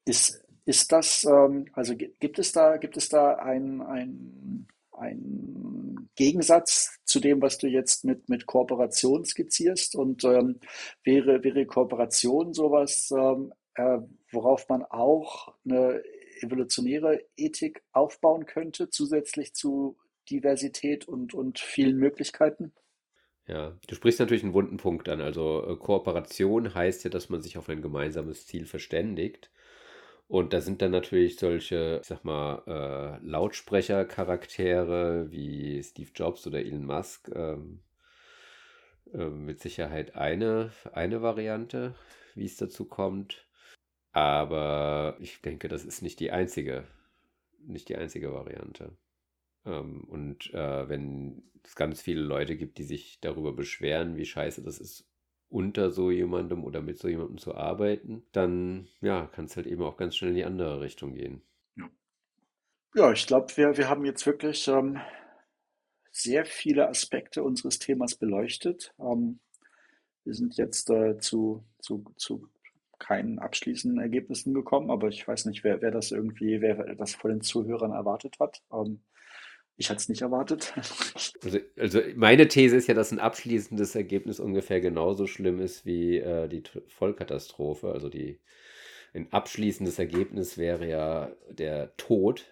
[0.05, 4.67] ist, ist das, ähm, also gibt es da, gibt es da ein, ein
[5.01, 9.95] ein Gegensatz zu dem, was du jetzt mit, mit Kooperation skizzierst.
[9.95, 10.59] Und ähm,
[11.03, 13.99] wäre, wäre Kooperation sowas, ähm, äh,
[14.31, 16.03] worauf man auch eine
[16.41, 19.97] evolutionäre Ethik aufbauen könnte, zusätzlich zu
[20.29, 22.73] Diversität und, und vielen Möglichkeiten?
[23.47, 25.21] Ja, du sprichst natürlich einen wunden Punkt an.
[25.21, 29.51] Also äh, Kooperation heißt ja, dass man sich auf ein gemeinsames Ziel verständigt.
[30.27, 36.59] Und da sind dann natürlich solche, ich sag mal, äh, Lautsprecher-Charaktere wie Steve Jobs oder
[36.59, 37.81] Elon Musk ähm,
[39.13, 41.95] äh, mit Sicherheit eine, eine Variante,
[42.35, 43.45] wie es dazu kommt.
[44.13, 46.87] Aber ich denke, das ist nicht die einzige,
[47.59, 48.95] nicht die einzige Variante.
[49.65, 54.63] Ähm, und äh, wenn es ganz viele Leute gibt, die sich darüber beschweren, wie scheiße
[54.63, 55.07] das ist,
[55.49, 59.83] unter so jemandem oder mit so jemandem zu arbeiten, dann ja, kann es halt eben
[59.83, 61.41] auch ganz schnell in die andere Richtung gehen.
[61.75, 61.89] Ja,
[62.95, 64.99] ja ich glaube, wir, wir haben jetzt wirklich ähm,
[66.11, 68.93] sehr viele Aspekte unseres Themas beleuchtet.
[68.99, 69.39] Ähm,
[70.23, 72.47] wir sind jetzt äh, zu, zu, zu
[72.97, 77.31] keinen abschließenden Ergebnissen gekommen, aber ich weiß nicht, wer, wer das irgendwie, wer das von
[77.31, 78.61] den Zuhörern erwartet hat.
[78.71, 79.01] Ähm,
[79.81, 80.73] ich hatte es nicht erwartet.
[81.43, 86.17] Also, also, meine These ist ja, dass ein abschließendes Ergebnis ungefähr genauso schlimm ist wie
[86.17, 87.91] äh, die Vollkatastrophe.
[87.91, 88.39] Also die,
[89.15, 92.45] ein abschließendes Ergebnis wäre ja der Tod.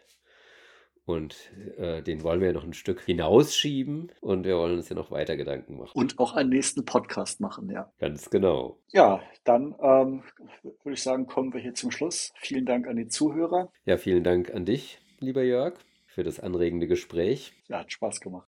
[1.06, 1.36] Und
[1.78, 5.12] äh, den wollen wir ja noch ein Stück hinausschieben und wir wollen uns ja noch
[5.12, 5.92] weiter Gedanken machen.
[5.94, 7.92] Und auch einen nächsten Podcast machen, ja.
[8.00, 8.80] Ganz genau.
[8.92, 10.24] Ja, dann ähm,
[10.64, 12.34] würde ich sagen, kommen wir hier zum Schluss.
[12.38, 13.72] Vielen Dank an die Zuhörer.
[13.86, 15.76] Ja, vielen Dank an dich, lieber Jörg
[16.20, 17.54] für das anregende Gespräch.
[17.70, 18.50] Ja, hat Spaß gemacht.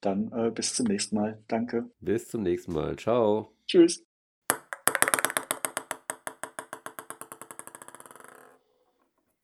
[0.00, 1.42] Dann äh, bis zum nächsten Mal.
[1.48, 1.90] Danke.
[1.98, 2.94] Bis zum nächsten Mal.
[2.94, 3.56] Ciao.
[3.66, 4.07] Tschüss.